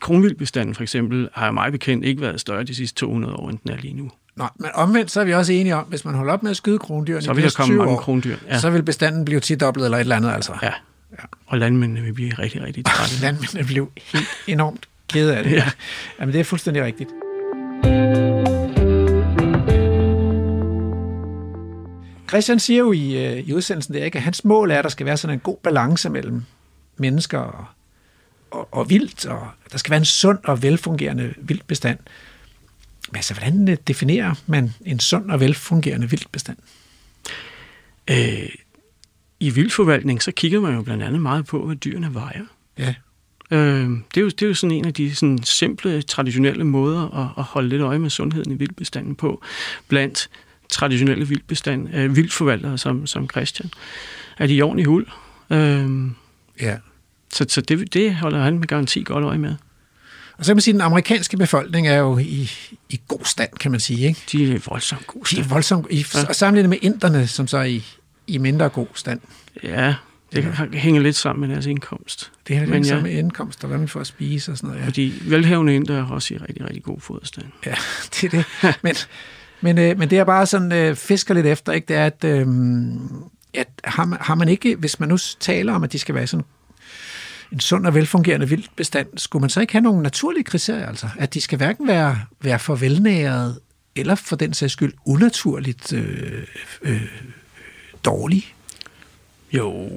kronvildbestanden 0.00 0.74
for 0.74 0.82
eksempel 0.82 1.28
har 1.34 1.50
mig 1.50 1.72
bekendt 1.72 2.04
ikke 2.04 2.20
været 2.20 2.40
større 2.40 2.62
de 2.64 2.74
sidste 2.74 2.96
200 3.00 3.34
år, 3.34 3.50
end 3.50 3.58
den 3.62 3.70
er 3.70 3.76
lige 3.76 3.94
nu. 3.94 4.10
Nå, 4.36 4.44
men 4.60 4.70
omvendt 4.74 5.10
så 5.10 5.20
er 5.20 5.24
vi 5.24 5.32
også 5.34 5.52
enige 5.52 5.76
om, 5.76 5.84
hvis 5.84 6.04
man 6.04 6.14
holder 6.14 6.32
op 6.32 6.42
med 6.42 6.50
at 6.50 6.56
skyde 6.56 6.78
krondyrene 6.78 7.22
Så 7.22 7.32
vil 7.32 7.42
de 7.44 7.48
der 7.48 7.54
komme 7.56 7.72
20 7.74 7.78
mange 7.78 7.92
år, 7.92 8.00
krondyr. 8.00 8.36
Ja. 8.48 8.58
så 8.58 8.70
vil 8.70 8.82
bestanden 8.82 9.24
blive 9.24 9.40
tidoblet 9.40 9.84
eller 9.84 9.98
et 9.98 10.00
eller 10.00 10.16
andet, 10.16 10.32
altså. 10.32 10.52
Ja. 10.62 10.70
Og 11.46 11.58
landmændene 11.58 12.00
vil 12.02 12.12
blive 12.12 12.30
rigtig, 12.34 12.62
rigtig 12.62 12.84
trætte. 12.84 13.20
Landmændene 13.22 13.64
blev 13.64 13.90
helt 14.12 14.28
enormt 14.46 14.88
kede 15.08 15.36
af 15.36 15.44
det. 15.44 15.52
Ja. 15.52 15.70
Jamen, 16.20 16.32
det 16.32 16.40
er 16.40 16.44
fuldstændig 16.44 16.84
rigtigt. 16.84 17.10
Christian 22.34 22.60
siger 22.60 22.78
jo 22.78 22.92
i, 22.92 23.26
øh, 23.26 23.48
i 23.48 23.52
udsendelsen 23.52 23.94
der, 23.94 24.04
ikke, 24.04 24.16
at 24.16 24.22
hans 24.22 24.44
mål 24.44 24.70
er, 24.70 24.78
at 24.78 24.84
der 24.84 24.90
skal 24.90 25.06
være 25.06 25.16
sådan 25.16 25.36
en 25.36 25.40
god 25.40 25.56
balance 25.62 26.10
mellem 26.10 26.42
mennesker 26.96 27.38
og, 27.38 27.64
og, 28.50 28.68
og 28.72 28.90
vildt, 28.90 29.26
og 29.26 29.48
der 29.72 29.78
skal 29.78 29.90
være 29.90 29.98
en 29.98 30.04
sund 30.04 30.38
og 30.44 30.62
velfungerende 30.62 31.34
vildbestand. 31.38 31.98
Men 33.08 33.16
altså, 33.16 33.34
hvordan 33.34 33.68
øh, 33.68 33.76
definerer 33.86 34.34
man 34.46 34.74
en 34.84 35.00
sund 35.00 35.30
og 35.30 35.40
velfungerende 35.40 36.10
vildbestand? 36.10 36.56
Øh, 38.10 38.48
I 39.40 39.50
vildforvaltning, 39.50 40.22
så 40.22 40.32
kigger 40.32 40.60
man 40.60 40.74
jo 40.74 40.82
blandt 40.82 41.02
andet 41.02 41.22
meget 41.22 41.46
på, 41.46 41.66
hvad 41.66 41.76
dyrene 41.76 42.14
vejer. 42.14 42.44
Ja. 42.78 42.94
Øh, 43.50 43.90
det, 44.14 44.16
er 44.16 44.20
jo, 44.20 44.28
det 44.28 44.42
er 44.42 44.46
jo 44.46 44.54
sådan 44.54 44.76
en 44.76 44.86
af 44.86 44.94
de 44.94 45.14
sådan 45.14 45.42
simple, 45.42 46.02
traditionelle 46.02 46.64
måder 46.64 47.20
at, 47.20 47.28
at 47.38 47.44
holde 47.44 47.68
lidt 47.68 47.82
øje 47.82 47.98
med 47.98 48.10
sundheden 48.10 48.52
i 48.52 48.54
vildbestanden 48.54 49.14
på, 49.14 49.42
blandt 49.88 50.30
traditionelle 50.70 51.28
vildbestand, 51.28 51.94
øh, 51.94 52.16
vildforvaltere 52.16 52.78
som, 52.78 53.06
som 53.06 53.30
Christian. 53.30 53.70
Er 54.38 54.46
de 54.46 54.54
i 54.54 54.62
ordentlig 54.62 54.86
hul? 54.86 55.06
Øh, 55.50 55.90
ja. 56.60 56.76
så 57.32 57.46
så 57.48 57.60
det, 57.60 57.94
det 57.94 58.14
holder 58.14 58.42
han 58.42 58.58
med 58.58 58.66
garanti 58.66 59.02
godt 59.02 59.24
øje 59.24 59.38
med. 59.38 59.54
Og 60.38 60.44
så 60.44 60.48
kan 60.50 60.56
man 60.56 60.60
sige, 60.60 60.72
at 60.72 60.74
den 60.74 60.80
amerikanske 60.80 61.36
befolkning 61.36 61.88
er 61.88 61.96
jo 61.96 62.18
i, 62.18 62.50
i 62.88 63.00
god 63.08 63.24
stand, 63.24 63.50
kan 63.60 63.70
man 63.70 63.80
sige. 63.80 64.08
Ikke? 64.08 64.20
De 64.32 64.54
er 64.54 64.58
voldsomt 64.68 65.06
gode. 65.06 65.36
De 65.36 65.40
er 65.40 65.44
voldsomt, 65.44 65.86
i, 65.90 66.06
ja. 66.14 66.28
og 66.28 66.34
sammenlignet 66.34 66.70
med 66.70 66.78
inderne, 66.82 67.26
som 67.26 67.46
så 67.46 67.58
er 67.58 67.64
i, 67.64 67.84
i 68.26 68.38
mindre 68.38 68.68
god 68.68 68.86
stand. 68.94 69.20
Ja, 69.62 69.94
det 70.32 70.44
ja. 70.72 70.78
hænger 70.78 71.00
lidt 71.00 71.16
sammen 71.16 71.48
med 71.48 71.54
deres 71.54 71.66
indkomst. 71.66 72.32
Det 72.48 72.68
Men 72.68 72.82
det 72.82 72.90
ja. 72.90 72.96
ja. 72.96 73.02
med 73.02 73.10
indkomst, 73.10 73.64
og 73.64 73.68
hvad 73.68 73.78
man 73.78 73.88
får 73.88 74.00
at 74.00 74.06
spise 74.06 74.52
og 74.52 74.56
sådan 74.56 74.68
noget. 74.68 74.80
Ja, 74.80 74.86
Fordi 74.86 75.22
velhavende 75.22 75.74
indre 75.74 75.94
er 75.94 76.06
også 76.06 76.34
i 76.34 76.36
rigtig, 76.36 76.64
rigtig 76.64 76.82
god 76.82 77.00
foderstand. 77.00 77.46
ja 77.66 77.74
det 78.14 78.34
er 78.34 78.44
det. 78.62 78.76
Men, 78.82 78.94
men, 79.60 79.78
øh, 79.78 79.98
men 79.98 80.10
det 80.10 80.18
er 80.18 80.24
bare 80.24 80.46
sådan, 80.46 80.72
øh, 80.72 80.96
fisker 80.96 81.34
lidt 81.34 81.46
efter, 81.46 81.72
ikke? 81.72 81.86
det 81.88 81.96
er, 81.96 82.06
at 82.06 82.24
øh, 82.24 82.46
at 83.54 83.68
har, 83.84 84.04
man, 84.04 84.18
har 84.22 84.34
man 84.34 84.48
ikke, 84.48 84.76
hvis 84.76 85.00
man 85.00 85.08
nu 85.08 85.16
taler 85.40 85.74
om, 85.74 85.84
at 85.84 85.92
de 85.92 85.98
skal 85.98 86.14
være 86.14 86.26
sådan 86.26 86.44
en 87.52 87.60
sund 87.60 87.86
og 87.86 87.94
velfungerende 87.94 88.48
vild 88.48 88.64
bestand, 88.76 89.06
skulle 89.16 89.40
man 89.40 89.50
så 89.50 89.60
ikke 89.60 89.72
have 89.72 89.82
nogle 89.82 90.02
naturlige 90.02 90.44
kriterier, 90.44 90.86
altså? 90.86 91.08
At 91.18 91.34
de 91.34 91.40
skal 91.40 91.58
hverken 91.58 91.88
være, 91.88 92.20
være 92.40 92.58
for 92.58 92.74
velnæret, 92.74 93.58
eller 93.96 94.14
for 94.14 94.36
den 94.36 94.54
sags 94.54 94.72
skyld 94.72 94.92
unaturligt 95.06 95.92
øh, 95.92 96.42
øh, 96.82 97.02
dårlige? 98.04 98.46
Jo, 99.52 99.88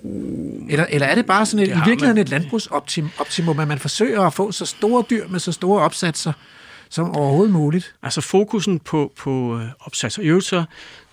Eller, 0.69 0.85
eller 0.89 1.07
er 1.07 1.15
det 1.15 1.25
bare 1.25 1.45
sådan 1.45 1.65
et, 1.65 1.69
Det 1.69 1.75
i 1.75 1.89
virkeligheden 1.89 2.15
man. 2.15 2.23
et 2.23 2.29
landbrugsoptimum, 2.29 3.59
at 3.59 3.67
man 3.67 3.79
forsøger 3.79 4.21
at 4.21 4.33
få 4.33 4.51
så 4.51 4.65
store 4.65 5.03
dyr 5.09 5.27
med 5.27 5.39
så 5.39 5.51
store 5.51 5.81
opsatser 5.81 6.33
som 6.89 7.15
overhovedet 7.15 7.53
muligt? 7.53 7.95
altså 8.03 8.21
fokusen 8.21 8.79
på, 8.79 9.13
på 9.15 9.59
øh, 9.59 9.67
opsats. 9.79 10.17
Og 10.17 10.23
øvrigt 10.23 10.45
så, 10.45 10.63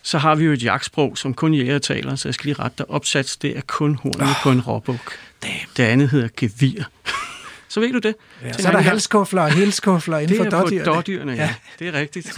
så 0.03 0.19
har 0.19 0.35
vi 0.35 0.45
jo 0.45 0.53
et 0.53 0.65
jagtsprog, 0.65 1.19
som 1.19 1.35
kun 1.35 1.55
jæger 1.55 1.79
taler, 1.79 2.15
så 2.15 2.29
jeg 2.29 2.35
skal 2.35 2.47
lige 2.47 2.63
rette 2.63 2.79
dig. 2.79 2.91
Opsats, 2.91 3.37
det 3.37 3.57
er 3.57 3.61
kun 3.67 3.95
hornet 3.95 4.21
oh. 4.21 4.43
på 4.43 4.51
en 4.51 4.61
råbuk. 4.61 5.19
Damn. 5.43 5.55
Det 5.77 5.83
andet 5.83 6.11
hedder 6.11 6.29
gevir. 6.37 6.83
så 7.69 7.81
ved 7.81 7.93
du 7.93 7.99
det. 7.99 8.15
Ja, 8.43 8.53
så 8.53 8.69
er 8.69 8.73
der 8.73 8.81
halskufler 8.81 9.43
og 9.43 9.53
helskufler 9.53 10.19
inden 10.19 10.29
Det 10.29 10.37
for 10.37 10.45
er 10.45 10.51
på 10.51 10.57
dårdyrene. 10.57 10.85
dårdyrene, 10.85 11.33
ja. 11.33 11.43
ja. 11.43 11.55
Det 11.79 11.89
er 11.89 11.93
rigtigt. 11.93 12.33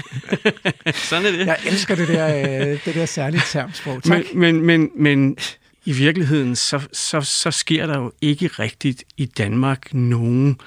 Sådan 1.08 1.26
er 1.26 1.30
det. 1.30 1.46
Jeg 1.46 1.58
elsker 1.66 1.94
det 1.94 2.08
der, 2.08 2.36
øh, 2.70 2.84
det 2.84 2.94
der 2.94 3.06
særlige 3.06 3.42
termsprog. 3.46 4.02
Tak. 4.02 4.24
Men, 4.34 4.40
men, 4.40 4.66
men, 4.66 4.90
men 4.96 5.36
i 5.84 5.92
virkeligheden, 5.92 6.56
så, 6.56 6.80
så, 6.92 7.20
så 7.20 7.50
sker 7.50 7.86
der 7.86 7.98
jo 7.98 8.12
ikke 8.20 8.46
rigtigt 8.46 9.04
i 9.16 9.26
Danmark 9.26 9.94
nogen 9.94 10.60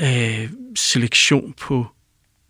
øh, 0.00 0.48
selektion 0.76 1.54
på 1.60 1.86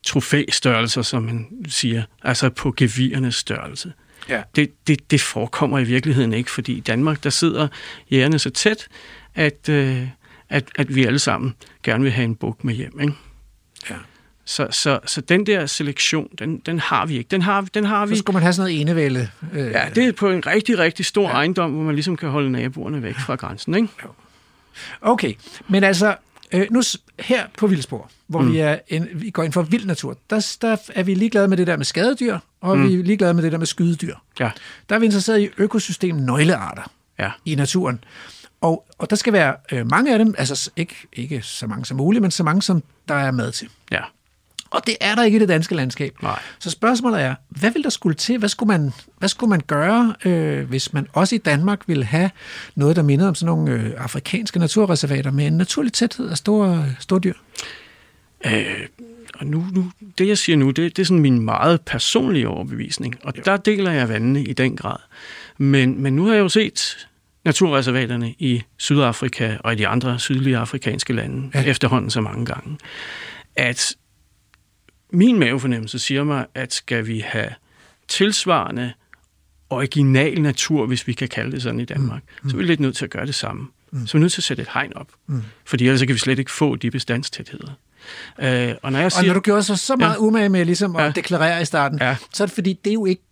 trofæstørrelser, 0.02 1.02
som 1.02 1.22
man 1.22 1.46
siger, 1.68 2.02
altså 2.22 2.50
på 2.50 2.74
gevirernes 2.76 3.34
størrelse. 3.34 3.92
Ja. 4.28 4.42
Det, 4.56 4.70
det, 4.86 5.10
det 5.10 5.20
forekommer 5.20 5.78
i 5.78 5.84
virkeligheden 5.84 6.32
ikke, 6.32 6.50
fordi 6.50 6.72
i 6.72 6.80
Danmark, 6.80 7.24
der 7.24 7.30
sidder 7.30 7.68
jægerne 8.10 8.38
så 8.38 8.50
tæt, 8.50 8.88
at, 9.34 9.68
øh, 9.68 10.06
at, 10.48 10.64
at 10.78 10.94
vi 10.94 11.04
alle 11.04 11.18
sammen 11.18 11.54
gerne 11.82 12.02
vil 12.02 12.12
have 12.12 12.24
en 12.24 12.34
buk 12.34 12.64
med 12.64 12.74
hjem. 12.74 13.00
Ikke? 13.00 13.14
Ja. 13.90 13.94
Så, 14.44 14.66
så, 14.70 14.98
så 15.06 15.20
den 15.20 15.46
der 15.46 15.66
selektion, 15.66 16.28
den, 16.38 16.58
den 16.58 16.78
har 16.78 17.06
vi 17.06 17.18
ikke. 17.18 17.28
Den 17.28 17.42
har, 17.42 17.60
den 17.74 17.84
har 17.84 18.06
Så 18.06 18.10
vi 18.10 18.18
skulle 18.18 18.34
man 18.34 18.42
have 18.42 18.52
sådan 18.52 18.70
noget 18.70 18.80
enevælde. 18.80 19.28
Øh, 19.52 19.66
Ja, 19.66 19.88
det 19.94 20.04
er 20.04 20.12
på 20.12 20.30
en 20.30 20.46
rigtig, 20.46 20.78
rigtig 20.78 21.06
stor 21.06 21.28
ja. 21.28 21.34
ejendom, 21.34 21.70
hvor 21.70 21.82
man 21.82 21.94
ligesom 21.94 22.16
kan 22.16 22.28
holde 22.28 22.50
naboerne 22.50 23.02
væk 23.02 23.14
fra 23.26 23.34
grænsen, 23.34 23.74
ikke? 23.74 23.88
Okay, 25.00 25.34
men 25.68 25.84
altså, 25.84 26.16
øh, 26.52 26.66
nu 26.70 26.82
her 27.18 27.46
på 27.58 27.66
Vildspor, 27.66 28.10
hvor 28.26 28.40
mm. 28.40 28.52
vi, 28.52 28.58
er 28.58 28.78
en, 28.88 29.08
vi 29.14 29.30
går 29.30 29.42
ind 29.42 29.52
for 29.52 29.62
vild 29.62 29.86
natur, 29.86 30.18
der, 30.30 30.56
der 30.60 30.76
er 30.94 31.02
vi 31.02 31.14
ligeglade 31.14 31.48
med 31.48 31.56
det 31.56 31.66
der 31.66 31.76
med 31.76 31.84
skadedyr, 31.84 32.38
og 32.60 32.78
mm. 32.78 32.88
vi 32.88 32.94
er 32.94 33.02
ligeglade 33.02 33.34
med 33.34 33.42
det 33.42 33.52
der 33.52 33.58
med 33.58 33.66
skydedyr. 33.66 34.14
Ja, 34.40 34.50
Der 34.88 34.94
er 34.94 34.98
vi 34.98 35.04
interesseret 35.04 35.40
i 35.40 35.48
økosystem 35.58 36.16
nøglearter 36.16 36.92
ja. 37.18 37.30
i 37.44 37.54
naturen. 37.54 38.04
Og, 38.60 38.86
og 38.98 39.10
der 39.10 39.16
skal 39.16 39.32
være 39.32 39.54
øh, 39.72 39.90
mange 39.90 40.12
af 40.12 40.18
dem, 40.18 40.34
altså 40.38 40.70
ikke, 40.76 40.94
ikke 41.12 41.42
så 41.42 41.66
mange 41.66 41.84
som 41.84 41.96
muligt, 41.96 42.22
men 42.22 42.30
så 42.30 42.42
mange 42.42 42.62
som 42.62 42.82
der 43.08 43.14
er 43.14 43.30
mad 43.30 43.52
til. 43.52 43.68
Ja, 43.90 44.00
Og 44.70 44.86
det 44.86 44.96
er 45.00 45.14
der 45.14 45.22
ikke 45.22 45.36
i 45.36 45.38
det 45.38 45.48
danske 45.48 45.74
landskab. 45.74 46.22
Nej. 46.22 46.38
Så 46.58 46.70
spørgsmålet 46.70 47.20
er, 47.20 47.34
hvad 47.48 47.70
vil 47.70 47.84
der 47.84 47.90
skulle 47.90 48.14
til? 48.14 48.38
Hvad 48.38 48.48
skulle 48.48 48.66
man, 48.78 48.92
hvad 49.18 49.28
skulle 49.28 49.50
man 49.50 49.60
gøre, 49.66 50.14
øh, 50.24 50.68
hvis 50.68 50.92
man 50.92 51.06
også 51.12 51.34
i 51.34 51.38
Danmark 51.38 51.80
ville 51.86 52.04
have 52.04 52.30
noget, 52.74 52.96
der 52.96 53.02
minder 53.02 53.28
om 53.28 53.34
sådan 53.34 53.46
nogle 53.46 53.72
øh, 53.72 53.92
afrikanske 53.98 54.58
naturreservater 54.58 55.30
med 55.30 55.46
en 55.46 55.52
naturlig 55.52 55.92
tæthed 55.92 56.30
af 56.30 56.36
store, 56.36 56.86
store 56.98 57.20
dyr? 57.20 57.34
Øh, 58.46 58.86
og 59.34 59.46
nu, 59.46 59.66
nu, 59.72 59.90
det 60.18 60.28
jeg 60.28 60.38
siger 60.38 60.56
nu, 60.56 60.70
det, 60.70 60.96
det 60.96 61.02
er 61.02 61.06
sådan 61.06 61.22
min 61.22 61.40
meget 61.40 61.80
personlige 61.80 62.48
overbevisning, 62.48 63.14
og 63.22 63.32
jo. 63.36 63.42
der 63.44 63.56
deler 63.56 63.90
jeg 63.90 64.08
vandene 64.08 64.44
i 64.44 64.52
den 64.52 64.76
grad. 64.76 64.96
Men, 65.58 66.02
men 66.02 66.16
nu 66.16 66.26
har 66.26 66.32
jeg 66.32 66.40
jo 66.40 66.48
set 66.48 67.08
naturreservaterne 67.44 68.34
i 68.38 68.62
Sydafrika 68.76 69.56
og 69.60 69.72
i 69.72 69.76
de 69.76 69.88
andre 69.88 70.18
sydlige 70.18 70.56
afrikanske 70.56 71.12
lande 71.12 71.50
ja. 71.54 71.62
efterhånden 71.62 72.10
så 72.10 72.20
mange 72.20 72.46
gange, 72.46 72.78
at 73.56 73.94
min 75.12 75.38
mavefornemmelse 75.38 75.98
siger 75.98 76.24
mig, 76.24 76.46
at 76.54 76.72
skal 76.72 77.06
vi 77.06 77.18
have 77.26 77.48
tilsvarende 78.08 78.92
original 79.70 80.42
natur, 80.42 80.86
hvis 80.86 81.06
vi 81.06 81.12
kan 81.12 81.28
kalde 81.28 81.52
det 81.52 81.62
sådan 81.62 81.80
i 81.80 81.84
Danmark, 81.84 82.22
mm. 82.42 82.50
så 82.50 82.56
er 82.56 82.58
vi 82.58 82.64
lidt 82.66 82.80
nødt 82.80 82.96
til 82.96 83.04
at 83.04 83.10
gøre 83.10 83.26
det 83.26 83.34
samme. 83.34 83.66
Mm. 83.92 84.06
Så 84.06 84.16
er 84.16 84.18
vi 84.18 84.22
nødt 84.22 84.32
til 84.32 84.40
at 84.40 84.44
sætte 84.44 84.62
et 84.62 84.68
hegn 84.74 84.92
op, 84.96 85.08
mm. 85.26 85.42
fordi 85.64 85.84
ellers 85.86 86.00
kan 86.00 86.08
vi 86.08 86.18
slet 86.18 86.38
ikke 86.38 86.50
få 86.50 86.76
de 86.76 86.90
bestandstætheder. 86.90 87.72
Øh, 88.40 88.74
og 88.82 88.92
når 88.92 88.98
jeg 88.98 89.06
Og 89.06 89.12
siger, 89.12 89.26
når 89.26 89.34
du 89.34 89.40
gjorde 89.40 89.62
så, 89.62 89.76
så 89.76 89.96
meget 89.96 90.14
ja. 90.14 90.18
umage 90.18 90.48
med 90.48 90.64
ligesom 90.64 90.96
at 90.96 91.04
Ja. 91.04 91.10
deklarere 91.10 91.62
i 91.62 91.64
starten, 91.64 91.98
Ja. 92.00 92.16
så 92.34 92.42
er 92.42 92.46
det 92.46 92.54
fordi, 92.54 92.78
det 92.84 92.90
er 92.90 92.94
jo 92.94 93.06
ikke 93.06 93.22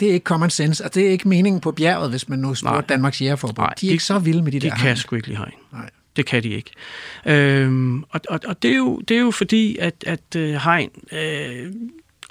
det 0.00 0.08
er 0.10 0.12
ikke 0.14 0.24
common 0.24 0.50
sense, 0.50 0.84
og 0.84 0.94
det 0.94 1.06
er 1.06 1.10
ikke 1.10 1.28
meningen 1.28 1.60
på 1.60 1.72
bjerget, 1.72 2.10
hvis 2.10 2.28
man 2.28 2.38
nu 2.38 2.54
spurgte 2.54 2.74
Nej. 2.78 2.84
Danmarks 2.88 3.20
Jægerforbund. 3.22 3.58
Nej, 3.58 3.74
de 3.80 3.86
er 3.86 3.88
de- 3.88 3.92
ikke 3.92 4.04
så 4.04 4.18
vilde 4.18 4.42
med 4.42 4.52
de, 4.52 4.60
de 4.60 4.66
der 4.68 4.74
kan 4.74 4.84
hegn. 4.84 4.96
sgu 4.96 5.16
ikke 5.16 5.28
lide 5.28 5.38
hegn. 5.38 5.52
Nej. 5.72 5.90
Det 6.16 6.26
kan 6.26 6.42
de 6.42 6.48
ikke. 6.48 6.70
Øhm, 7.26 8.02
og 8.02 8.20
og, 8.28 8.40
og 8.46 8.62
det, 8.62 8.70
er 8.70 8.76
jo, 8.76 8.98
det 9.08 9.16
er 9.16 9.20
jo 9.20 9.30
fordi, 9.30 9.76
at, 9.78 9.94
at 10.06 10.36
øh, 10.36 10.54
hegn, 10.54 10.90
øh, 11.12 11.72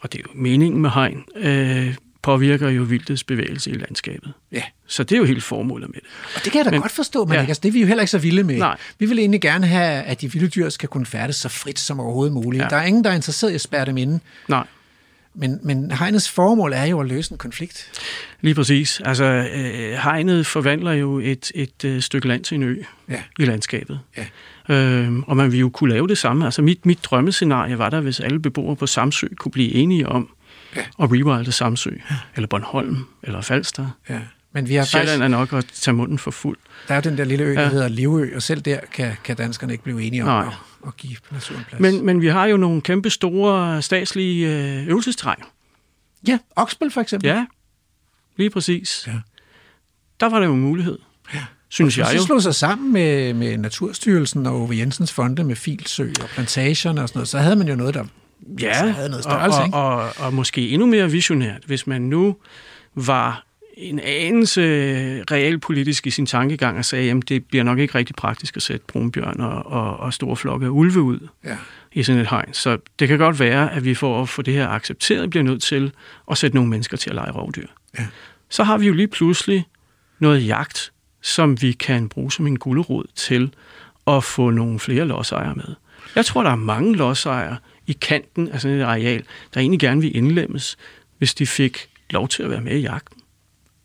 og 0.01 0.11
det 0.13 0.19
er 0.19 0.23
jo 0.27 0.41
meningen 0.41 0.81
med 0.81 0.89
hegn, 0.89 1.23
øh, 1.35 1.95
påvirker 2.21 2.69
jo 2.69 2.83
vildets 2.83 3.23
bevægelse 3.23 3.69
i 3.71 3.73
landskabet. 3.73 4.33
Ja. 4.51 4.63
Så 4.87 5.03
det 5.03 5.15
er 5.15 5.19
jo 5.19 5.25
hele 5.25 5.41
formålet 5.41 5.89
med 5.89 5.99
det. 6.01 6.09
Og 6.35 6.41
det 6.43 6.51
kan 6.51 6.57
jeg 6.59 6.65
da 6.65 6.71
Men- 6.71 6.81
godt 6.81 6.91
forstå, 6.91 7.25
men 7.25 7.33
ja. 7.33 7.45
Altså, 7.45 7.61
det 7.63 7.69
er 7.69 7.73
vi 7.73 7.79
jo 7.81 7.87
heller 7.87 8.01
ikke 8.01 8.11
så 8.11 8.17
vilde 8.17 8.43
med. 8.43 8.57
Nej. 8.57 8.77
Vi 8.99 9.05
vil 9.05 9.19
egentlig 9.19 9.41
gerne 9.41 9.67
have, 9.67 10.03
at 10.03 10.21
de 10.21 10.31
vilde 10.31 10.47
dyr 10.47 10.69
skal 10.69 10.89
kunne 10.89 11.05
færdes 11.05 11.35
så 11.35 11.49
frit 11.49 11.79
som 11.79 11.99
overhovedet 11.99 12.33
muligt. 12.33 12.63
Ja. 12.63 12.67
Der 12.69 12.75
er 12.75 12.85
ingen, 12.85 13.03
der 13.03 13.09
er 13.09 13.15
interesseret 13.15 13.51
i 13.51 13.55
at 13.55 13.61
spærre 13.61 13.85
dem 13.85 13.97
inde. 13.97 14.19
Nej, 14.47 14.63
Men, 15.33 15.59
men 15.63 15.91
hegnets 15.91 16.29
formål 16.29 16.73
er 16.73 16.85
jo 16.85 16.99
at 16.99 17.07
løse 17.07 17.31
en 17.31 17.37
konflikt. 17.37 17.91
lige 18.41 18.55
præcis. 18.55 19.01
Altså, 19.05 19.23
øh, 19.25 19.91
hegnet 20.03 20.45
forvandler 20.47 20.91
jo 20.91 21.19
et, 21.19 21.51
et 21.55 21.85
øh, 21.85 22.01
stykke 22.01 22.27
land 22.27 22.43
til 22.43 22.55
en 22.55 22.63
ø 22.63 22.75
Ja. 23.09 23.21
i 23.39 23.45
landskabet. 23.45 23.99
Ja. 24.17 24.25
Øhm, 24.75 25.23
og 25.23 25.37
man 25.37 25.51
vil 25.51 25.59
jo 25.59 25.69
kunne 25.69 25.93
lave 25.93 26.07
det 26.07 26.17
samme. 26.17 26.45
Altså 26.45 26.61
mit, 26.61 26.85
mit 26.85 26.99
drømmescenarie 27.03 27.77
var 27.77 27.89
der, 27.89 28.01
hvis 28.01 28.19
alle 28.19 28.39
beboere 28.39 28.75
på 28.75 28.87
Samsø 28.87 29.27
kunne 29.37 29.51
blive 29.51 29.73
enige 29.73 30.09
om 30.09 30.29
Ja. 30.75 30.81
at 30.81 31.11
rewilde 31.11 31.51
Samsø, 31.51 31.89
eller 32.35 32.47
Bornholm, 32.47 32.97
eller 33.23 33.41
Falster. 33.41 33.87
Ja. 34.09 34.19
Men 34.53 34.69
vi 34.69 34.75
har 34.75 34.83
Sjælland 34.85 35.07
faktisk, 35.09 35.23
er 35.23 35.27
nok 35.27 35.53
at 35.53 35.65
tage 35.73 35.95
munden 35.95 36.17
for 36.19 36.31
fuld. 36.31 36.57
der 36.87 36.93
er 36.95 37.01
jo 37.05 37.09
den 37.09 37.17
der 37.17 37.23
lille 37.23 37.43
ø, 37.43 37.53
der 37.55 37.61
Ja. 37.61 37.69
hedder 37.69 37.87
Livø, 37.87 38.35
og 38.35 38.41
selv 38.41 38.61
der 38.61 38.79
kan, 38.93 39.11
kan 39.23 39.35
danskerne 39.35 39.73
ikke 39.73 39.83
blive 39.83 40.01
enige 40.03 40.21
om 40.25 40.27
Nej. 40.27 40.53
At, 40.87 40.97
give 40.97 41.15
naturen 41.31 41.63
plads. 41.69 41.81
Men, 41.81 42.05
men 42.05 42.21
vi 42.21 42.27
har 42.27 42.45
jo 42.45 42.57
nogle 42.57 42.81
kæmpe 42.81 43.09
store 43.09 43.81
statslige 43.81 44.47
øh, 44.79 44.87
øvelsestrænger. 44.87 45.45
ja, 46.27 46.39
Oksbøl 46.55 46.91
for 46.91 47.01
eksempel. 47.01 47.27
Ja, 47.29 47.45
lige 48.37 48.49
præcis. 48.49 49.03
Ja. 49.07 49.13
Der 50.19 50.29
var 50.29 50.39
der 50.39 50.47
jo 50.47 50.53
en 50.53 50.61
mulighed, 50.61 50.99
Ja. 51.33 51.43
synes 51.69 51.97
jeg 51.97 52.07
Og 52.07 52.13
jo. 52.13 52.19
så 52.19 52.25
slog 52.25 52.41
sig 52.41 52.55
sammen 52.55 52.93
med, 52.93 53.33
med 53.33 53.57
Naturstyrelsen 53.57 54.45
og 54.45 54.61
Ove 54.61 54.77
Jensens 54.77 55.11
fonde 55.13 55.43
med 55.43 55.55
Filsø 55.55 56.09
og 56.23 56.29
plantagerne 56.29 57.01
og 57.01 57.07
sådan 57.09 57.17
noget, 57.19 57.27
så 57.29 57.39
havde 57.39 57.55
man 57.55 57.67
jo 57.67 57.75
noget, 57.75 57.93
der 57.93 58.05
Ja, 58.59 58.91
havde 58.91 59.09
noget 59.09 59.23
størrelse, 59.23 59.59
og, 59.59 59.73
og, 59.73 59.95
og, 59.95 60.11
og 60.17 60.33
måske 60.33 60.69
endnu 60.69 60.87
mere 60.87 61.11
visionært, 61.11 61.63
hvis 61.65 61.87
man 61.87 62.01
nu 62.01 62.35
var 62.95 63.45
en 63.81 63.99
anelse 63.99 64.61
realpolitisk 65.31 66.07
i 66.07 66.09
sin 66.09 66.25
tankegang 66.25 66.77
og 66.77 66.85
sagde, 66.85 67.05
jamen 67.05 67.21
det 67.21 67.45
bliver 67.45 67.63
nok 67.63 67.79
ikke 67.79 67.95
rigtig 67.95 68.15
praktisk 68.15 68.55
at 68.55 68.61
sætte 68.61 68.85
brunbjørn 68.87 69.41
og, 69.41 69.65
og, 69.65 69.97
og 69.97 70.13
store 70.13 70.35
flokke 70.35 70.65
af 70.65 70.69
ulve 70.69 71.01
ud 71.01 71.27
Ja. 71.45 71.57
i 71.93 72.03
sådan 72.03 72.21
et 72.21 72.29
hegn. 72.29 72.53
Så 72.53 72.77
det 72.99 73.07
kan 73.07 73.17
godt 73.17 73.39
være, 73.39 73.73
at 73.73 73.85
vi 73.85 73.93
for 73.95 74.21
at 74.21 74.29
få 74.29 74.41
det 74.41 74.53
her 74.53 74.67
accepteret, 74.67 75.29
bliver 75.29 75.43
nødt 75.43 75.61
til 75.63 75.91
at 76.31 76.37
sætte 76.37 76.55
nogle 76.55 76.69
mennesker 76.69 76.97
til 76.97 77.09
at 77.09 77.15
lege 77.15 77.31
rovdyr. 77.31 77.67
Ja. 77.99 78.07
Så 78.49 78.63
har 78.63 78.77
vi 78.77 78.87
jo 78.87 78.93
lige 78.93 79.07
pludselig 79.07 79.65
noget 80.19 80.47
jagt, 80.47 80.91
som 81.21 81.61
vi 81.61 81.71
kan 81.71 82.09
bruge 82.09 82.31
som 82.31 82.47
en 82.47 82.59
gulderod 82.59 83.03
til 83.15 83.53
at 84.07 84.23
få 84.23 84.49
nogle 84.49 84.79
flere 84.79 85.05
lodsejere 85.05 85.55
med. 85.55 85.75
Jeg 86.15 86.25
tror, 86.25 86.43
der 86.43 86.49
er 86.51 86.55
mange 86.55 86.95
lodsejere 86.95 87.57
i 87.87 87.97
kanten 88.01 88.47
af 88.47 88.61
sådan 88.61 88.77
et 88.77 88.83
areal, 88.83 89.23
der 89.53 89.59
egentlig 89.59 89.79
gerne 89.79 90.01
vil 90.01 90.15
indlemmes, 90.15 90.77
hvis 91.17 91.33
de 91.33 91.47
fik 91.47 91.87
lov 92.09 92.27
til 92.27 92.43
at 92.43 92.49
være 92.49 92.61
med 92.61 92.75
i 92.77 92.81
jagten. 92.81 93.20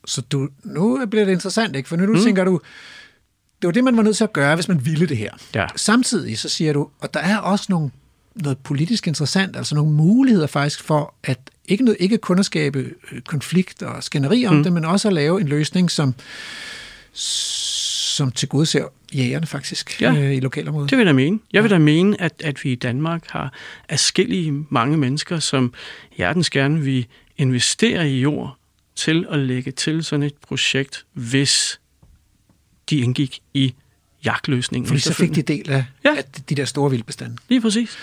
Så 0.06 0.20
du, 0.20 0.48
nu 0.64 1.06
bliver 1.10 1.24
det 1.24 1.32
interessant, 1.32 1.76
ikke? 1.76 1.88
For 1.88 1.96
nu 1.96 2.12
mm. 2.12 2.22
tænker 2.22 2.44
du, 2.44 2.60
det 3.62 3.68
var 3.68 3.72
det, 3.72 3.84
man 3.84 3.96
var 3.96 4.02
nødt 4.02 4.16
til 4.16 4.24
at 4.24 4.32
gøre, 4.32 4.54
hvis 4.54 4.68
man 4.68 4.86
ville 4.86 5.06
det 5.06 5.16
her. 5.16 5.30
Ja. 5.54 5.66
Samtidig 5.76 6.38
så 6.38 6.48
siger 6.48 6.72
du, 6.72 6.88
og 7.00 7.14
der 7.14 7.20
er 7.20 7.38
også 7.38 7.66
nogle, 7.68 7.90
noget 8.34 8.58
politisk 8.58 9.06
interessant, 9.06 9.56
altså 9.56 9.74
nogle 9.74 9.92
muligheder 9.92 10.46
faktisk 10.46 10.82
for, 10.82 11.14
at 11.24 11.38
ikke, 11.64 11.84
noget, 11.84 11.96
ikke 12.00 12.18
kun 12.18 12.38
at 12.38 12.44
skabe 12.44 12.90
øh, 13.12 13.20
konflikt 13.20 13.82
og 13.82 14.04
skænderi 14.04 14.46
om 14.46 14.54
mm. 14.54 14.62
det, 14.62 14.72
men 14.72 14.84
også 14.84 15.08
at 15.08 15.14
lave 15.14 15.40
en 15.40 15.48
løsning, 15.48 15.90
som, 15.90 16.14
som 17.12 18.30
tilgodeser 18.30 18.84
jægerne 19.14 19.46
faktisk 19.46 20.00
Ja. 20.00 20.12
øh, 20.12 20.36
i 20.36 20.40
lokalområdet. 20.40 20.90
Det 20.90 20.98
vil 20.98 21.04
jeg 21.04 21.12
da 21.12 21.16
mene. 21.16 21.38
Jeg 21.52 21.62
vil 21.62 21.70
da 21.70 21.78
mene, 21.78 22.20
at, 22.20 22.32
at 22.44 22.64
vi 22.64 22.72
i 22.72 22.74
Danmark 22.74 23.22
har 23.28 23.52
afskillige 23.88 24.64
mange 24.70 24.96
mennesker, 24.96 25.38
som 25.38 25.74
hjertens 26.16 26.50
gerne 26.50 26.80
vil 26.80 27.06
investere 27.36 28.10
i 28.10 28.20
jord 28.20 28.58
til 28.96 29.26
at 29.30 29.38
lægge 29.38 29.70
til 29.72 30.04
sådan 30.04 30.22
et 30.22 30.34
projekt, 30.34 31.04
hvis 31.12 31.80
de 32.90 32.96
indgik 32.96 33.40
i 33.54 33.74
jagtløsningen. 34.24 34.86
Fordi 34.86 35.00
så 35.00 35.14
fik 35.14 35.34
de 35.34 35.42
del 35.42 35.70
af, 35.70 35.84
ja. 36.04 36.16
Af 36.16 36.24
de 36.48 36.54
der 36.54 36.64
store 36.64 36.90
vildbestande. 36.90 37.36
Lige 37.48 37.60
præcis. 37.60 37.96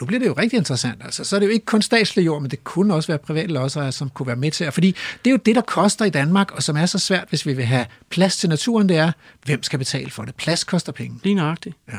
nu 0.00 0.06
bliver 0.06 0.18
det 0.20 0.26
jo 0.26 0.32
rigtig 0.32 0.56
interessant. 0.56 1.02
Altså, 1.04 1.24
så 1.24 1.36
er 1.36 1.40
det 1.40 1.46
jo 1.46 1.52
ikke 1.52 1.66
kun 1.66 1.82
statslig 1.82 2.26
jord, 2.26 2.42
men 2.42 2.50
det 2.50 2.64
kunne 2.64 2.94
også 2.94 3.06
være 3.06 3.18
private 3.18 3.46
lodsejere, 3.52 3.92
som 3.92 4.10
kunne 4.10 4.26
være 4.26 4.36
med 4.36 4.50
til. 4.50 4.72
Fordi 4.72 4.86
det 5.24 5.30
er 5.30 5.32
jo 5.32 5.36
det, 5.46 5.54
der 5.54 5.60
koster 5.60 6.04
i 6.04 6.10
Danmark, 6.10 6.50
og 6.50 6.62
som 6.62 6.76
er 6.76 6.86
så 6.86 6.98
svært, 6.98 7.28
hvis 7.28 7.46
vi 7.46 7.52
vil 7.52 7.64
have 7.64 7.86
plads 8.10 8.36
til 8.36 8.48
naturen, 8.48 8.88
det 8.88 8.96
er, 8.96 9.12
hvem 9.44 9.62
skal 9.62 9.78
betale 9.78 10.10
for 10.10 10.24
det? 10.24 10.34
Plads 10.34 10.64
koster 10.64 10.92
penge. 10.92 11.20
Lige 11.24 11.34
nøjagtigt. 11.34 11.76
Ja. 11.92 11.98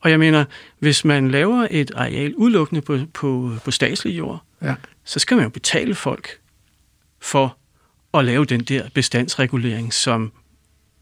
Og 0.00 0.10
jeg 0.10 0.18
mener, 0.18 0.44
hvis 0.78 1.04
man 1.04 1.30
laver 1.30 1.66
et 1.70 1.90
areal 1.94 2.34
udelukkende 2.34 2.80
på, 2.82 2.98
på, 3.14 3.56
på 3.64 3.70
statslig 3.70 4.18
jord, 4.18 4.42
Ja. 4.62 4.74
så 5.04 5.18
skal 5.18 5.36
man 5.36 5.44
jo 5.44 5.50
betale 5.50 5.94
folk 5.94 6.28
for 7.20 7.56
at 8.14 8.24
lave 8.24 8.44
den 8.44 8.60
der 8.60 8.82
bestandsregulering, 8.94 9.92
som 9.92 10.32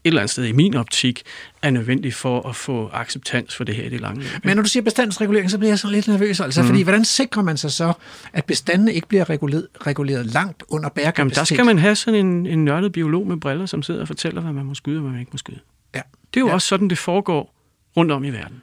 et 0.03 0.07
eller 0.07 0.21
andet 0.21 0.31
sted 0.31 0.45
i 0.45 0.51
min 0.51 0.75
optik 0.75 1.23
er 1.61 1.69
nødvendig 1.69 2.13
for 2.13 2.49
at 2.49 2.55
få 2.55 2.89
acceptans 2.93 3.55
for 3.55 3.63
det 3.63 3.75
her 3.75 3.83
i 3.83 3.89
det 3.89 4.01
lange 4.01 4.21
løb. 4.21 4.29
Men 4.43 4.55
når 4.55 4.63
du 4.63 4.69
siger 4.69 4.83
bestandsregulering, 4.83 5.51
så 5.51 5.57
bliver 5.57 5.71
jeg 5.71 5.79
sådan 5.79 5.95
lidt 5.95 6.07
nervøs. 6.07 6.39
Altså, 6.39 6.61
mm. 6.61 6.67
fordi 6.67 6.81
hvordan 6.81 7.05
sikrer 7.05 7.43
man 7.43 7.57
sig 7.57 7.71
så, 7.71 7.93
at 8.33 8.45
bestandene 8.45 8.93
ikke 8.93 9.07
bliver 9.07 9.29
reguleret, 9.29 9.67
reguleret 9.87 10.25
langt 10.25 10.63
under 10.69 10.89
Jamen, 10.95 11.03
bærekapacitet? 11.03 11.49
der 11.49 11.55
skal 11.55 11.65
man 11.65 11.77
have 11.77 11.95
sådan 11.95 12.25
en, 12.25 12.45
en 12.45 12.65
nørdet 12.65 12.91
biolog 12.91 13.27
med 13.27 13.37
briller, 13.37 13.65
som 13.65 13.83
sidder 13.83 14.01
og 14.01 14.07
fortæller, 14.07 14.41
hvad 14.41 14.53
man 14.53 14.65
må 14.65 14.73
skyde 14.73 14.97
og 14.97 15.01
hvad 15.01 15.11
man 15.11 15.19
ikke 15.19 15.31
må 15.33 15.37
skyde. 15.37 15.59
Ja. 15.95 16.01
Det 16.33 16.39
er 16.39 16.41
jo 16.41 16.47
ja. 16.47 16.53
også 16.53 16.67
sådan, 16.67 16.87
det 16.87 16.97
foregår 16.97 17.53
rundt 17.97 18.11
om 18.11 18.23
i 18.23 18.29
verden. 18.29 18.61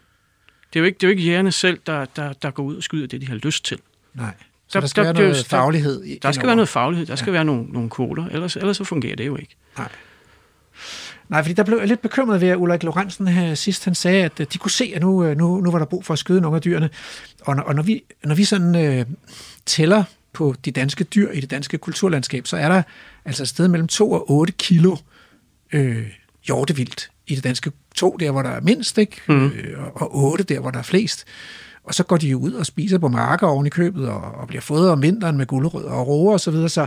Det 0.72 0.78
er 0.78 0.80
jo 0.80 0.86
ikke, 0.86 0.96
det 0.96 1.02
er 1.02 1.08
jo 1.08 1.10
ikke 1.10 1.22
jægerne 1.22 1.52
selv, 1.52 1.78
der, 1.86 2.04
der, 2.04 2.32
der 2.32 2.50
går 2.50 2.62
ud 2.62 2.76
og 2.76 2.82
skyder 2.82 3.06
det, 3.06 3.20
de 3.20 3.28
har 3.28 3.34
lyst 3.34 3.64
til. 3.64 3.78
Nej. 4.14 4.34
Så 4.70 4.78
der, 4.78 4.80
Der- 4.80 4.86
skal 4.88 5.04
der 5.04 5.12
være 5.12 5.22
noget 5.22 5.36
der- 5.36 5.42
faglighed. 5.48 6.04
i- 6.04 6.18
Der 6.22 6.32
skal 6.32 6.46
være 6.46 6.56
noget 6.56 6.68
faglighed, 6.68 7.06
der 7.06 7.16
skal 7.16 7.30
ja. 7.30 7.32
være 7.32 7.44
nogle, 7.44 7.64
nogle 7.64 7.90
kvoter, 7.90 8.26
ellers, 8.26 8.56
ellers 8.56 8.76
så 8.76 8.84
fungerer 8.84 9.16
det 9.16 9.26
jo 9.26 9.36
ikke. 9.36 9.56
Nej. 9.78 9.88
Nej, 11.28 11.42
fordi 11.42 11.54
der 11.54 11.62
blev 11.64 11.78
jeg 11.78 11.88
lidt 11.88 12.02
bekymret 12.02 12.40
ved, 12.40 12.48
at 12.48 12.56
Ulrik 12.56 12.82
Lorentzen 12.82 13.28
her 13.28 13.54
sidst, 13.54 13.84
han 13.84 13.94
sagde, 13.94 14.24
at 14.24 14.40
øh, 14.40 14.46
de 14.52 14.58
kunne 14.58 14.70
se, 14.70 14.92
at 14.94 15.02
nu, 15.02 15.24
øh, 15.24 15.36
nu, 15.36 15.60
nu 15.60 15.70
var 15.70 15.78
der 15.78 15.86
brug 15.86 16.04
for 16.04 16.12
at 16.12 16.18
skyde 16.18 16.40
nogle 16.40 16.56
af 16.56 16.62
dyrene. 16.62 16.90
Og 17.42 17.56
når, 17.56 17.62
og 17.62 17.74
når, 17.74 17.82
vi, 17.82 18.02
når 18.24 18.34
vi 18.34 18.44
sådan 18.44 18.76
øh, 18.98 19.06
tæller 19.66 20.04
på 20.32 20.54
de 20.64 20.70
danske 20.70 21.04
dyr 21.04 21.30
i 21.30 21.40
det 21.40 21.50
danske 21.50 21.78
kulturlandskab, 21.78 22.46
så 22.46 22.56
er 22.56 22.68
der 22.68 22.82
altså 23.24 23.42
et 23.42 23.48
sted 23.48 23.68
mellem 23.68 23.88
2 23.88 24.10
og 24.12 24.30
8 24.30 24.52
kilo 24.52 24.96
øh, 25.72 26.06
hjortevildt 26.46 27.10
i 27.26 27.34
det 27.34 27.44
danske. 27.44 27.72
To 27.94 28.16
der, 28.20 28.30
hvor 28.30 28.42
der 28.42 28.50
er 28.50 28.60
mindst, 28.60 28.98
ikke? 28.98 29.16
Mm. 29.28 29.46
Øh, 29.46 29.78
og- 29.84 30.02
og 30.02 30.14
8 30.24 30.44
der, 30.44 30.60
hvor 30.60 30.70
der 30.70 30.78
er 30.78 30.82
flest. 30.82 31.24
Og 31.90 31.94
så 31.94 32.02
går 32.04 32.16
de 32.16 32.28
jo 32.28 32.38
ud 32.38 32.52
og 32.52 32.66
spiser 32.66 32.98
på 32.98 33.08
marker 33.08 33.46
oven 33.46 33.66
i 33.66 33.68
købet, 33.68 34.08
og, 34.08 34.20
og 34.20 34.48
bliver 34.48 34.60
fodret 34.60 34.90
om 34.90 35.02
vinteren 35.02 35.36
med 35.36 35.46
gulerødder 35.46 35.90
og 35.90 36.06
roer 36.06 36.32
og 36.32 36.40
så 36.40 36.50
videre. 36.50 36.68
Så, 36.68 36.86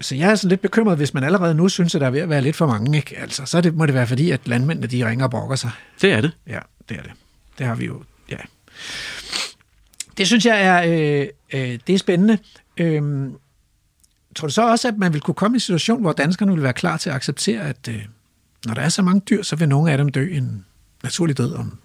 så 0.00 0.14
jeg 0.14 0.30
er 0.30 0.34
sådan 0.34 0.48
lidt 0.48 0.60
bekymret, 0.60 0.96
hvis 0.96 1.14
man 1.14 1.24
allerede 1.24 1.54
nu 1.54 1.68
synes, 1.68 1.94
at 1.94 2.00
der 2.00 2.06
er 2.06 2.10
ved 2.10 2.20
at 2.20 2.28
være 2.28 2.42
lidt 2.42 2.56
for 2.56 2.66
mange. 2.66 2.96
Ikke? 2.96 3.18
Altså, 3.18 3.46
så 3.46 3.60
det, 3.60 3.74
må 3.74 3.86
det 3.86 3.94
være 3.94 4.06
fordi, 4.06 4.30
at 4.30 4.40
landmændene 4.48 4.86
de 4.86 5.08
ringer 5.08 5.24
og 5.24 5.30
brokker 5.30 5.56
sig. 5.56 5.70
Det 6.02 6.12
er 6.12 6.20
det. 6.20 6.32
Ja, 6.46 6.58
det 6.88 6.96
er 6.96 7.02
det. 7.02 7.12
Det 7.58 7.66
har 7.66 7.74
vi 7.74 7.86
jo, 7.86 8.02
ja. 8.30 8.36
Det 10.18 10.26
synes 10.26 10.46
jeg 10.46 10.62
er, 10.62 10.82
øh, 10.86 11.26
øh, 11.52 11.78
det 11.86 11.94
er 11.94 11.98
spændende. 11.98 12.38
Øhm, 12.76 13.32
tror 14.36 14.48
du 14.48 14.54
så 14.54 14.70
også, 14.70 14.88
at 14.88 14.98
man 14.98 15.12
vil 15.12 15.20
kunne 15.20 15.34
komme 15.34 15.54
i 15.54 15.56
en 15.56 15.60
situation, 15.60 16.00
hvor 16.00 16.12
danskerne 16.12 16.52
vil 16.52 16.62
være 16.62 16.72
klar 16.72 16.96
til 16.96 17.10
at 17.10 17.16
acceptere, 17.16 17.60
at 17.60 17.88
øh, 17.88 18.02
når 18.66 18.74
der 18.74 18.82
er 18.82 18.88
så 18.88 19.02
mange 19.02 19.20
dyr, 19.20 19.42
så 19.42 19.56
vil 19.56 19.68
nogle 19.68 19.92
af 19.92 19.98
dem 19.98 20.08
dø 20.08 20.28
en 20.32 20.64
naturlig 21.02 21.38
død 21.38 21.54
om, 21.54 21.78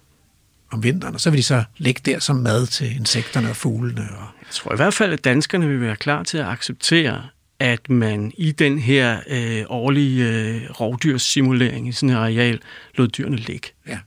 om 0.72 0.82
vinteren, 0.82 1.14
og 1.14 1.20
så 1.20 1.30
vil 1.30 1.38
de 1.38 1.42
så 1.42 1.64
ligge 1.78 2.00
der 2.04 2.18
som 2.18 2.36
mad 2.36 2.66
til 2.66 2.96
insekterne 2.96 3.50
og 3.50 3.56
fuglene. 3.56 4.00
Og, 4.02 4.26
Jeg 4.40 4.50
tror 4.54 4.72
i 4.72 4.76
hvert 4.76 4.94
fald, 4.94 5.12
at 5.12 5.24
danskerne 5.24 5.68
vil 5.68 5.80
være 5.80 5.96
klar 5.96 6.22
til 6.22 6.38
at 6.38 6.46
acceptere, 6.46 7.22
at 7.58 7.90
man 7.90 8.32
i 8.38 8.52
den 8.52 8.78
her 8.78 9.20
øh, 9.26 9.62
årlige 9.68 10.28
øh, 10.28 10.70
rovdyrssimulering 10.70 11.88
i 11.88 11.92
sådan 11.92 12.10
et 12.10 12.14
areal 12.16 12.60
lod 12.94 13.08
dyrene 13.08 13.36
ligge. 13.36 13.68
ja. 13.88 13.98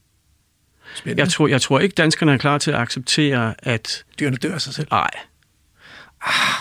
Spændende. 0.96 1.22
Jeg 1.24 1.30
tror, 1.32 1.48
jeg 1.48 1.62
tror 1.62 1.80
ikke, 1.80 1.94
danskerne 1.94 2.34
er 2.34 2.38
klar 2.38 2.58
til 2.58 2.72
at 2.72 2.78
acceptere, 2.78 3.54
at 3.60 4.04
Dyrene 4.20 4.38
dør 4.38 4.54
af 4.54 4.62
sig 4.62 4.74
selv. 4.74 4.88
ej, 4.92 5.10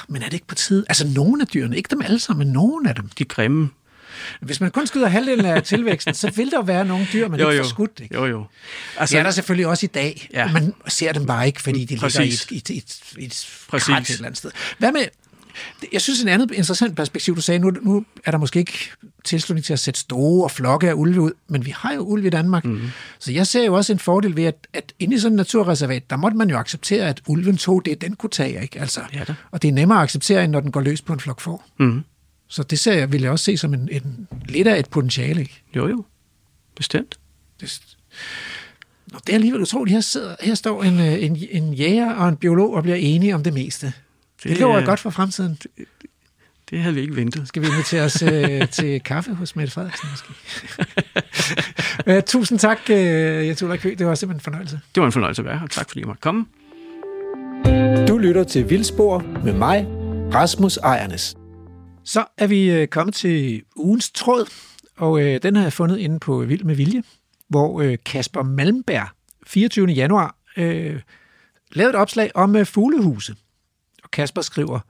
Men 0.09 0.23
er 0.23 0.27
det 0.27 0.33
ikke 0.33 0.47
på 0.47 0.55
tide? 0.55 0.85
Altså, 0.89 1.07
nogle 1.15 1.43
af 1.43 1.49
dyrene, 1.49 1.77
ikke 1.77 1.89
dem 1.91 2.03
alle 2.03 2.19
sammen, 2.19 2.47
men 2.47 2.53
nogle 2.53 2.89
af 2.89 2.95
dem. 2.95 3.09
de 3.19 3.25
grimme. 3.25 3.71
Hvis 4.41 4.61
man 4.61 4.71
kun 4.71 4.87
skyder 4.87 5.09
halvdelen 5.09 5.45
af 5.47 5.63
tilvæksten, 5.73 6.15
så 6.15 6.31
vil 6.31 6.51
der 6.51 6.63
være 6.63 6.85
nogle 6.85 7.07
dyr, 7.13 7.29
man 7.29 7.41
Jo, 7.41 7.49
ikke 7.51 7.57
jo. 7.57 7.63
får 7.65 7.69
skudt. 7.69 8.01
Ikke? 8.03 8.15
Jo, 8.15 8.27
jo. 8.27 8.45
Altså, 8.99 9.15
det 9.15 9.19
er 9.21 9.23
der 9.23 9.31
selvfølgelig 9.31 9.67
også 9.67 9.87
i 9.87 9.91
dag. 9.95 10.29
Ja. 10.33 10.53
Man 10.53 10.75
ser 10.89 11.13
dem 11.13 11.27
bare 11.27 11.47
ikke, 11.47 11.63
fordi 11.63 11.85
de 11.85 11.97
Præcis. 11.97 12.19
ligger 12.19 12.47
i 12.51 12.57
et, 12.57 12.71
et, 12.85 13.01
i 13.19 13.25
et 13.25 13.47
Præcis. 13.69 13.87
krat 13.87 14.03
et 14.03 14.11
eller 14.11 14.25
andet 14.27 14.39
sted. 14.39 14.51
Hvad 14.79 14.93
med, 14.93 15.01
jeg 15.93 16.01
synes 16.01 16.21
en 16.23 16.29
andet 16.29 16.51
interessant 16.51 16.97
perspektiv, 16.97 17.37
du 17.37 17.41
sagde, 17.41 17.59
nu, 17.59 17.71
nu 17.83 18.05
er 18.25 18.31
der 18.31 18.39
måske 18.39 18.59
ikke 18.59 18.91
tilslutning 19.25 19.65
til 19.65 19.73
at 19.73 19.79
sætte 19.79 20.01
store 20.01 20.51
flokke 20.51 20.89
af 20.89 20.93
ulve 20.97 21.21
ud, 21.21 21.31
men 21.49 21.67
vi 21.67 21.75
har 21.77 21.93
jo 21.95 22.01
ulve 22.01 22.27
i 22.27 22.31
Danmark. 22.31 22.65
Mhm. 22.65 22.75
Mm-hmm. 22.75 22.91
Så 23.19 23.33
jeg 23.33 23.47
ser 23.47 23.65
jo 23.65 23.75
også 23.75 23.93
en 23.93 23.99
fordel 23.99 24.37
ved, 24.37 24.45
at, 24.45 24.55
at 24.73 24.93
inde 24.99 25.17
i 25.17 25.19
sådan 25.19 25.33
en 25.33 25.37
naturreservat, 25.37 26.11
der 26.11 26.17
måtte 26.17 26.37
man 26.37 26.51
jo 26.51 26.57
acceptere, 26.59 27.09
at 27.09 27.21
ulven 27.27 27.57
tog 27.57 27.83
det, 27.85 28.01
den 28.01 28.17
kunne 28.17 28.31
tage. 28.31 28.63
Ikke? 28.63 28.81
Altså, 28.81 29.01
Ja 29.15 29.25
da. 29.25 29.35
og 29.51 29.63
det 29.63 29.69
er 29.69 29.73
nemmere 29.73 29.99
at 29.99 30.03
acceptere, 30.05 30.45
end 30.45 30.53
når 30.53 30.61
den 30.61 30.73
går 30.73 30.81
løs 30.81 31.03
på 31.03 31.13
en 31.13 31.21
flok 31.21 31.41
får. 31.41 31.65
Mm. 31.79 32.05
Så 32.53 32.63
det 32.63 32.79
ser 32.79 32.93
jeg, 32.93 33.13
vil 33.13 33.21
jeg 33.23 33.31
også 33.31 33.45
se 33.45 33.57
som 33.57 33.75
en, 33.75 33.89
en, 33.93 34.29
lidt 34.49 34.69
af 34.69 34.79
et 34.79 34.89
potentiale. 34.91 35.41
Ikke? 35.41 35.63
Jo, 35.77 35.89
jo. 35.89 36.05
Bestemt. 36.77 37.19
Det, 37.61 37.81
Nå, 39.13 39.19
det 39.27 39.33
er 39.33 39.35
alligevel 39.35 39.61
utroligt. 39.63 39.93
Her, 39.95 40.01
sidder, 40.01 40.37
her 40.41 40.55
står 40.55 40.83
en, 40.83 41.01
øh, 41.01 41.23
en, 41.25 41.39
en 41.51 41.75
jæger 41.75 42.13
og 42.15 42.29
en 42.29 42.37
biolog 42.37 42.75
og 42.75 42.83
bliver 42.83 42.97
enige 42.97 43.35
om 43.35 43.43
det 43.43 43.53
meste. 43.55 43.87
Det, 43.87 44.51
det 44.51 44.59
lover 44.59 44.79
er- 44.79 44.85
godt 44.85 45.01
for 45.01 45.11
fremtiden. 45.11 45.59
Det 46.71 46.81
havde 46.81 46.95
vi 46.95 47.01
ikke 47.01 47.17
ventet. 47.17 47.49
Skal 47.49 47.63
vi 47.63 47.67
invitere 47.67 48.03
os 48.03 48.23
øh, 48.23 48.69
til 48.79 49.01
kaffe 49.01 49.35
hos 49.35 49.57
Mette 49.57 49.73
Frederiksen 49.73 50.09
måske? 50.11 50.33
øh, 52.07 52.23
tusind 52.23 52.59
tak, 52.59 52.79
øh, 52.91 52.97
Jens 53.47 53.63
Ulrik 53.63 53.83
Høgh. 53.83 53.99
Det 53.99 54.07
var 54.07 54.15
simpelthen 54.15 54.37
en 54.41 54.45
fornøjelse. 54.45 54.81
Det 54.95 55.01
var 55.01 55.07
en 55.07 55.13
fornøjelse 55.13 55.43
at 55.43 55.47
være 55.47 55.59
her. 55.59 55.67
Tak 55.67 55.89
fordi 55.89 56.01
jeg 56.01 56.07
måtte 56.07 56.21
komme. 56.21 56.47
Du 58.09 58.19
lytter 58.19 58.45
til 58.45 58.71
Vildspor 58.71 59.25
med 59.45 59.53
mig, 59.53 59.87
Rasmus 60.35 60.77
Ejernes. 60.77 61.37
Så 62.05 62.25
er 62.39 62.47
vi 62.47 62.71
øh, 62.71 62.89
kommet 62.89 63.15
til 63.15 63.63
ugens 63.77 64.11
tråd, 64.11 64.47
og 64.97 65.23
øh, 65.23 65.43
den 65.43 65.57
har 65.57 65.63
jeg 65.63 65.73
fundet 65.73 65.99
inde 65.99 66.19
på 66.19 66.39
Vild 66.39 66.65
med 66.65 66.75
Vilje, 66.75 67.03
hvor 67.49 67.81
øh, 67.81 67.99
Kasper 68.07 68.43
Malmberg 68.43 69.09
24. 69.47 69.87
januar 69.87 70.37
øh, 70.57 71.01
lavede 71.73 71.91
et 71.91 71.97
opslag 71.97 72.31
om 72.35 72.57
øh, 72.57 72.67
fuglehuse. 72.67 73.35
Og 74.05 74.11
Kasper 74.11 74.41
skriver, 74.41 74.81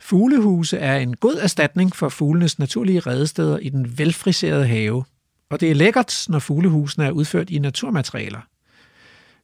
Fuglehuse 0.00 0.78
er 0.78 0.96
en 0.96 1.16
god 1.16 1.34
erstatning 1.34 1.96
for 1.96 2.08
fuglenes 2.08 2.58
naturlige 2.58 3.00
redesteder 3.00 3.58
i 3.58 3.68
den 3.68 3.98
velfriserede 3.98 4.66
have. 4.66 5.04
Og 5.50 5.60
det 5.60 5.70
er 5.70 5.74
lækkert, 5.74 6.26
når 6.28 6.38
fuglehusene 6.38 7.06
er 7.06 7.10
udført 7.10 7.50
i 7.50 7.58
naturmaterialer. 7.58 8.40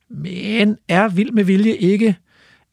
Men 0.09 0.79
er 0.89 1.09
vild 1.09 1.31
med 1.31 1.45
vilje 1.45 1.77
ikke 1.77 2.17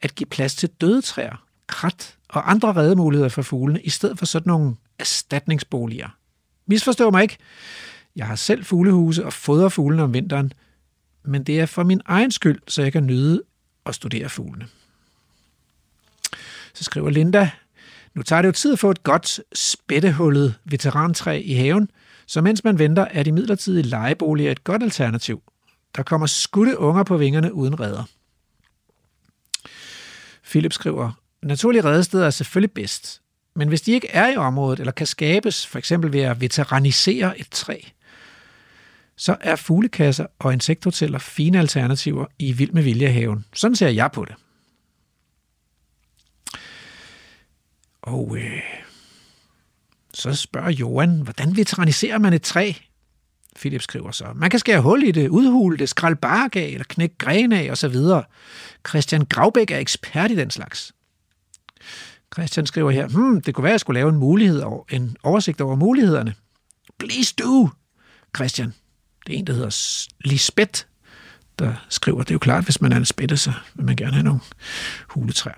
at 0.02 0.14
give 0.14 0.26
plads 0.26 0.54
til 0.54 0.68
døde 0.80 1.02
træer, 1.02 1.44
krat 1.70 2.16
og 2.28 2.50
andre 2.50 2.72
redemuligheder 2.72 3.28
for 3.28 3.42
fuglene, 3.42 3.82
i 3.82 3.90
stedet 3.90 4.18
for 4.18 4.26
sådan 4.26 4.50
nogle 4.50 4.76
erstatningsboliger. 4.98 6.08
Misforstå 6.66 7.10
mig 7.10 7.22
ikke. 7.22 7.36
Jeg 8.16 8.26
har 8.26 8.36
selv 8.36 8.64
fuglehuse 8.64 9.24
og 9.24 9.32
fodrer 9.32 9.68
fuglene 9.68 10.02
om 10.02 10.14
vinteren, 10.14 10.52
men 11.24 11.44
det 11.44 11.60
er 11.60 11.66
for 11.66 11.82
min 11.82 12.00
egen 12.04 12.30
skyld, 12.30 12.60
så 12.68 12.82
jeg 12.82 12.92
kan 12.92 13.06
nyde 13.06 13.42
at 13.86 13.94
studere 13.94 14.28
fuglene. 14.28 14.66
Så 16.74 16.84
skriver 16.84 17.10
Linda, 17.10 17.50
nu 18.14 18.22
tager 18.22 18.42
det 18.42 18.46
jo 18.46 18.52
tid 18.52 18.72
at 18.72 18.78
få 18.78 18.90
et 18.90 19.02
godt 19.02 19.40
spættehullet 19.54 20.54
veterantræ 20.64 21.42
i 21.44 21.54
haven, 21.54 21.90
så 22.26 22.40
mens 22.40 22.64
man 22.64 22.78
venter, 22.78 23.04
er 23.10 23.22
de 23.22 23.32
midlertidige 23.32 23.82
lejeboliger 23.82 24.50
et 24.50 24.64
godt 24.64 24.82
alternativ. 24.82 25.42
Der 25.96 26.02
kommer 26.02 26.26
skudte 26.26 26.78
unger 26.78 27.02
på 27.02 27.16
vingerne 27.16 27.54
uden 27.54 27.80
redder. 27.80 28.04
Philip 30.50 30.72
skriver, 30.72 31.12
naturlige 31.42 31.84
redesteder 31.84 32.26
er 32.26 32.30
selvfølgelig 32.30 32.72
bedst, 32.72 33.22
men 33.54 33.68
hvis 33.68 33.80
de 33.80 33.92
ikke 33.92 34.08
er 34.08 34.28
i 34.32 34.36
området 34.36 34.80
eller 34.80 34.92
kan 34.92 35.06
skabes, 35.06 35.66
for 35.66 35.78
eksempel 35.78 36.12
ved 36.12 36.20
at 36.20 36.40
veteranisere 36.40 37.40
et 37.40 37.50
træ, 37.50 37.80
så 39.16 39.36
er 39.40 39.56
fuglekasser 39.56 40.26
og 40.38 40.52
insekthoteller 40.52 41.18
fine 41.18 41.58
alternativer 41.58 42.26
i 42.38 42.52
vild 42.52 42.72
med 42.72 42.82
viljehaven. 42.82 43.44
Sådan 43.54 43.76
ser 43.76 43.88
jeg 43.88 44.10
på 44.12 44.24
det. 44.24 44.34
Og 48.02 48.36
øh, 48.36 48.62
så 50.14 50.34
spørger 50.34 50.70
Johan, 50.70 51.20
hvordan 51.20 51.56
veteraniserer 51.56 52.18
man 52.18 52.32
et 52.32 52.42
træ? 52.42 52.72
Philip 53.56 53.82
skriver 53.82 54.10
så, 54.10 54.24
man 54.34 54.50
kan 54.50 54.58
skære 54.58 54.80
hul 54.80 55.02
i 55.02 55.10
det, 55.10 55.28
udhule 55.28 55.78
det, 55.78 55.88
skralde 55.88 56.16
bark 56.16 56.56
af, 56.56 56.60
eller 56.60 56.84
knække 56.88 57.14
grene 57.18 57.60
af, 57.60 57.70
osv. 57.70 57.96
Christian 58.88 59.24
Gravbæk 59.24 59.70
er 59.70 59.78
ekspert 59.78 60.30
i 60.30 60.36
den 60.36 60.50
slags. 60.50 60.92
Christian 62.34 62.66
skriver 62.66 62.90
her, 62.90 63.06
hmm, 63.06 63.40
det 63.40 63.54
kunne 63.54 63.62
være, 63.62 63.70
at 63.70 63.74
jeg 63.74 63.80
skulle 63.80 64.00
lave 64.00 64.08
en, 64.08 64.16
mulighed 64.16 64.60
over, 64.60 64.84
en 64.90 65.16
oversigt 65.22 65.60
over 65.60 65.76
mulighederne. 65.76 66.34
Please 66.98 67.34
do, 67.34 67.68
Christian. 68.36 68.74
Det 69.26 69.34
er 69.34 69.38
en, 69.38 69.46
der 69.46 69.52
hedder 69.52 70.06
Lisbeth, 70.24 70.82
der 71.58 71.74
skriver. 71.88 72.18
Det 72.22 72.30
er 72.30 72.34
jo 72.34 72.38
klart, 72.38 72.64
hvis 72.64 72.80
man 72.80 72.92
er 72.92 72.96
en 72.96 73.04
spætte, 73.04 73.36
så 73.36 73.52
vil 73.74 73.86
man 73.86 73.96
gerne 73.96 74.12
have 74.12 74.22
nogle 74.22 74.40
huletræer. 75.08 75.54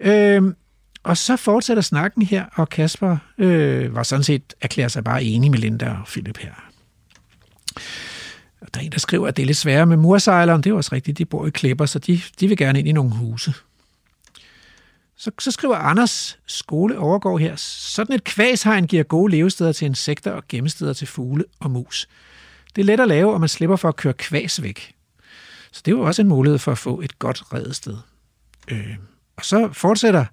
Øhm, 0.00 0.56
og 1.02 1.16
så 1.16 1.36
fortsætter 1.36 1.82
snakken 1.82 2.22
her, 2.22 2.44
og 2.54 2.68
Kasper 2.68 3.16
øh, 3.38 3.94
var 3.94 4.02
sådan 4.02 4.22
set 4.22 4.54
erklærer 4.60 4.88
sig 4.88 5.04
bare 5.04 5.24
enig 5.24 5.50
med 5.50 5.58
Linda 5.58 5.90
og 5.90 6.06
Philip 6.06 6.38
her. 6.38 6.52
Der 8.74 8.80
er 8.80 8.84
en, 8.84 8.92
der 8.92 8.98
skriver, 8.98 9.28
at 9.28 9.36
det 9.36 9.42
er 9.42 9.46
lidt 9.46 9.56
sværere 9.56 9.86
med 9.86 9.96
mursejleren. 9.96 10.62
Det 10.62 10.70
er 10.70 10.74
også 10.74 10.90
rigtigt, 10.92 11.18
de 11.18 11.24
bor 11.24 11.46
i 11.46 11.50
klipper, 11.50 11.86
så 11.86 11.98
de, 11.98 12.20
de 12.40 12.48
vil 12.48 12.56
gerne 12.56 12.78
ind 12.78 12.88
i 12.88 12.92
nogle 12.92 13.10
huse. 13.10 13.54
Så, 15.20 15.30
så 15.38 15.50
skriver 15.50 15.76
Anders 15.76 16.38
Skole 16.46 16.98
overgår 16.98 17.38
her, 17.38 17.56
sådan 17.56 18.14
et 18.14 18.24
kvæshegn 18.24 18.86
giver 18.86 19.02
gode 19.02 19.30
levesteder 19.30 19.72
til 19.72 19.86
insekter 19.86 20.32
og 20.32 20.42
gemmesteder 20.48 20.92
til 20.92 21.06
fugle 21.06 21.44
og 21.60 21.70
mus. 21.70 22.08
Det 22.76 22.82
er 22.82 22.86
let 22.86 23.00
at 23.00 23.08
lave, 23.08 23.32
og 23.32 23.40
man 23.40 23.48
slipper 23.48 23.76
for 23.76 23.88
at 23.88 23.96
køre 23.96 24.12
kvæs 24.12 24.62
væk. 24.62 24.94
Så 25.72 25.82
det 25.84 25.92
er 25.92 25.96
jo 25.96 26.02
også 26.02 26.22
en 26.22 26.28
mulighed 26.28 26.58
for 26.58 26.72
at 26.72 26.78
få 26.78 27.00
et 27.00 27.18
godt 27.18 27.42
redested. 27.52 27.96
Øh, 28.70 28.96
og 29.36 29.44
så 29.44 29.68
fortsætter 29.72 30.24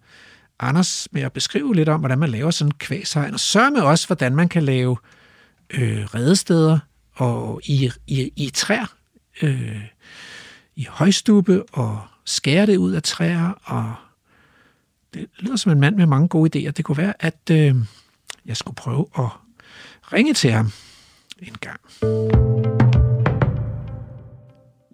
Anders 0.59 1.07
med 1.11 1.21
at 1.21 1.33
beskrive 1.33 1.75
lidt 1.75 1.89
om, 1.89 1.99
hvordan 1.99 2.19
man 2.19 2.29
laver 2.29 2.51
sådan 2.51 2.69
en 2.69 2.77
kvæshegn, 2.77 3.33
og 3.33 3.39
sørg 3.39 3.73
med 3.73 3.81
også, 3.81 4.07
hvordan 4.07 4.35
man 4.35 4.49
kan 4.49 4.63
lave 4.63 4.97
øh, 5.69 6.05
redesteder 6.05 6.79
og 7.13 7.61
i, 7.65 7.91
i, 8.07 8.31
i 8.35 8.49
træer, 8.49 8.95
øh, 9.41 9.81
i 10.75 10.87
højstube, 10.89 11.63
og 11.73 12.01
skære 12.25 12.65
det 12.65 12.77
ud 12.77 12.91
af 12.91 13.03
træer, 13.03 13.51
og 13.63 13.95
det 15.13 15.27
lyder 15.39 15.55
som 15.55 15.71
en 15.71 15.79
mand 15.79 15.95
med 15.95 16.05
mange 16.05 16.27
gode 16.27 16.59
idéer. 16.59 16.71
Det 16.71 16.85
kunne 16.85 16.97
være, 16.97 17.13
at 17.19 17.49
øh, 17.51 17.75
jeg 18.45 18.57
skulle 18.57 18.75
prøve 18.75 19.05
at 19.17 19.25
ringe 20.13 20.33
til 20.33 20.51
ham 20.51 20.71
en 21.41 21.55
gang. 21.61 21.79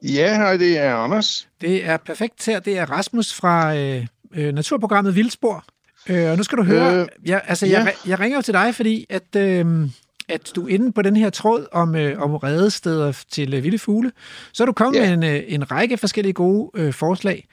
Ja, 0.03 0.35
hej, 0.35 0.57
det 0.57 0.77
er 0.77 0.95
Anders. 0.95 1.47
Det 1.61 1.85
er 1.85 1.97
perfekt 1.97 2.45
her. 2.45 2.59
Det 2.59 2.77
er 2.77 2.85
Rasmus 2.85 3.33
fra 3.33 3.75
øh, 3.75 4.05
øh, 4.35 4.53
naturprogrammet 4.53 5.15
Vildspor. 5.15 5.65
Øh, 6.09 6.31
og 6.31 6.37
nu 6.37 6.43
skal 6.43 6.57
du 6.57 6.63
høre, 6.63 7.01
øh, 7.01 7.07
jeg, 7.25 7.41
altså, 7.47 7.65
ja. 7.65 7.83
jeg, 7.83 7.93
jeg 8.07 8.19
ringer 8.19 8.37
jo 8.37 8.41
til 8.41 8.53
dig, 8.53 8.75
fordi 8.75 9.05
at, 9.09 9.35
øh, 9.37 9.89
at 10.29 10.51
du 10.55 10.67
er 10.67 10.73
inde 10.73 10.91
på 10.91 11.01
den 11.01 11.15
her 11.15 11.29
tråd 11.29 11.67
om, 11.71 11.95
øh, 11.95 12.21
om 12.21 12.35
redesteder 12.35 13.23
til 13.31 13.53
øh, 13.53 13.63
vilde 13.63 13.79
fugle. 13.79 14.11
Så 14.53 14.63
er 14.63 14.65
du 14.65 14.73
kommet 14.73 14.99
ja. 14.99 15.15
med 15.15 15.29
en, 15.29 15.35
øh, 15.35 15.43
en 15.47 15.71
række 15.71 15.97
forskellige 15.97 16.33
gode 16.33 16.71
øh, 16.75 16.93
forslag. 16.93 17.47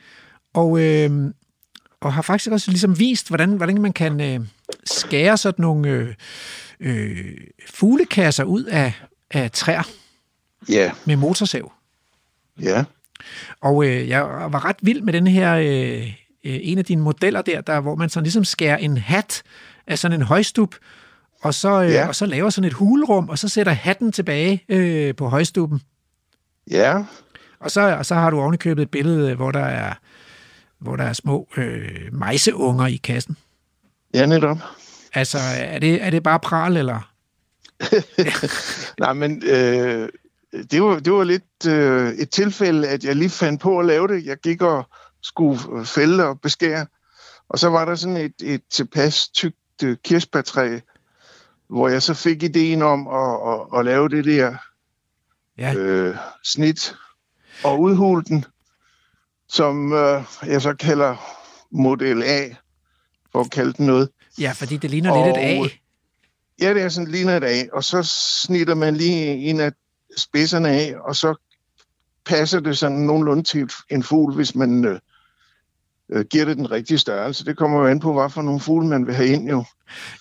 Og, 0.55 0.81
øh, 0.81 1.11
og 2.01 2.13
har 2.13 2.23
faktisk 2.23 2.51
også 2.51 2.71
ligesom 2.71 2.99
vist, 2.99 3.29
hvordan, 3.29 3.53
hvordan 3.53 3.81
man 3.81 3.93
kan 3.93 4.21
øh, 4.21 4.41
skære 4.85 5.37
sådan 5.37 5.63
nogle 5.63 5.89
øh, 5.89 6.15
øh, 6.81 7.37
fuglekasser 7.71 8.45
ud 8.45 8.65
af, 8.65 8.93
af 9.31 9.51
træer 9.51 9.83
Ja, 10.69 10.93
med 11.05 11.17
motorsav. 11.17 11.73
ja, 12.63 12.85
Og 13.61 13.87
øh, 13.87 14.09
jeg 14.09 14.23
var 14.23 14.65
ret 14.65 14.77
vild 14.83 15.03
med 15.03 15.13
den 15.13 15.27
her, 15.27 15.55
øh, 15.55 16.13
øh, 16.45 16.59
en 16.63 16.79
af 16.79 16.85
dine 16.85 17.03
modeller 17.03 17.43
der, 17.43 17.61
der, 17.61 17.81
hvor 17.81 17.95
man 17.95 18.09
sådan 18.09 18.25
ligesom 18.25 18.45
skærer 18.45 18.77
en 18.77 18.97
hat 18.99 19.43
af 19.87 19.99
sådan 19.99 20.21
en 20.21 20.27
højstup, 20.27 20.75
og 21.43 21.55
så, 21.55 21.83
øh, 21.83 21.91
Ja. 21.91 22.09
og 22.09 22.15
så 22.15 22.27
laver 22.27 22.51
sådan 22.51 22.67
et 22.69 22.73
hulrum, 22.73 23.29
og 23.29 23.39
så 23.39 23.49
sætter 23.49 23.73
hatten 23.73 24.13
tilbage 24.13 24.65
øh, 24.69 25.15
på 25.15 25.29
højstuppen. 25.29 25.81
ja, 26.71 27.03
Og 27.61 27.71
så, 27.71 27.81
og 27.97 28.07
så 28.07 28.15
har 28.15 28.31
du 28.31 28.41
ovenikøbet 28.41 28.83
et 28.83 28.91
billede, 28.91 29.35
hvor 29.35 29.51
der 29.51 29.65
er, 29.65 29.95
hvor 30.81 30.97
der 30.97 31.05
er 31.05 31.13
små 31.13 31.49
øh, 31.57 32.09
mejseunger 32.13 32.87
i 32.87 32.97
kassen. 32.97 33.37
ja, 34.15 34.27
netop. 34.27 34.59
Altså, 35.15 35.39
er 35.57 35.79
det, 35.79 36.05
er 36.05 36.11
det 36.11 36.23
bare 36.23 36.41
pral, 36.41 36.77
eller? 36.77 37.13
Nej, 39.01 39.13
men 39.13 39.43
øh, 39.47 40.09
det, 40.71 40.83
var, 40.83 40.99
det 40.99 41.13
var 41.13 41.25
lidt 41.25 41.67
øh, 41.67 42.13
et 42.13 42.31
tilfælde, 42.31 42.89
at 42.89 43.05
jeg 43.05 43.17
lige 43.17 43.31
fandt 43.31 43.61
på 43.61 43.79
at 43.79 43.87
lave 43.87 44.09
det. 44.09 44.27
Jeg 44.27 44.37
gik 44.37 44.63
og 44.63 44.89
skulle 45.23 45.87
fælde 45.87 46.27
og 46.27 46.41
beskære, 46.41 46.87
og 47.49 47.59
så 47.59 47.69
var 47.69 47.85
der 47.85 47.95
sådan 47.95 48.17
et, 48.17 48.35
et 48.43 48.63
tilpas 48.71 49.29
tykt 49.29 49.57
øh, 49.85 49.97
kirsebærtræ, 50.05 50.79
hvor 51.69 51.89
jeg 51.89 52.03
så 52.03 52.15
fik 52.15 52.43
ideen 52.43 52.83
om 52.83 53.09
at, 53.09 53.53
at, 53.53 53.79
at 53.79 53.85
lave 53.85 54.09
det 54.09 54.25
der 54.25 54.57
Ja, 55.59 55.75
øh, 55.75 56.17
snit 56.45 56.95
og 57.65 57.81
udhule 57.81 58.23
den, 58.23 58.45
som 59.53 59.93
øh, 59.93 60.23
jeg 60.47 60.63
så 60.63 60.75
kalder 60.75 61.17
model 61.73 62.23
A, 62.23 62.49
for 63.33 63.41
at 63.41 63.51
kalde 63.51 63.73
den 63.73 63.87
noget. 63.87 64.09
ja 64.39 64.53
fordi 64.53 64.77
det 64.77 64.91
ligner 64.91 65.27
lidt 65.27 65.37
et 65.37 65.43
A. 65.43 65.61
Og- 65.61 65.69
Ja, 66.61 66.75
det 66.75 66.83
er 66.83 66.89
sådan 66.89 67.11
ligner 67.11 67.37
et 67.37 67.45
A, 67.45 67.63
og 67.73 67.85
så 67.85 68.03
snitter 68.45 68.75
man 68.75 68.97
lige 68.97 69.27
en 69.27 69.61
af 69.61 69.73
spidserne 70.17 70.69
af, 70.69 70.95
og 71.05 71.17
så 71.17 71.35
passer 72.27 72.61
det 72.61 72.79
sådan 72.79 72.99
nogenlunde 72.99 73.43
til 73.43 73.71
en 73.91 74.03
fugl, 74.03 74.35
hvis 74.35 74.55
man 74.55 74.85
øh, 74.85 74.99
øh, 76.13 76.25
giver 76.31 76.45
det 76.45 76.57
den 76.57 76.71
rigtige 76.71 76.99
størrelse. 76.99 77.45
Det 77.45 77.57
kommer 77.57 77.81
jo 77.81 77.87
an 77.87 78.01
på, 78.01 78.13
hvad 78.13 78.31
for 78.31 78.43
nogle 78.43 78.61
fugle 78.61 78.87
man 78.89 79.07
vil 79.07 79.15
have 79.15 79.29
ind 79.29 79.49
jo. 79.49 79.65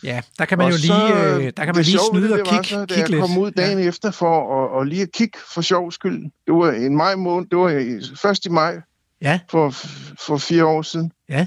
Ja, 0.04 0.22
der 0.40 0.46
kan 0.46 0.58
man 0.58 0.66
Og 0.68 0.72
jo 0.72 0.78
så, 0.78 0.84
lige, 0.84 1.36
øh, 1.36 1.44
der 1.58 1.66
kan 1.66 1.66
man 1.66 1.76
det 1.76 1.86
lige 1.86 1.98
sjove 2.00 2.22
ved 2.22 2.22
snyde 2.22 2.34
det, 2.34 2.42
og 2.42 2.46
det 2.46 2.54
kigge, 2.54 2.68
så, 2.68 2.80
da 2.80 2.86
kigge 2.86 3.02
jeg 3.02 3.10
lidt. 3.10 3.22
kom 3.22 3.38
ud 3.38 3.52
dagen 3.52 3.80
efter 3.80 4.12
for 4.12 4.64
at, 4.64 4.70
og 4.72 4.86
lige 4.86 5.02
at 5.02 5.12
kigge 5.12 5.40
for 5.54 5.62
sjov 5.62 5.92
skyld. 5.92 6.24
Det 6.24 6.54
var 6.54 6.72
en 6.72 6.96
maj 6.98 7.16
måned, 7.16 7.48
det 7.50 7.58
var 7.58 8.00
først 8.22 8.46
i 8.46 8.50
maj 8.50 8.82
Ja, 9.22 9.40
for, 9.50 9.70
for 10.26 10.38
fire 10.38 10.66
år 10.66 10.82
siden. 10.82 11.12
ja. 11.30 11.46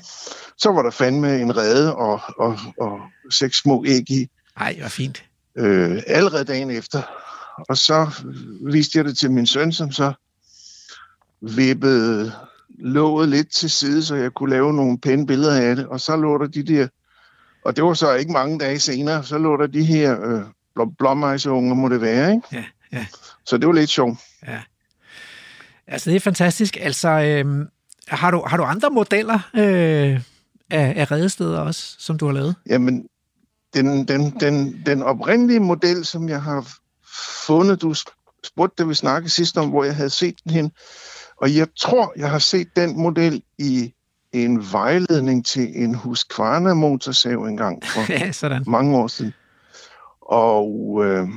Så 0.59 0.73
var 0.73 0.83
der 0.83 0.91
fandme 0.91 1.41
en 1.41 1.57
rede 1.57 1.95
og, 1.97 2.21
og, 2.39 2.59
og 2.79 3.01
seks 3.31 3.57
små 3.59 3.85
æg 3.87 4.11
i. 4.11 4.29
Ej, 4.57 4.77
hvor 4.81 4.89
fint. 4.89 5.25
øh, 5.57 6.03
allerede 6.07 6.45
dagen 6.45 6.71
efter. 6.71 7.03
Og 7.69 7.77
så 7.79 8.11
viste 8.73 8.99
jeg 8.99 9.05
det 9.05 9.19
til 9.19 9.31
min 9.31 9.47
søn, 9.47 9.73
som 9.73 9.93
så 9.93 10.13
vippede 11.41 12.33
låget 12.79 13.29
lidt 13.29 13.53
til 13.53 13.71
side, 13.71 14.05
så 14.05 14.15
jeg 14.15 14.33
kunne 14.33 14.51
lave 14.51 14.73
nogle 14.73 14.99
pæne 14.99 15.27
billeder 15.27 15.61
af 15.71 15.77
det. 15.77 15.87
Og 15.87 16.01
så 16.01 16.17
lå 16.17 16.39
der 16.39 16.47
de 16.47 16.63
der, 16.63 16.89
og 17.65 17.77
det 17.77 17.85
var 17.85 17.95
så 17.95 18.13
ikke 18.15 18.33
mange 18.33 18.59
dage 18.59 18.79
senere, 18.79 19.25
så 19.25 19.39
lå 19.39 19.57
der 19.57 19.67
de 19.67 19.85
her 19.85 20.25
øh, 20.25 20.43
blå- 20.75 20.95
blåmejseunger, 20.99 21.75
må 21.75 21.89
det 21.89 22.01
være, 22.01 22.31
ikke? 22.35 22.47
Ja, 22.53 22.65
ja. 22.93 23.07
Så 23.47 23.59
det 23.59 23.67
var 23.67 23.73
lidt 23.75 23.91
sjovt. 23.91 24.19
Altså, 25.87 26.11
det 26.11 26.17
er 26.17 26.21
fantastisk. 26.21 26.77
Altså, 26.81 27.09
øh, 27.09 27.67
har, 28.09 28.31
du, 28.31 28.45
har 28.47 28.57
du 28.57 28.63
andre 28.63 28.91
modeller 28.91 29.39
øh, 29.55 30.21
af, 30.71 30.93
af 30.97 31.11
redesteder 31.11 31.59
også, 31.61 31.97
som 31.99 32.19
du 32.19 32.27
har 32.27 32.33
lavet? 32.33 32.55
Jamen, 32.67 33.07
den, 33.75 34.09
den, 34.09 34.31
den, 34.41 34.83
den 34.87 35.03
oprindelige 35.03 35.61
model, 35.61 36.05
som 36.05 36.29
jeg 36.29 36.43
har 36.43 36.69
fundet, 37.47 37.83
du 37.83 37.95
spurgte, 38.45 38.83
da 38.83 38.89
vi 38.89 38.95
snakkede 38.95 39.31
sidst 39.31 39.59
om, 39.59 39.69
hvor 39.69 39.85
jeg 39.85 39.97
havde 39.97 40.11
set 40.11 40.35
den 40.45 40.53
hen, 40.53 40.73
og 41.37 41.57
jeg 41.57 41.67
tror, 41.79 42.13
jeg 42.17 42.31
har 42.31 42.39
set 42.39 42.69
den 42.77 43.01
model 43.01 43.43
i 43.59 43.93
en 44.33 44.73
vejledning 44.73 45.47
til 45.47 45.83
en 45.83 45.95
Husqvarna 45.95 46.75
motorsav 46.75 47.43
engang 47.45 47.83
for 47.87 48.13
Ja, 48.13 48.33
sådan. 48.33 48.65
mange 48.67 48.97
år 48.97 49.07
siden. 49.07 49.33
Og 50.21 51.01
øh, 51.05 51.29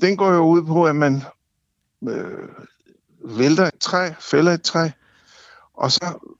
den 0.00 0.16
går 0.16 0.32
jo 0.32 0.42
ud 0.42 0.62
på, 0.62 0.84
at 0.84 0.96
man 0.96 1.22
øh, 2.08 2.48
vælter 3.24 3.66
et 3.66 3.78
træ, 3.80 4.10
fælder 4.20 4.52
et 4.52 4.62
træ, 4.62 4.88
og 5.74 5.92
så 5.92 6.34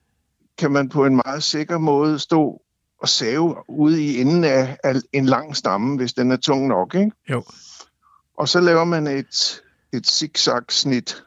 kan 0.59 0.71
man 0.71 0.89
på 0.89 1.07
en 1.07 1.17
meget 1.17 1.43
sikker 1.43 1.79
måde 1.79 2.19
stå 2.19 2.63
og 2.99 3.09
save 3.09 3.57
ude 3.69 4.03
i 4.05 4.21
enden 4.21 4.45
af, 4.45 4.79
af 4.85 4.95
en 5.13 5.27
lang 5.27 5.57
stamme, 5.57 5.97
hvis 5.97 6.13
den 6.13 6.33
er 6.33 6.37
tung 6.37 6.67
nok. 6.69 6.95
Ikke? 6.95 7.13
Jo. 7.31 7.45
Og 8.37 8.49
så 8.49 8.61
laver 8.61 8.85
man 8.85 9.07
et, 9.07 9.63
et 9.93 10.07
zigzag-snit 10.07 11.23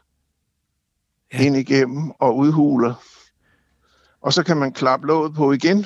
Ja. 1.33 1.41
ind 1.41 1.55
igennem 1.55 2.11
og 2.19 2.37
udhuler. 2.37 2.93
Og 4.21 4.33
så 4.33 4.43
kan 4.43 4.57
man 4.57 4.73
klappe 4.73 5.07
låget 5.07 5.33
på 5.33 5.51
igen, 5.51 5.85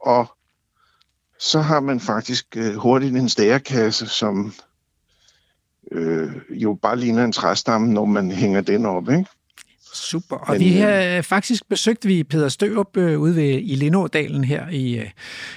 og 0.00 0.26
så 1.38 1.60
har 1.60 1.80
man 1.80 2.00
faktisk 2.00 2.56
øh, 2.56 2.74
hurtigt 2.74 3.16
en 3.16 3.28
stærekasse, 3.28 4.06
som 4.06 4.52
øh, 5.94 6.30
jo 6.50 6.78
bare 6.82 6.98
ligner 6.98 7.24
en 7.24 7.32
træstamme, 7.32 7.92
når 7.92 8.04
man 8.04 8.30
hænger 8.30 8.60
den 8.60 8.86
op. 8.86 9.10
Ikke? 9.10 9.24
Super. 9.94 10.36
Og 10.36 10.52
Men, 10.52 10.60
vi 10.60 10.72
har 10.72 11.22
faktisk 11.22 11.68
besøgt 11.68 12.06
vi 12.06 12.24
Peder 12.24 12.48
Størup 12.48 12.96
øh, 12.96 13.20
ude 13.20 13.36
ved, 13.36 13.60
i 13.62 13.74
Lindådalen 13.74 14.44
her 14.44 14.68
i, 14.68 14.98
øh, 14.98 15.10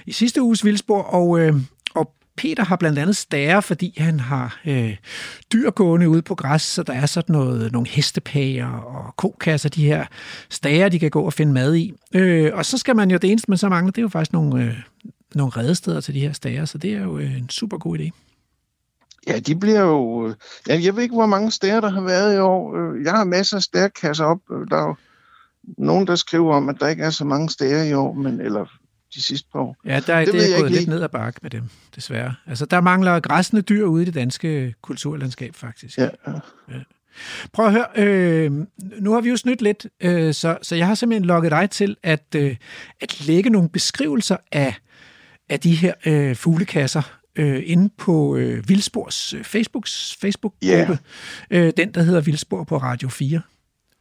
i 0.06 0.12
sidste 0.12 0.42
uges 0.42 0.66
vildspor, 0.66 1.02
og, 1.02 1.40
øh, 1.40 1.56
og 1.96 2.12
Peter 2.38 2.64
har 2.64 2.76
blandt 2.76 3.00
andet 3.00 3.16
stære, 3.16 3.62
fordi 3.62 3.94
han 3.98 4.20
har 4.20 4.60
øh, 4.66 4.96
dyr 5.54 5.70
gående 5.70 6.10
ude 6.10 6.22
på 6.22 6.36
græs, 6.36 6.62
så 6.62 6.84
der 6.84 6.94
er 6.94 7.06
sådan 7.06 7.34
noget, 7.34 7.72
nogle 7.72 7.88
hestepager 7.88 8.68
og 8.68 9.16
kokasser, 9.16 9.70
de 9.70 9.86
her 9.86 10.06
stager, 10.50 10.90
de 10.90 11.00
kan 11.00 11.12
gå 11.12 11.22
og 11.22 11.34
finde 11.34 11.54
mad 11.54 11.76
i. 11.76 11.94
Øh, 12.14 12.52
og 12.54 12.66
så 12.66 12.78
skal 12.78 12.96
man 12.96 13.12
jo, 13.12 13.18
det 13.18 13.32
eneste 13.32 13.52
man 13.52 13.58
så 13.58 13.70
mangler, 13.70 13.92
det 13.92 13.98
er 13.98 14.04
jo 14.04 14.10
faktisk 14.10 14.34
nogle, 14.34 14.64
øh, 14.64 14.74
nogle 15.36 15.52
redesteder 15.58 16.02
til 16.02 16.14
de 16.14 16.20
her 16.20 16.34
stager, 16.34 16.66
så 16.66 16.78
det 16.78 16.94
er 16.94 17.04
jo 17.04 17.18
øh, 17.18 17.38
en 17.38 17.50
super 17.50 17.78
god 17.78 18.00
idé. 18.00 18.10
Ja, 19.28 19.40
de 19.40 19.56
bliver 19.56 19.82
jo... 19.82 20.28
øh, 20.28 20.36
Ja, 20.68 20.80
jeg 20.84 20.96
ved 20.96 21.04
ikke, 21.04 21.16
hvor 21.16 21.26
mange 21.26 21.52
steder 21.52 21.82
der 21.82 21.90
har 21.90 22.02
været 22.02 22.36
i 22.36 22.40
år. 22.40 22.76
Øh, 22.78 23.04
Jeg 23.04 23.12
har 23.14 23.24
masser 23.24 23.58
af 23.58 23.64
stærkasser 23.64 24.26
op. 24.26 24.40
Øh, 24.52 24.68
Der 24.70 24.78
er 24.78 24.88
jo 24.88 24.96
nogen, 25.78 26.08
der 26.08 26.16
skriver 26.16 26.56
om, 26.56 26.70
at 26.70 26.76
der 26.80 26.88
ikke 26.88 27.04
er 27.04 27.10
så 27.10 27.26
mange 27.26 27.50
steder 27.50 27.84
i 27.84 27.94
år, 27.94 28.14
men 28.14 28.42
eller 28.42 28.66
de 29.16 29.24
sidste 29.24 29.48
par 29.52 29.60
år. 29.60 29.76
Ja, 29.86 30.00
der, 30.08 30.20
det, 30.26 30.34
Det 30.34 30.56
er 30.56 30.60
gået 30.60 30.72
lidt 30.72 30.88
ned 30.88 31.02
ad 31.04 31.10
bakke 31.10 31.40
med 31.42 31.50
dem, 31.50 31.64
desværre. 31.96 32.34
Altså, 32.48 32.66
der 32.66 32.82
mangler 32.82 33.20
græsne 33.20 33.62
dyr 33.62 33.86
ude 33.86 34.02
i 34.02 34.06
det 34.06 34.14
danske 34.14 34.74
kulturlandskab, 34.82 35.56
faktisk. 35.56 35.98
Ja, 35.98 36.10
Prøv 37.54 37.66
at 37.66 37.72
høre, 37.72 37.86
øh, 37.96 38.52
nu 39.00 39.14
har 39.14 39.22
vi 39.22 39.30
jo 39.30 39.38
snydt 39.38 39.62
lidt, 39.62 39.86
øh, 40.02 40.34
så, 40.34 40.58
så 40.62 40.76
jeg 40.76 40.88
har 40.88 40.96
simpelthen 40.96 41.26
logget 41.26 41.52
dig 41.52 41.70
til 41.70 41.98
at, 42.04 42.26
øh, 42.36 42.56
at 43.02 43.28
lægge 43.28 43.50
nogle 43.50 43.70
beskrivelser 43.70 44.38
af, 44.52 44.76
af 45.50 45.60
de 45.60 45.76
her 45.76 45.94
øh, 46.06 46.36
fuglekasser 46.36 47.02
øh, 47.36 47.64
inde 47.66 47.90
på 47.98 48.36
øh, 48.36 48.70
Vildspors 48.70 49.34
øh, 49.34 49.44
Facebooks 49.44 50.18
Facebook-gruppe. 50.22 51.00
Øh, 51.52 51.74
den, 51.78 51.92
der 51.92 52.02
hedder 52.02 52.22
Vildspor 52.22 52.64
på 52.64 52.78
Radio 52.78 53.10
4. 53.10 53.42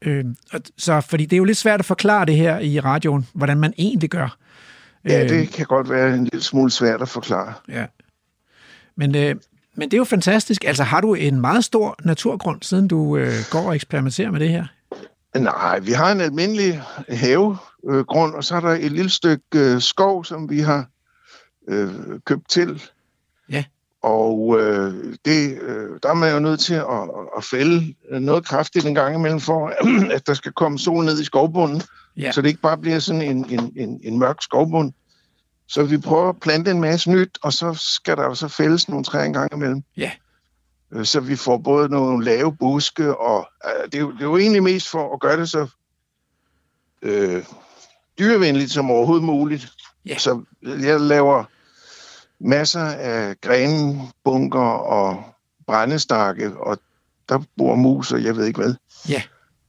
Øh, 0.02 0.24
og, 0.52 0.60
så, 0.78 1.00
fordi 1.00 1.24
det 1.24 1.36
er 1.36 1.38
jo 1.38 1.44
lidt 1.44 1.58
svært 1.58 1.80
at 1.80 1.86
forklare 1.86 2.26
det 2.26 2.36
her 2.36 2.58
i 2.58 2.80
radioen, 2.80 3.26
hvordan 3.34 3.58
man 3.58 3.74
egentlig 3.78 4.10
gør. 4.10 4.36
Ja, 5.04 5.22
Øh, 5.22 5.28
det 5.28 5.48
kan 5.48 5.66
godt 5.66 5.90
være 5.90 6.14
en 6.14 6.24
lille 6.24 6.42
smule 6.42 6.70
svært 6.70 7.02
at 7.02 7.08
forklare. 7.08 7.52
Ja. 7.68 7.86
Men, 8.96 9.16
øh, 9.16 9.36
men 9.76 9.90
det 9.90 9.94
er 9.94 9.98
jo 9.98 10.04
fantastisk. 10.04 10.64
Altså, 10.64 10.82
har 10.82 11.00
du 11.00 11.14
en 11.14 11.40
meget 11.40 11.64
stor 11.64 11.96
naturgrund, 12.04 12.62
siden 12.62 12.88
du 12.88 13.16
øh, 13.16 13.32
går 13.50 13.66
og 13.66 13.74
eksperimenterer 13.74 14.30
med 14.30 14.40
det 14.40 14.48
her? 14.48 14.66
Nej, 15.36 15.78
vi 15.78 15.92
har 15.92 16.12
en 16.12 16.20
almindelig 16.20 16.82
havegrund, 17.08 18.34
og 18.34 18.44
så 18.44 18.56
er 18.56 18.60
der 18.60 18.68
et 18.68 18.92
lille 18.92 19.10
stykke 19.10 19.44
øh, 19.54 19.80
skov, 19.80 20.24
som 20.24 20.50
vi 20.50 20.60
har 20.60 20.88
øh, 21.68 21.90
købt 22.26 22.48
til. 22.48 22.82
Ja. 23.50 23.64
Og 24.02 24.60
øh, 24.60 25.14
det, 25.24 25.58
øh, 25.62 25.98
der 26.02 26.08
er 26.08 26.14
man 26.14 26.32
jo 26.32 26.38
nødt 26.38 26.60
til 26.60 26.74
at, 26.74 27.10
at 27.36 27.44
fælde 27.44 27.94
noget 28.20 28.44
kraftigt 28.46 28.86
en 28.86 28.94
gang 28.94 29.14
imellem, 29.14 29.40
for 29.40 29.72
at 30.16 30.26
der 30.26 30.34
skal 30.34 30.52
komme 30.52 30.78
sol 30.78 31.04
ned 31.04 31.20
i 31.20 31.24
skovbunden, 31.24 31.82
Ja. 32.16 32.32
så 32.32 32.42
det 32.42 32.48
ikke 32.48 32.60
bare 32.60 32.78
bliver 32.78 32.98
sådan 32.98 33.22
en, 33.22 33.50
en, 33.50 33.72
en, 33.76 34.00
en 34.04 34.18
mørk 34.18 34.42
skovbund. 34.42 34.92
Så 35.68 35.82
vi 35.84 35.98
prøver 35.98 36.28
at 36.28 36.40
plante 36.40 36.70
en 36.70 36.80
masse 36.80 37.10
nyt, 37.10 37.38
og 37.42 37.52
så 37.52 37.74
skal 37.74 38.16
der 38.16 38.24
jo 38.24 38.34
så 38.34 38.48
fældes 38.48 38.88
nogle 38.88 39.04
træer 39.04 39.24
en 39.24 39.32
gang 39.32 39.52
imellem. 39.54 39.82
Ja. 39.96 40.10
Øh, 40.92 41.04
Så 41.04 41.20
vi 41.20 41.36
får 41.36 41.58
både 41.58 41.88
nogle 41.88 42.24
lave 42.24 42.56
buske, 42.56 43.16
og 43.16 43.48
øh, 43.66 43.84
det, 43.84 43.94
er 43.94 43.98
jo, 44.00 44.12
det 44.12 44.20
er 44.20 44.24
jo 44.24 44.36
egentlig 44.36 44.62
mest 44.62 44.88
for 44.90 45.14
at 45.14 45.20
gøre 45.20 45.36
det 45.40 45.48
så 45.50 45.66
øh, 47.02 47.44
dyrevenligt 48.18 48.70
som 48.70 48.90
overhovedet 48.90 49.24
muligt. 49.24 49.72
Ja. 50.06 50.18
Så 50.18 50.42
jeg 50.62 51.00
laver 51.00 51.44
masser 52.40 52.80
af 52.84 53.34
grenbunker 53.40 54.60
og 54.60 55.24
brændestakke, 55.66 56.50
og 56.56 56.78
der 57.28 57.38
bor 57.56 57.74
mus, 57.74 58.12
og 58.12 58.24
jeg 58.24 58.36
ved 58.36 58.46
ikke 58.46 58.60
hvad. 58.62 58.74
Ja. 59.08 59.22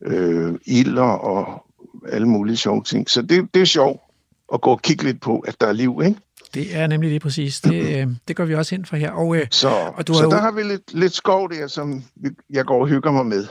Øh, 0.05 0.53
ilder 0.65 1.01
og 1.03 1.65
alle 2.11 2.27
mulige 2.27 2.57
sjove 2.57 2.83
ting. 2.83 3.09
Så 3.09 3.21
det, 3.21 3.47
det 3.53 3.61
er 3.61 3.65
sjovt 3.65 4.01
at 4.53 4.61
gå 4.61 4.69
og 4.71 4.81
kigge 4.81 5.03
lidt 5.03 5.21
på, 5.21 5.39
at 5.39 5.55
der 5.61 5.67
er 5.67 5.73
liv, 5.73 6.01
ikke? 6.05 6.19
Det 6.53 6.75
er 6.75 6.87
nemlig 6.87 7.09
lige 7.09 7.19
præcis. 7.19 7.61
Det, 7.61 7.73
øh, 7.97 8.07
det 8.27 8.35
går 8.35 8.45
vi 8.45 8.55
også 8.55 8.75
ind 8.75 8.85
for 8.85 8.95
her. 8.95 9.11
Og, 9.11 9.35
øh, 9.37 9.47
Så, 9.51 9.69
Og 9.69 10.07
du 10.07 10.13
så 10.13 10.19
har 10.19 10.25
jo- 10.25 10.31
der 10.31 10.41
har 10.41 10.51
vi 10.51 10.63
lidt, 10.63 10.93
lidt 10.93 11.13
skov 11.13 11.49
der, 11.51 11.67
som 11.67 12.03
jeg 12.49 12.65
går 12.65 12.81
og 12.81 12.87
hygger 12.87 13.11
mig 13.11 13.25
med. 13.25 13.47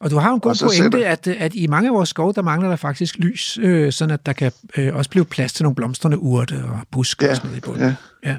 og 0.00 0.10
du 0.10 0.16
har 0.16 0.28
jo 0.28 0.34
en 0.34 0.40
god 0.40 0.54
så 0.54 0.64
pointe, 0.66 0.82
sætter- 0.98 1.08
at, 1.10 1.28
at 1.28 1.54
i 1.54 1.66
mange 1.66 1.88
af 1.88 1.94
vores 1.94 2.08
skove, 2.08 2.32
der 2.32 2.42
mangler 2.42 2.68
der 2.68 2.76
faktisk 2.76 3.16
lys, 3.18 3.58
øh, 3.62 3.92
sådan 3.92 4.14
at 4.14 4.26
der 4.26 4.32
kan 4.32 4.52
øh, 4.76 4.94
også 4.96 5.10
blive 5.10 5.24
plads 5.24 5.52
til 5.52 5.62
nogle 5.62 5.74
blomstrende 5.76 6.18
urte 6.18 6.64
og 6.64 6.78
buske 6.90 7.30
og 7.30 7.36
sådan 7.36 7.48
noget 7.50 7.58
i 7.58 7.60
bunden. 7.66 7.82
ja. 7.82 7.94
Ja. 8.30 8.36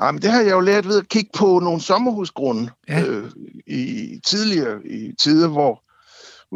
Jamen, 0.00 0.22
det 0.22 0.30
har 0.30 0.40
jeg 0.40 0.50
jo 0.50 0.60
lært 0.60 0.88
ved 0.88 0.98
at 0.98 1.08
kigge 1.08 1.30
på 1.36 1.58
nogle 1.58 1.80
sommerhusgrunde 1.80 2.70
Ja. 2.88 3.02
øh, 3.06 3.30
i 3.66 4.20
tidligere 4.26 4.86
i 4.86 5.14
tider, 5.18 5.48
hvor 5.48 5.82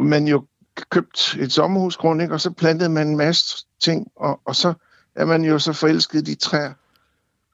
man 0.01 0.27
jo 0.27 0.45
købt 0.91 1.37
et 1.39 1.51
sommerhusgrund, 1.51 2.21
ikke? 2.21 2.33
og 2.33 2.41
så 2.41 2.51
plantede 2.51 2.89
man 2.89 3.07
en 3.07 3.17
masse 3.17 3.65
ting, 3.83 4.07
og, 4.15 4.39
og 4.45 4.55
så 4.55 4.73
er 5.15 5.25
man 5.25 5.43
jo 5.45 5.59
så 5.59 5.73
forelsket 5.73 6.19
i 6.19 6.31
de 6.31 6.35
træer. 6.35 6.73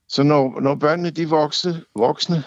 Så 0.08 0.24
når, 0.24 0.60
når 0.62 0.76
børnene 0.76 1.10
de 1.10 1.30
voksne, 1.30 1.84
voksne 1.96 2.44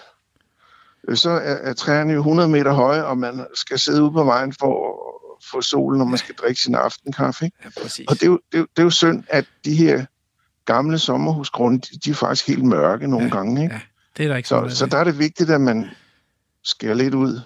øh, 1.07 1.17
så 1.17 1.29
er, 1.29 1.55
er 1.55 1.73
træerne 1.73 2.13
jo 2.13 2.19
100 2.19 2.49
meter 2.49 2.73
høje, 2.73 3.03
og 3.03 3.17
man 3.17 3.45
skal 3.53 3.79
sidde 3.79 4.03
ude 4.03 4.11
på 4.11 4.23
vejen 4.23 4.53
for 4.59 4.89
at 4.89 5.45
få 5.51 5.61
solen, 5.61 5.97
når 5.97 6.05
man 6.05 6.17
skal 6.17 6.35
drikke 6.35 6.61
sin 6.61 6.75
aftenkaffe. 6.75 7.45
Ikke? 7.45 7.57
ja, 7.63 7.81
præcis. 7.81 8.05
Og 8.07 8.15
det 8.15 8.23
er, 8.23 8.27
jo, 8.27 8.39
det, 8.51 8.57
er 8.57 8.59
jo, 8.59 8.67
det 8.75 8.79
er 8.79 8.83
jo 8.83 8.89
synd, 8.89 9.23
at 9.27 9.45
de 9.65 9.75
her 9.75 10.05
gamle 10.65 10.99
sommerhusgrunde, 10.99 11.79
de, 11.79 11.97
de 12.05 12.09
er 12.09 12.13
faktisk 12.13 12.47
helt 12.47 12.63
mørke 12.63 13.07
nogle 13.07 13.25
Ja, 13.25 13.35
gange. 13.37 13.63
Ikke? 13.63 13.75
ja. 13.75 13.81
Det 14.17 14.23
er 14.23 14.27
der 14.27 14.35
ikke 14.35 14.49
Så, 14.49 14.67
så 14.69 14.85
der 14.85 14.97
er 14.97 15.03
det 15.03 15.19
vigtigt, 15.19 15.49
at 15.49 15.61
man 15.61 15.85
skærer 16.63 16.93
lidt 16.93 17.13
ud, 17.13 17.39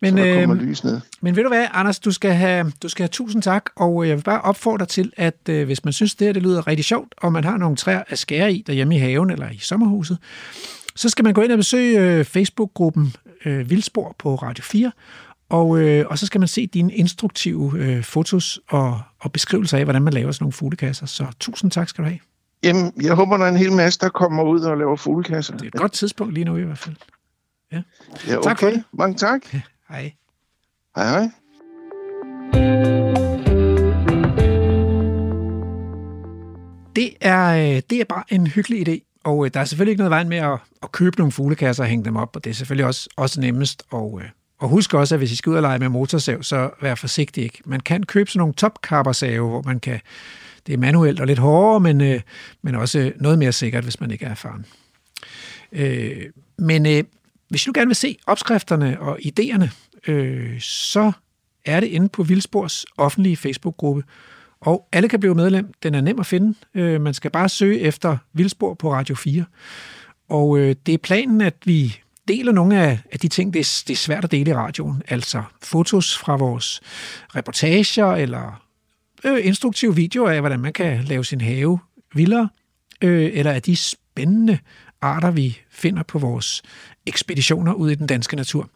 Men, 0.00 0.18
så 0.18 0.24
der 0.24 0.34
øh, 0.34 0.40
kommer 0.40 0.64
lys 0.64 0.84
ned. 0.84 1.00
Men 1.20 1.36
ved 1.36 1.42
du 1.42 1.48
hvad, 1.48 1.66
Anders, 1.72 1.98
du 1.98 2.10
skal, 2.12 2.32
have, 2.32 2.72
du 2.82 2.88
skal 2.88 3.02
have 3.02 3.08
tusind 3.08 3.42
tak, 3.42 3.70
og 3.76 4.08
jeg 4.08 4.16
vil 4.16 4.22
bare 4.22 4.40
opfordre 4.40 4.86
til, 4.86 5.12
at 5.16 5.48
øh, 5.48 5.66
hvis 5.66 5.84
man 5.84 5.92
synes, 5.92 6.14
det 6.14 6.26
her 6.26 6.32
det 6.32 6.42
lyder 6.42 6.66
rigtig 6.66 6.84
sjovt, 6.84 7.14
og 7.16 7.32
man 7.32 7.44
har 7.44 7.56
nogle 7.56 7.76
træer 7.76 8.02
at 8.08 8.18
skære 8.18 8.52
i 8.52 8.64
derhjemme 8.66 8.96
i 8.96 8.98
haven 8.98 9.30
eller 9.30 9.50
i 9.50 9.58
sommerhuset, 9.58 10.18
så 10.96 11.08
skal 11.08 11.24
man 11.24 11.34
gå 11.34 11.42
ind 11.42 11.52
og 11.52 11.58
besøge 11.58 12.00
øh, 12.00 12.24
Facebook-gruppen 12.24 13.14
øh, 13.44 13.70
Vildspor 13.70 14.16
på 14.18 14.34
Radio 14.34 14.62
4, 14.64 14.92
og, 15.48 15.78
øh, 15.78 16.06
og 16.08 16.18
så 16.18 16.26
skal 16.26 16.38
man 16.38 16.48
se 16.48 16.66
dine 16.66 16.94
instruktive 16.94 17.72
øh, 17.76 18.02
fotos 18.02 18.60
og, 18.68 19.00
og 19.20 19.32
beskrivelser 19.32 19.78
af, 19.78 19.84
hvordan 19.84 20.02
man 20.02 20.12
laver 20.12 20.32
sådan 20.32 20.44
nogle 20.44 20.52
fuglekasser. 20.52 21.06
Så 21.06 21.26
tusind 21.40 21.70
tak 21.70 21.88
skal 21.88 22.04
du 22.04 22.08
have. 22.08 22.18
Jamen, 22.62 22.92
jeg 23.02 23.14
håber, 23.14 23.36
der 23.36 23.44
er 23.44 23.48
en 23.48 23.56
hel 23.56 23.72
masse, 23.72 23.98
der 24.00 24.08
kommer 24.08 24.42
ud 24.42 24.60
og 24.60 24.78
laver 24.78 24.96
fuglekasser. 24.96 25.52
Det 25.52 25.62
er 25.62 25.66
et 25.66 25.72
godt 25.74 25.92
tidspunkt 25.92 26.34
lige 26.34 26.44
nu 26.44 26.56
i 26.56 26.62
hvert 26.62 26.78
fald. 26.78 26.96
Ja, 27.72 27.82
Tak 28.28 28.44
okay. 28.44 28.56
for 28.56 28.70
det. 28.70 28.84
Mange 28.92 29.14
tak. 29.16 29.40
Hej. 29.88 30.12
Hej, 30.96 31.08
hej. 31.08 31.28
Det 36.96 37.14
er, 37.20 37.46
øh, 37.76 37.82
det 37.90 38.00
er 38.00 38.04
bare 38.08 38.24
en 38.28 38.46
hyggelig 38.46 38.88
idé, 38.88 39.20
og 39.24 39.44
øh, 39.44 39.50
der 39.54 39.60
er 39.60 39.64
selvfølgelig 39.64 39.90
ikke 39.90 40.00
noget 40.00 40.10
vejen 40.10 40.28
med 40.28 40.36
at, 40.36 40.58
at 40.82 40.92
købe 40.92 41.18
nogle 41.18 41.32
fuglekasser 41.32 41.82
og 41.82 41.88
hænge 41.88 42.04
dem 42.04 42.16
op, 42.16 42.36
og 42.36 42.44
det 42.44 42.50
er 42.50 42.54
selvfølgelig 42.54 42.86
også, 42.86 43.08
også 43.16 43.40
nemmest. 43.40 43.82
Og, 43.90 44.20
øh, 44.22 44.28
og 44.64 44.70
husk 44.70 44.94
også, 44.94 45.14
at 45.14 45.18
hvis 45.18 45.32
I 45.32 45.36
skal 45.36 45.50
ud 45.50 45.56
og 45.56 45.62
lege 45.62 45.78
med 45.78 45.88
motorsav, 45.88 46.42
så 46.42 46.70
vær 46.82 46.94
forsigtig. 46.94 47.44
Ikke? 47.44 47.62
Man 47.64 47.80
kan 47.80 48.02
købe 48.02 48.30
sådan 48.30 48.38
nogle 48.38 48.54
topkappersave, 48.54 49.48
hvor 49.48 49.62
man 49.62 49.80
kan, 49.80 50.00
det 50.66 50.72
er 50.72 50.78
manuelt 50.78 51.20
og 51.20 51.26
lidt 51.26 51.38
hårdere, 51.38 51.80
men, 51.80 52.00
øh, 52.00 52.20
men 52.62 52.74
også 52.74 53.12
noget 53.16 53.38
mere 53.38 53.52
sikkert, 53.52 53.84
hvis 53.84 54.00
man 54.00 54.10
ikke 54.10 54.24
er 54.24 54.30
erfaren. 54.30 54.66
Øh, 55.72 56.22
men 56.58 56.86
øh, 56.86 57.04
hvis 57.48 57.62
du 57.62 57.72
gerne 57.74 57.86
vil 57.86 57.96
se 57.96 58.16
opskrifterne 58.26 59.00
og 59.00 59.18
idéerne, 59.18 59.68
øh, 60.06 60.60
så 60.60 61.12
er 61.64 61.80
det 61.80 61.86
inde 61.86 62.08
på 62.08 62.22
Vildspors 62.22 62.86
offentlige 62.96 63.36
Facebook-gruppe, 63.36 64.02
og 64.60 64.88
alle 64.92 65.08
kan 65.08 65.20
blive 65.20 65.34
medlem. 65.34 65.72
Den 65.82 65.94
er 65.94 66.00
nem 66.00 66.20
at 66.20 66.26
finde. 66.26 66.54
Øh, 66.74 67.00
man 67.00 67.14
skal 67.14 67.30
bare 67.30 67.48
søge 67.48 67.80
efter 67.80 68.16
Vildspor 68.32 68.74
på 68.74 68.92
Radio 68.92 69.14
4. 69.14 69.44
Og 70.28 70.58
øh, 70.58 70.76
det 70.86 70.94
er 70.94 70.98
planen, 70.98 71.40
at 71.40 71.54
vi 71.64 72.00
deler 72.28 72.52
nogle 72.52 72.80
af, 72.80 72.98
af 73.12 73.18
de 73.18 73.28
ting, 73.28 73.54
det 73.54 73.60
er, 73.60 73.82
det 73.86 73.94
er 73.94 73.98
svært 73.98 74.24
at 74.24 74.30
dele 74.30 74.50
i 74.50 74.54
radioen. 74.54 75.02
Altså 75.08 75.42
fotos 75.62 76.18
fra 76.18 76.36
vores 76.36 76.80
reportager, 77.36 78.06
eller 78.06 78.62
øh, 79.24 79.46
instruktive 79.46 79.94
videoer 79.94 80.30
af, 80.30 80.40
hvordan 80.40 80.60
man 80.60 80.72
kan 80.72 81.04
lave 81.04 81.24
sin 81.24 81.40
have 81.40 81.78
vildere, 82.14 82.48
øh, 83.02 83.30
eller 83.34 83.52
af 83.52 83.62
de 83.62 83.76
spændende 83.76 84.58
arter, 85.00 85.30
vi 85.30 85.58
finder 85.70 86.02
på 86.02 86.18
vores 86.18 86.62
ekspeditioner 87.06 87.72
ud 87.72 87.90
i 87.90 87.94
den 87.94 88.06
danske 88.06 88.36
natur. 88.36 88.70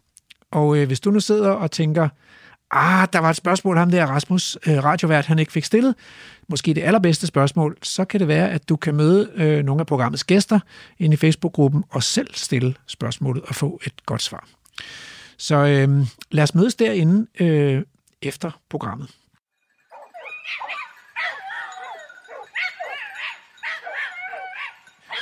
Og 0.51 0.76
øh, 0.76 0.86
hvis 0.86 1.01
du 1.01 1.11
nu 1.11 1.20
sidder 1.20 1.51
og 1.51 1.70
tænker, 1.70 2.09
ah, 2.70 3.09
der 3.12 3.18
var 3.18 3.30
et 3.30 3.36
spørgsmål, 3.36 3.76
ham 3.76 3.90
der 3.90 4.07
Rasmus, 4.07 4.59
øh, 4.66 4.84
radiovært, 4.84 5.26
han 5.26 5.38
ikke 5.38 5.53
fik 5.53 5.64
stillet, 5.64 5.94
måske 6.49 6.74
det 6.74 6.82
allerbedste 6.82 7.26
spørgsmål, 7.26 7.76
så 7.82 8.05
kan 8.05 8.20
det 8.20 8.28
være, 8.28 8.51
at 8.51 8.68
du 8.68 8.76
kan 8.76 8.94
møde 8.94 9.30
øh, 9.34 9.64
nogle 9.64 9.80
af 9.80 9.86
programmets 9.86 10.24
gæster 10.24 10.61
inde 10.99 11.14
i 11.14 11.16
Facebook-gruppen 11.16 11.84
og 11.90 12.03
selv 12.03 12.34
stille 12.34 12.74
spørgsmålet 12.86 13.42
og 13.42 13.55
få 13.55 13.80
et 13.86 14.07
godt 14.07 14.22
svar. 14.22 14.49
Så 15.36 15.57
øh, 15.57 16.07
lad 16.30 16.42
os 16.42 16.55
mødes 16.55 16.74
derinde 16.74 17.26
øh, 17.40 17.82
efter 18.22 18.51
programmet. 18.70 19.11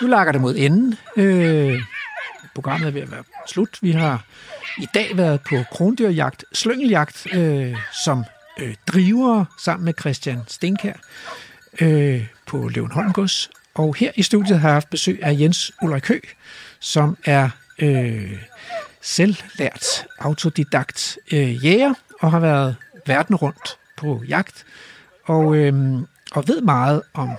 Nu 0.02 0.06
lakker 0.06 0.32
det 0.32 0.40
mod 0.40 0.54
enden. 0.56 0.94
Øh, 1.16 1.82
programmet 2.54 2.88
er 2.88 2.92
ved 2.92 3.02
at 3.02 3.10
være 3.10 3.24
slut. 3.46 3.78
Vi 3.82 3.90
har 3.90 4.24
i 4.78 4.86
dag 4.94 5.16
været 5.16 5.40
på 5.40 5.56
krondyrjagt, 5.72 6.44
slyngeljagt, 6.52 7.26
øh, 7.34 7.76
som 8.04 8.24
øh, 8.60 8.74
driver 8.86 9.44
sammen 9.58 9.84
med 9.84 9.94
Christian 10.00 10.40
Stenkær 10.46 10.92
øh, 11.80 12.26
på 12.46 12.68
Løvenholm 12.68 13.12
Gods. 13.12 13.50
Og 13.74 13.94
her 13.94 14.12
i 14.14 14.22
studiet 14.22 14.60
har 14.60 14.68
jeg 14.68 14.74
haft 14.74 14.90
besøg 14.90 15.18
af 15.22 15.36
Jens 15.40 15.72
Ulrik 15.82 16.02
Kø, 16.02 16.20
som 16.80 17.16
er 17.24 17.48
øh, 17.78 18.38
selvlært 19.00 20.06
autodidakt 20.18 21.18
øh, 21.32 21.64
jæger 21.64 21.94
og 22.20 22.30
har 22.30 22.40
været 22.40 22.76
verden 23.06 23.36
rundt 23.36 23.78
på 23.96 24.22
jagt 24.28 24.64
og, 25.24 25.56
øh, 25.56 25.98
og 26.32 26.48
ved 26.48 26.60
meget 26.60 27.02
om, 27.14 27.30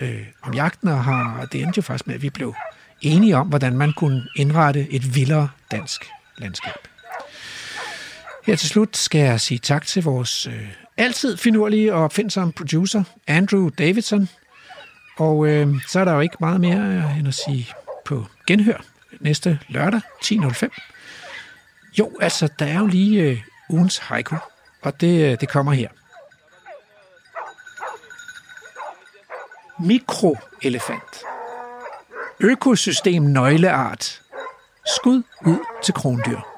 øh, 0.00 0.26
om 0.42 0.54
jagten 0.54 0.88
og 0.88 1.04
har, 1.04 1.48
det 1.52 1.62
endte 1.62 1.78
jo 1.78 1.82
faktisk 1.82 2.06
med, 2.06 2.14
at 2.14 2.22
vi 2.22 2.30
blev 2.30 2.54
enige 3.00 3.36
om, 3.36 3.48
hvordan 3.48 3.76
man 3.76 3.92
kunne 3.92 4.22
indrette 4.36 4.90
et 4.90 5.14
vildere 5.14 5.48
dansk 5.70 6.06
landskab. 6.38 6.88
Her 8.48 8.56
til 8.56 8.68
slut 8.68 8.96
skal 8.96 9.20
jeg 9.20 9.40
sige 9.40 9.58
tak 9.58 9.86
til 9.86 10.04
vores 10.04 10.46
øh, 10.46 10.68
altid 10.96 11.36
finurlige 11.36 11.94
og 11.94 12.04
opfindsomme 12.04 12.52
producer, 12.52 13.02
Andrew 13.26 13.68
Davidson. 13.68 14.28
Og 15.18 15.46
øh, 15.46 15.68
så 15.88 16.00
er 16.00 16.04
der 16.04 16.12
jo 16.12 16.20
ikke 16.20 16.36
meget 16.40 16.60
mere 16.60 16.78
øh, 16.78 17.18
end 17.18 17.28
at 17.28 17.34
sige 17.34 17.68
på 18.04 18.26
genhør 18.46 18.84
næste 19.20 19.58
lørdag 19.68 20.00
10.05. 20.24 20.68
Jo, 21.98 22.10
altså, 22.20 22.48
der 22.58 22.66
er 22.66 22.78
jo 22.78 22.86
lige 22.86 23.22
øh, 23.22 23.42
ugens 23.70 23.98
haiku, 23.98 24.36
og 24.82 25.00
det, 25.00 25.32
øh, 25.32 25.40
det 25.40 25.48
kommer 25.48 25.72
her. 25.72 25.88
Mikroelefant. 29.80 31.22
Økosystem 32.40 33.22
nøgleart. 33.22 34.22
Skud 34.96 35.22
ud 35.46 35.58
til 35.84 35.94
krondyr. 35.94 36.57